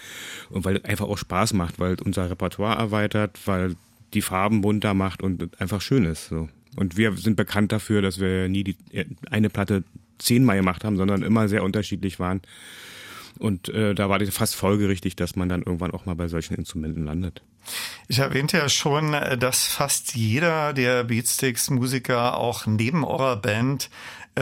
Und 0.50 0.66
weil 0.66 0.78
es 0.78 0.86
einfach 0.86 1.08
auch 1.08 1.18
Spaß 1.18 1.54
macht, 1.54 1.80
weil 1.80 1.98
unser 2.04 2.30
Repertoire 2.30 2.78
erweitert, 2.78 3.38
weil 3.46 3.76
die 4.14 4.22
Farben 4.22 4.62
bunter 4.62 4.94
macht 4.94 5.22
und 5.22 5.62
einfach 5.62 5.82
schön 5.82 6.06
ist. 6.06 6.28
So. 6.30 6.50
Und 6.78 6.96
wir 6.96 7.14
sind 7.18 7.36
bekannt 7.36 7.72
dafür, 7.72 8.02
dass 8.02 8.20
wir 8.20 8.48
nie 8.48 8.64
die 8.64 8.78
eine 9.30 9.50
Platte 9.50 9.84
zehnmal 10.20 10.58
gemacht 10.58 10.84
haben, 10.84 10.96
sondern 10.96 11.24
immer 11.24 11.50
sehr 11.50 11.64
unterschiedlich 11.64 12.20
waren. 12.20 12.42
Und 13.40 13.70
äh, 13.70 13.94
da 13.94 14.10
war 14.10 14.20
das 14.20 14.30
fast 14.30 14.56
folgerichtig, 14.56 15.16
dass 15.16 15.36
man 15.36 15.50
dann 15.50 15.62
irgendwann 15.62 15.92
auch 15.92 16.06
mal 16.06 16.16
bei 16.16 16.28
solchen 16.28 16.56
Instrumenten 16.56 17.06
landet. 17.06 17.42
Ich 18.08 18.20
erwähnte 18.20 18.58
ja 18.58 18.70
schon, 18.70 19.14
äh, 19.14 19.38
dass 19.38 19.66
fast 19.66 20.16
jeder 20.16 20.74
der 20.74 21.04
Beatsticks-Musiker 21.04 22.38
auch 22.38 22.66
neben 22.66 23.04
eurer 23.04 23.36
Band 23.36 23.86
äh, 23.86 23.88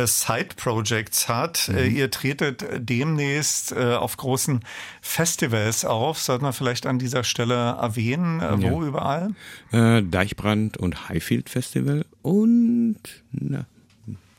Side-Projects 0.05 1.27
hat. 1.29 1.69
Mhm. 1.69 1.77
Äh, 1.77 1.87
ihr 1.87 2.11
tretet 2.11 2.65
demnächst 2.77 3.71
äh, 3.71 3.93
auf 3.93 4.17
großen 4.17 4.61
Festivals 5.01 5.85
auf. 5.85 6.19
Sollte 6.19 6.43
man 6.43 6.53
vielleicht 6.53 6.85
an 6.85 6.99
dieser 6.99 7.23
Stelle 7.23 7.55
erwähnen, 7.55 8.41
äh, 8.41 8.61
wo 8.61 8.81
ja. 8.81 8.87
überall? 8.87 9.35
Äh, 9.71 10.03
Deichbrand 10.03 10.77
und 10.77 11.09
Highfield 11.09 11.49
Festival 11.49 12.05
und 12.21 12.99
na, 13.31 13.65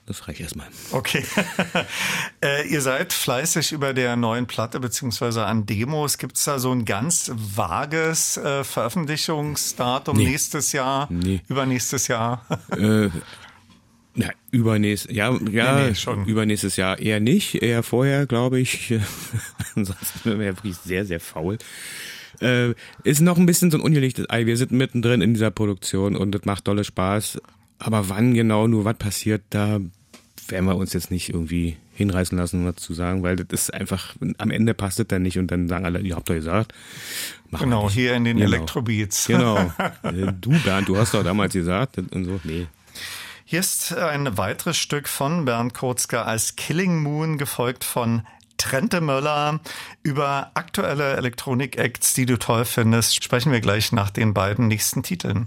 das 0.07 0.29
reicht 0.29 0.41
erstmal. 0.41 0.69
Okay. 0.93 1.25
äh, 2.45 2.69
ihr 2.69 2.81
seid 2.81 3.13
fleißig 3.13 3.73
über 3.73 3.93
der 3.93 4.15
neuen 4.15 4.47
Platte 4.47 4.79
beziehungsweise 4.79 5.45
an 5.45 5.67
Demos. 5.67 6.19
Gibt 6.19 6.37
es 6.37 6.45
da 6.45 6.61
so 6.61 6.71
ein 6.71 6.85
ganz 6.85 7.33
vages 7.35 8.37
äh, 8.37 8.63
Veröffentlichungsdatum 8.63 10.17
nee. 10.17 10.29
nächstes 10.29 10.71
Jahr, 10.71 11.09
nee. 11.11 11.41
übernächstes 11.49 12.07
Jahr? 12.07 12.45
äh, 12.71 13.11
na, 14.17 14.31
übernächstes, 14.51 15.15
ja, 15.15 15.31
ja, 15.51 15.79
nee, 15.79 15.89
nee, 15.89 15.95
schon. 15.95 16.25
übernächstes 16.25 16.77
Jahr 16.77 16.99
eher 16.99 17.21
nicht, 17.21 17.63
eher 17.63 17.83
vorher, 17.83 18.27
glaube 18.27 18.59
ich. 18.59 18.95
Ansonsten 19.77 20.25
wäre 20.25 20.39
wir 20.39 20.57
wirklich 20.57 20.77
sehr, 20.77 21.05
sehr 21.05 21.21
faul. 21.21 21.59
Äh, 22.41 22.75
ist 23.05 23.21
noch 23.21 23.39
ein 23.39 23.47
bisschen 23.47 23.71
so 23.71 23.77
ein 23.77 23.83
ungelichtes 23.83 24.29
Ei. 24.31 24.47
Wir 24.47 24.57
sind 24.57 24.73
mittendrin 24.73 25.21
in 25.21 25.35
dieser 25.35 25.51
Produktion 25.51 26.17
und 26.17 26.33
das 26.33 26.45
macht 26.45 26.67
dolle 26.67 26.85
Spaß. 26.85 27.39
Aber 27.79 28.09
wann 28.09 28.33
genau 28.33 28.67
nur 28.67 28.87
was 28.87 28.97
passiert, 28.97 29.43
da 29.51 29.81
werden 30.49 30.65
wir 30.65 30.77
uns 30.77 30.95
jetzt 30.95 31.11
nicht 31.11 31.29
irgendwie 31.29 31.77
hinreißen 31.95 32.37
lassen, 32.37 32.65
was 32.67 32.77
zu 32.77 32.95
sagen, 32.95 33.23
weil 33.23 33.37
das 33.37 33.47
ist 33.63 33.75
einfach, 33.75 34.15
am 34.39 34.51
Ende 34.51 34.75
passt 34.75 35.01
es 35.01 35.09
dann 35.09 35.23
nicht 35.23 35.39
und 35.39 35.51
dann 35.51 35.69
sagen 35.69 35.85
alle, 35.85 36.01
ihr 36.01 36.15
habt 36.15 36.29
doch 36.29 36.35
gesagt. 36.35 36.73
Genau, 37.59 37.91
hier 37.91 38.15
in 38.15 38.25
den 38.25 38.39
genau. 38.39 38.49
Elektrobeats. 38.49 39.27
Genau. 39.27 39.73
Äh, 40.03 40.33
du, 40.41 40.51
Bernd, 40.63 40.89
du 40.89 40.97
hast 40.97 41.15
doch 41.15 41.25
damals 41.25 41.53
gesagt 41.53 41.99
und 41.99 42.25
so. 42.25 42.41
Nee. 42.45 42.67
Hier 43.49 43.61
ist 43.61 43.97
ein 43.97 44.37
weiteres 44.37 44.77
Stück 44.77 45.07
von 45.07 45.45
Bernd 45.45 45.73
Kurzger 45.73 46.27
als 46.27 46.57
Killing 46.57 47.01
Moon, 47.01 47.39
gefolgt 47.39 47.85
von 47.85 48.27
Trente 48.57 49.01
Möller. 49.01 49.61
Über 50.03 50.51
aktuelle 50.55 51.15
Elektronik-Acts, 51.15 52.13
die 52.15 52.27
du 52.27 52.41
toll 52.41 52.65
findest, 52.65 53.23
sprechen 53.23 53.53
wir 53.53 53.61
gleich 53.61 53.93
nach 53.93 54.11
den 54.11 54.35
beiden 54.35 54.67
nächsten 54.67 55.05
Titeln. 55.05 55.47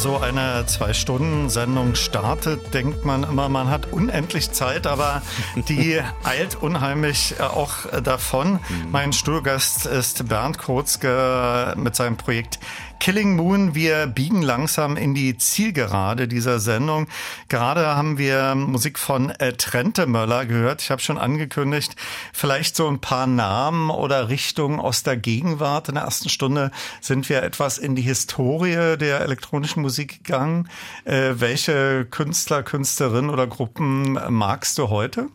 So 0.00 0.16
eine 0.16 0.64
Zwei-Stunden-Sendung 0.64 1.94
startet, 1.94 2.72
denkt 2.72 3.04
man 3.04 3.22
immer, 3.22 3.50
man 3.50 3.68
hat 3.68 3.92
unendlich 3.92 4.50
Zeit, 4.50 4.86
aber 4.86 5.20
die 5.68 6.00
eilt 6.24 6.54
unheimlich 6.54 7.34
äh, 7.38 7.42
auch 7.42 7.86
davon. 8.02 8.52
Mhm. 8.52 8.90
Mein 8.92 9.12
Studiogast 9.12 9.84
ist 9.84 10.26
Bernd 10.26 10.56
Kurzke 10.56 11.74
mit 11.76 11.96
seinem 11.96 12.16
Projekt 12.16 12.60
Killing 13.00 13.34
Moon. 13.34 13.74
Wir 13.74 14.06
biegen 14.06 14.42
langsam 14.42 14.98
in 14.98 15.14
die 15.14 15.38
Zielgerade 15.38 16.28
dieser 16.28 16.60
Sendung. 16.60 17.08
Gerade 17.48 17.86
haben 17.96 18.18
wir 18.18 18.54
Musik 18.54 18.98
von 18.98 19.30
äh, 19.30 19.54
Trente 19.54 20.06
Möller 20.06 20.44
gehört. 20.44 20.82
Ich 20.82 20.90
habe 20.90 21.00
schon 21.00 21.16
angekündigt, 21.16 21.96
vielleicht 22.34 22.76
so 22.76 22.86
ein 22.88 23.00
paar 23.00 23.26
Namen 23.26 23.88
oder 23.88 24.28
Richtungen 24.28 24.78
aus 24.78 25.02
der 25.02 25.16
Gegenwart. 25.16 25.88
In 25.88 25.94
der 25.94 26.04
ersten 26.04 26.28
Stunde 26.28 26.70
sind 27.00 27.30
wir 27.30 27.42
etwas 27.42 27.78
in 27.78 27.96
die 27.96 28.02
Historie 28.02 28.98
der 28.98 29.22
elektronischen 29.22 29.80
Musik 29.80 30.22
gegangen. 30.22 30.68
Äh, 31.06 31.36
welche 31.36 32.04
Künstler, 32.04 32.62
Künstlerinnen 32.62 33.30
oder 33.30 33.46
Gruppen 33.46 34.18
magst 34.28 34.76
du 34.76 34.90
heute? 34.90 35.30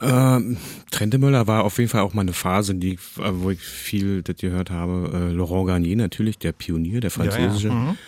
Ähm, 0.00 0.56
Trentemöller 0.90 1.46
war 1.46 1.64
auf 1.64 1.78
jeden 1.78 1.90
Fall 1.90 2.00
auch 2.00 2.14
mal 2.14 2.22
eine 2.22 2.32
Phase, 2.32 2.74
die, 2.74 2.98
wo 3.16 3.50
ich 3.50 3.60
viel 3.60 4.22
das 4.22 4.36
gehört 4.36 4.70
habe. 4.70 5.10
Äh, 5.12 5.32
Laurent 5.32 5.66
Garnier 5.66 5.96
natürlich, 5.96 6.38
der 6.38 6.52
Pionier, 6.52 7.00
der 7.00 7.10
französische. 7.10 7.68
Ja, 7.68 7.74
ja. 7.74 7.80
Mhm. 7.80 7.98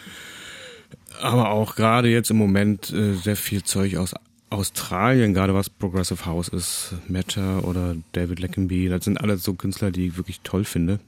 Aber 1.20 1.50
auch 1.50 1.76
gerade 1.76 2.08
jetzt 2.08 2.30
im 2.30 2.38
Moment 2.38 2.92
äh, 2.92 3.14
sehr 3.14 3.36
viel 3.36 3.62
Zeug 3.62 3.96
aus 3.96 4.14
Australien, 4.50 5.34
gerade 5.34 5.54
was 5.54 5.68
Progressive 5.68 6.26
House 6.26 6.48
ist, 6.48 6.94
Meta 7.08 7.60
oder 7.60 7.96
David 8.12 8.40
Leckenby, 8.40 8.88
das 8.88 9.04
sind 9.04 9.20
alles 9.20 9.42
so 9.42 9.54
Künstler, 9.54 9.90
die 9.90 10.06
ich 10.08 10.16
wirklich 10.16 10.40
toll 10.42 10.64
finde. 10.64 11.00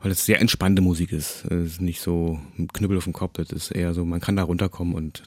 Weil 0.00 0.12
es 0.12 0.24
sehr 0.24 0.40
entspannte 0.40 0.80
Musik 0.80 1.12
ist. 1.12 1.44
Es 1.46 1.72
ist 1.72 1.80
nicht 1.80 2.00
so 2.00 2.38
ein 2.56 2.68
Knüppel 2.68 2.98
auf 2.98 3.04
dem 3.04 3.12
Kopf, 3.12 3.32
das 3.34 3.50
ist 3.50 3.70
eher 3.70 3.94
so, 3.94 4.04
man 4.04 4.20
kann 4.20 4.36
da 4.36 4.44
runterkommen 4.44 4.94
und 4.94 5.24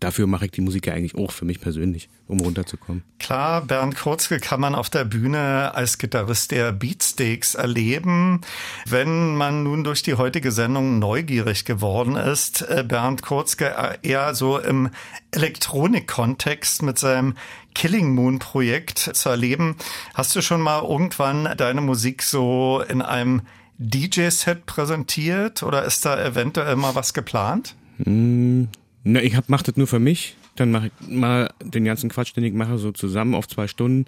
dafür 0.00 0.26
mache 0.26 0.46
ich 0.46 0.50
die 0.50 0.60
Musik 0.60 0.86
ja 0.86 0.94
eigentlich 0.94 1.14
auch 1.14 1.32
für 1.32 1.44
mich 1.44 1.60
persönlich, 1.60 2.08
um 2.26 2.40
runterzukommen. 2.40 3.02
Klar, 3.18 3.62
Bernd 3.62 3.96
Kurzke 3.96 4.38
kann 4.38 4.60
man 4.60 4.74
auf 4.74 4.90
der 4.90 5.04
Bühne 5.04 5.74
als 5.74 5.98
Gitarrist 5.98 6.50
der 6.50 6.72
Beatsteaks 6.72 7.54
erleben. 7.54 8.40
Wenn 8.86 9.34
man 9.36 9.62
nun 9.62 9.84
durch 9.84 10.02
die 10.02 10.14
heutige 10.14 10.52
Sendung 10.52 10.98
neugierig 10.98 11.64
geworden 11.64 12.16
ist, 12.16 12.62
äh, 12.62 12.84
Bernd 12.86 13.22
Kurzke 13.22 13.98
eher 14.02 14.34
so 14.34 14.58
im 14.58 14.90
Elektronik-Kontext 15.30 16.82
mit 16.82 16.98
seinem 16.98 17.34
Killing 17.74 18.14
Moon 18.14 18.38
Projekt 18.38 18.98
zu 18.98 19.28
erleben. 19.28 19.76
Hast 20.14 20.36
du 20.36 20.42
schon 20.42 20.60
mal 20.60 20.82
irgendwann 20.82 21.56
deine 21.56 21.80
Musik 21.80 22.22
so 22.22 22.82
in 22.88 23.02
einem 23.02 23.42
DJ-Set 23.78 24.66
präsentiert 24.66 25.62
oder 25.62 25.84
ist 25.84 26.06
da 26.06 26.22
eventuell 26.22 26.76
mal 26.76 26.94
was 26.94 27.12
geplant? 27.12 27.74
Mm, 27.98 28.64
ne, 29.04 29.22
ich 29.22 29.36
hab, 29.36 29.48
mach 29.48 29.62
das 29.62 29.76
nur 29.76 29.86
für 29.86 29.98
mich. 30.00 30.36
Dann 30.56 30.70
mache 30.70 30.86
ich 31.00 31.08
mal 31.08 31.50
den 31.62 31.84
ganzen 31.84 32.08
Quatsch, 32.10 32.34
den 32.36 32.44
ich 32.44 32.52
mache, 32.52 32.78
so 32.78 32.92
zusammen 32.92 33.34
auf 33.34 33.48
zwei 33.48 33.66
Stunden. 33.66 34.06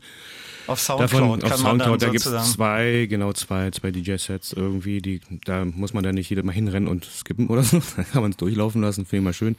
Auf 0.69 0.81
Soundcloud 0.81 1.13
Davon, 1.13 1.41
kann 1.41 1.53
auf 1.53 1.63
man 1.63 1.71
Soundcloud, 1.71 2.03
da 2.03 2.07
dann 2.07 2.13
gibt's 2.13 2.25
sozusagen- 2.25 2.51
zwei, 2.53 3.07
genau 3.09 3.33
zwei, 3.33 3.71
zwei 3.71 3.91
DJ-Sets 3.91 4.53
irgendwie, 4.53 5.01
die, 5.01 5.21
da 5.45 5.65
muss 5.65 5.93
man 5.93 6.03
dann 6.05 6.15
nicht 6.15 6.29
jedes 6.31 6.45
Mal 6.45 6.53
hinrennen 6.53 6.89
und 6.89 7.05
skippen 7.05 7.49
oder 7.49 7.63
so. 7.63 7.81
Da 7.97 8.03
kann 8.05 8.23
man 8.23 8.31
es 8.33 8.37
durchlaufen 8.37 8.81
lassen, 8.83 9.07
finde 9.07 9.23
ich 9.23 9.25
mal 9.25 9.33
schön. 9.33 9.57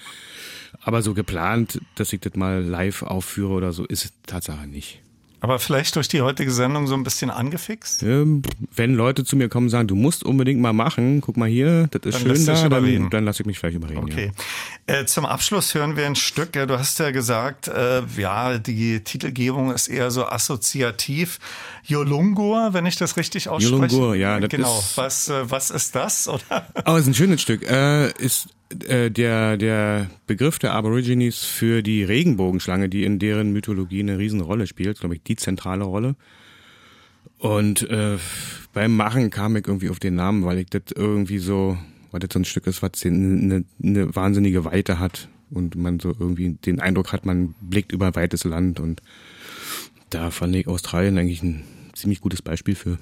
Aber 0.81 1.01
so 1.01 1.13
geplant, 1.13 1.79
dass 1.95 2.11
ich 2.13 2.19
das 2.21 2.35
mal 2.35 2.61
live 2.63 3.03
aufführe 3.03 3.51
oder 3.53 3.73
so, 3.73 3.85
ist 3.85 4.13
Tatsache 4.25 4.67
nicht. 4.67 5.01
Aber 5.39 5.59
vielleicht 5.59 5.95
durch 5.95 6.07
die 6.07 6.21
heutige 6.21 6.51
Sendung 6.51 6.87
so 6.87 6.95
ein 6.95 7.03
bisschen 7.03 7.29
angefixt? 7.29 8.01
Ähm, 8.01 8.41
wenn 8.75 8.95
Leute 8.95 9.23
zu 9.23 9.35
mir 9.35 9.49
kommen 9.49 9.67
und 9.67 9.69
sagen, 9.69 9.87
du 9.87 9.95
musst 9.95 10.23
unbedingt 10.23 10.59
mal 10.59 10.73
machen, 10.73 11.21
guck 11.21 11.37
mal 11.37 11.47
hier, 11.47 11.87
das 11.91 12.01
ist 12.15 12.25
Dann 12.25 12.35
schön 12.35 12.45
da, 12.45 12.69
dann, 12.69 13.09
dann 13.11 13.25
lasse 13.25 13.43
ich 13.43 13.45
mich 13.45 13.59
vielleicht 13.59 13.75
überreden. 13.77 13.99
Okay. 14.03 14.31
Äh, 14.87 15.05
zum 15.05 15.25
Abschluss 15.27 15.75
hören 15.75 15.95
wir 15.95 16.07
ein 16.07 16.15
Stück. 16.15 16.53
Du 16.53 16.79
hast 16.79 16.97
ja 16.99 17.11
gesagt, 17.11 17.67
äh, 17.67 18.01
ja, 18.17 18.57
die 18.57 19.01
Titelgebung 19.03 19.71
ist 19.71 19.87
eher 19.89 20.09
so 20.09 20.25
assoziativ. 20.25 21.39
Yolungur, 21.85 22.69
wenn 22.73 22.85
ich 22.85 22.95
das 22.95 23.15
richtig 23.17 23.47
ausspreche. 23.49 23.75
Yolungur, 23.95 24.15
ja, 24.15 24.39
das 24.39 24.49
Genau. 24.49 24.79
ist- 24.79 24.97
Was, 24.97 25.29
äh, 25.29 25.49
was 25.49 25.69
ist 25.71 25.95
das? 25.95 26.27
Oder? 26.27 26.41
Ja. 26.49 26.65
Oh, 26.85 26.95
ist 26.95 27.07
ein 27.07 27.13
schönes 27.13 27.41
Stück. 27.41 27.63
Äh, 27.69 28.11
ist 28.21 28.47
äh, 28.87 29.09
der, 29.09 29.57
der 29.57 30.09
Begriff 30.25 30.59
der 30.59 30.73
Aborigines 30.73 31.43
für 31.43 31.81
die 31.81 32.03
Regenbogenschlange, 32.03 32.89
die 32.89 33.03
in 33.03 33.19
deren 33.19 33.53
Mythologie 33.53 34.01
eine 34.01 34.17
Riesenrolle 34.17 34.67
spielt, 34.67 34.99
glaube 34.99 35.15
ich, 35.15 35.23
die 35.23 35.35
zentrale 35.35 35.83
Rolle. 35.83 36.15
Und 37.39 37.89
äh, 37.89 38.17
beim 38.73 38.95
Machen 38.95 39.29
kam 39.29 39.55
ich 39.55 39.67
irgendwie 39.67 39.89
auf 39.89 39.99
den 39.99 40.15
Namen, 40.15 40.43
weil 40.45 40.57
ich 40.57 40.69
das 40.69 40.83
irgendwie 40.95 41.37
so, 41.37 41.77
weil 42.11 42.19
das 42.19 42.29
so 42.33 42.39
ein 42.39 42.45
Stück 42.45 42.67
ist, 42.67 42.81
was 42.81 43.05
eine, 43.05 43.63
eine 43.81 44.15
wahnsinnige 44.15 44.65
Weite 44.65 44.99
hat 44.99 45.29
und 45.49 45.75
man 45.75 45.99
so 45.99 46.09
irgendwie 46.09 46.49
den 46.53 46.79
Eindruck 46.79 47.13
hat, 47.13 47.25
man 47.25 47.53
blickt 47.61 47.91
über 47.91 48.07
ein 48.07 48.15
weites 48.15 48.43
Land 48.43 48.79
und 48.79 49.01
da 50.09 50.31
fand 50.31 50.55
ich 50.55 50.67
Australien 50.67 51.17
eigentlich 51.17 51.43
ein 51.43 51.63
ziemlich 51.97 52.21
gutes 52.21 52.41
Beispiel 52.41 52.75
für. 52.75 52.97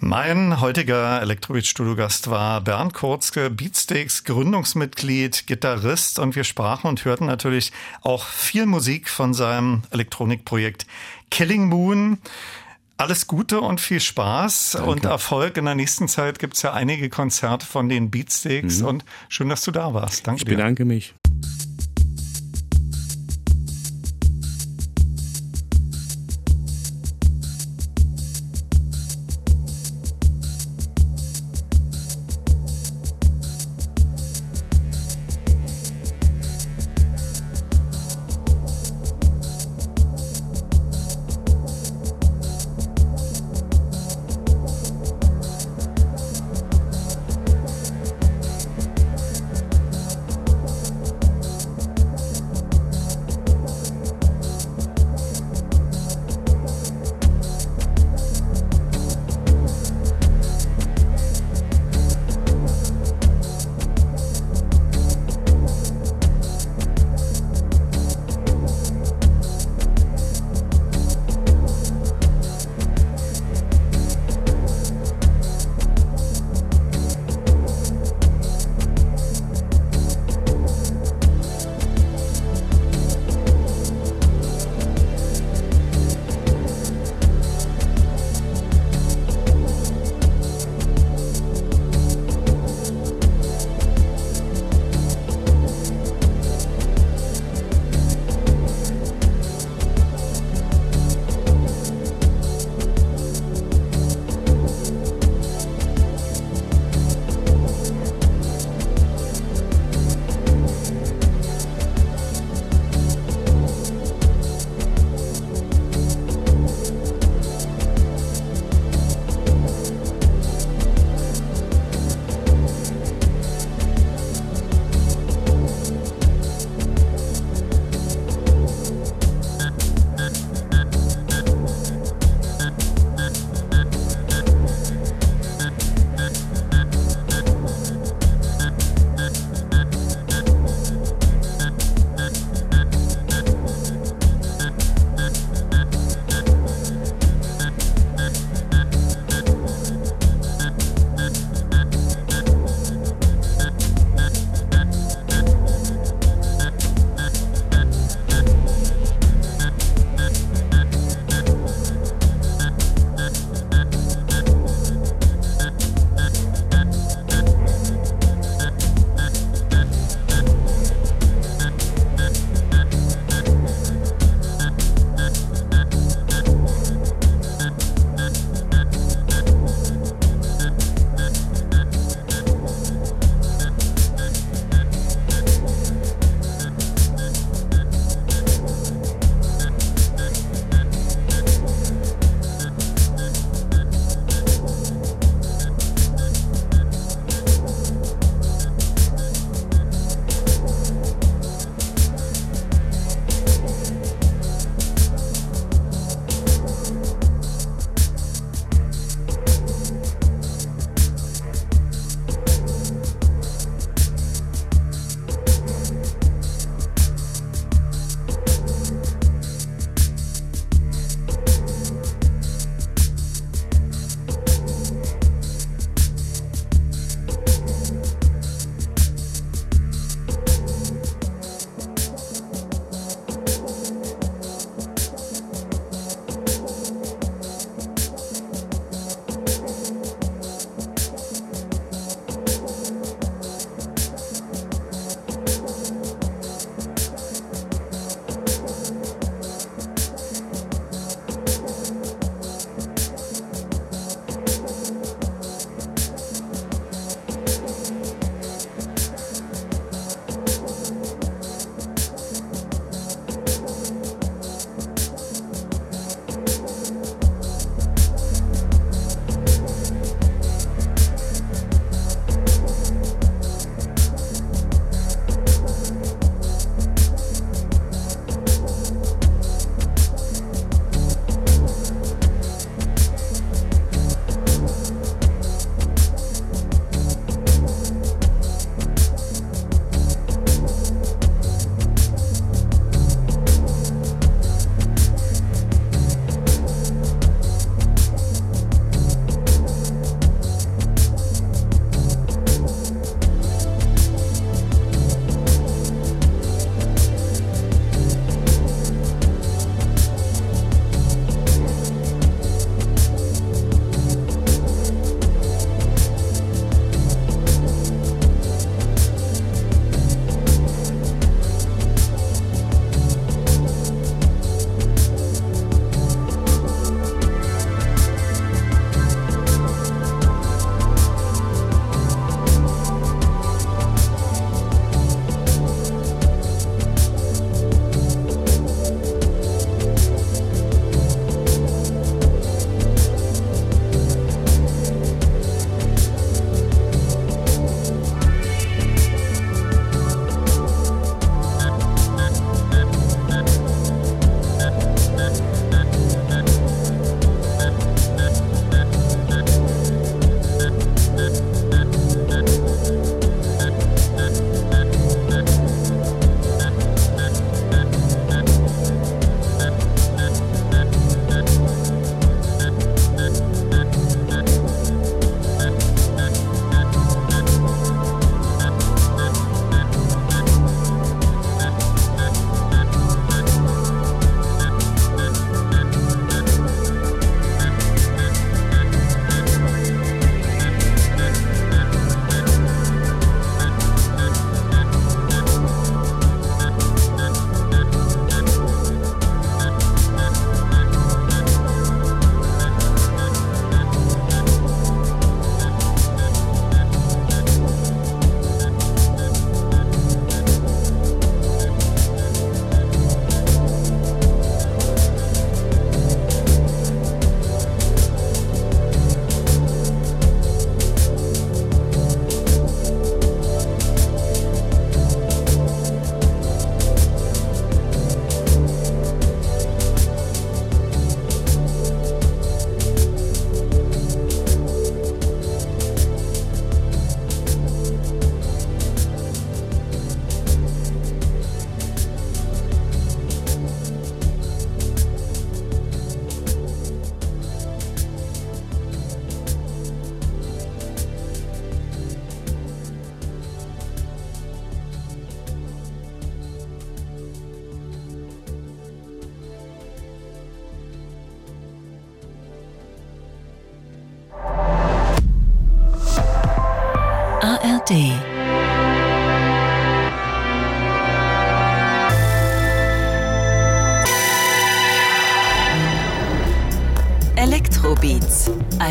Mein 0.00 0.60
heutiger 0.60 1.20
Elektrobeat-Studiogast 1.22 2.28
war 2.28 2.60
Bernd 2.60 2.92
Kurzke, 2.92 3.50
Beatsteaks 3.50 4.24
Gründungsmitglied, 4.24 5.46
Gitarrist 5.46 6.18
und 6.18 6.34
wir 6.34 6.42
sprachen 6.42 6.88
und 6.88 7.04
hörten 7.04 7.26
natürlich 7.26 7.70
auch 8.00 8.24
viel 8.24 8.66
Musik 8.66 9.08
von 9.08 9.32
seinem 9.32 9.82
Elektronikprojekt 9.90 10.86
Killing 11.30 11.68
Moon. 11.68 12.18
Alles 12.96 13.26
Gute 13.26 13.60
und 13.60 13.80
viel 13.80 14.00
Spaß 14.00 14.76
und 14.76 15.04
Erfolg. 15.04 15.56
In 15.56 15.64
der 15.64 15.74
nächsten 15.74 16.08
Zeit 16.08 16.38
gibt's 16.38 16.62
ja 16.62 16.72
einige 16.72 17.08
Konzerte 17.08 17.66
von 17.66 17.88
den 17.88 18.10
Beatsteaks 18.10 18.82
und 18.82 19.04
schön, 19.28 19.48
dass 19.48 19.62
du 19.64 19.70
da 19.70 19.94
warst. 19.94 20.26
Danke 20.26 20.40
Ich 20.40 20.44
dir. 20.44 20.56
bedanke 20.56 20.84
mich. 20.84 21.14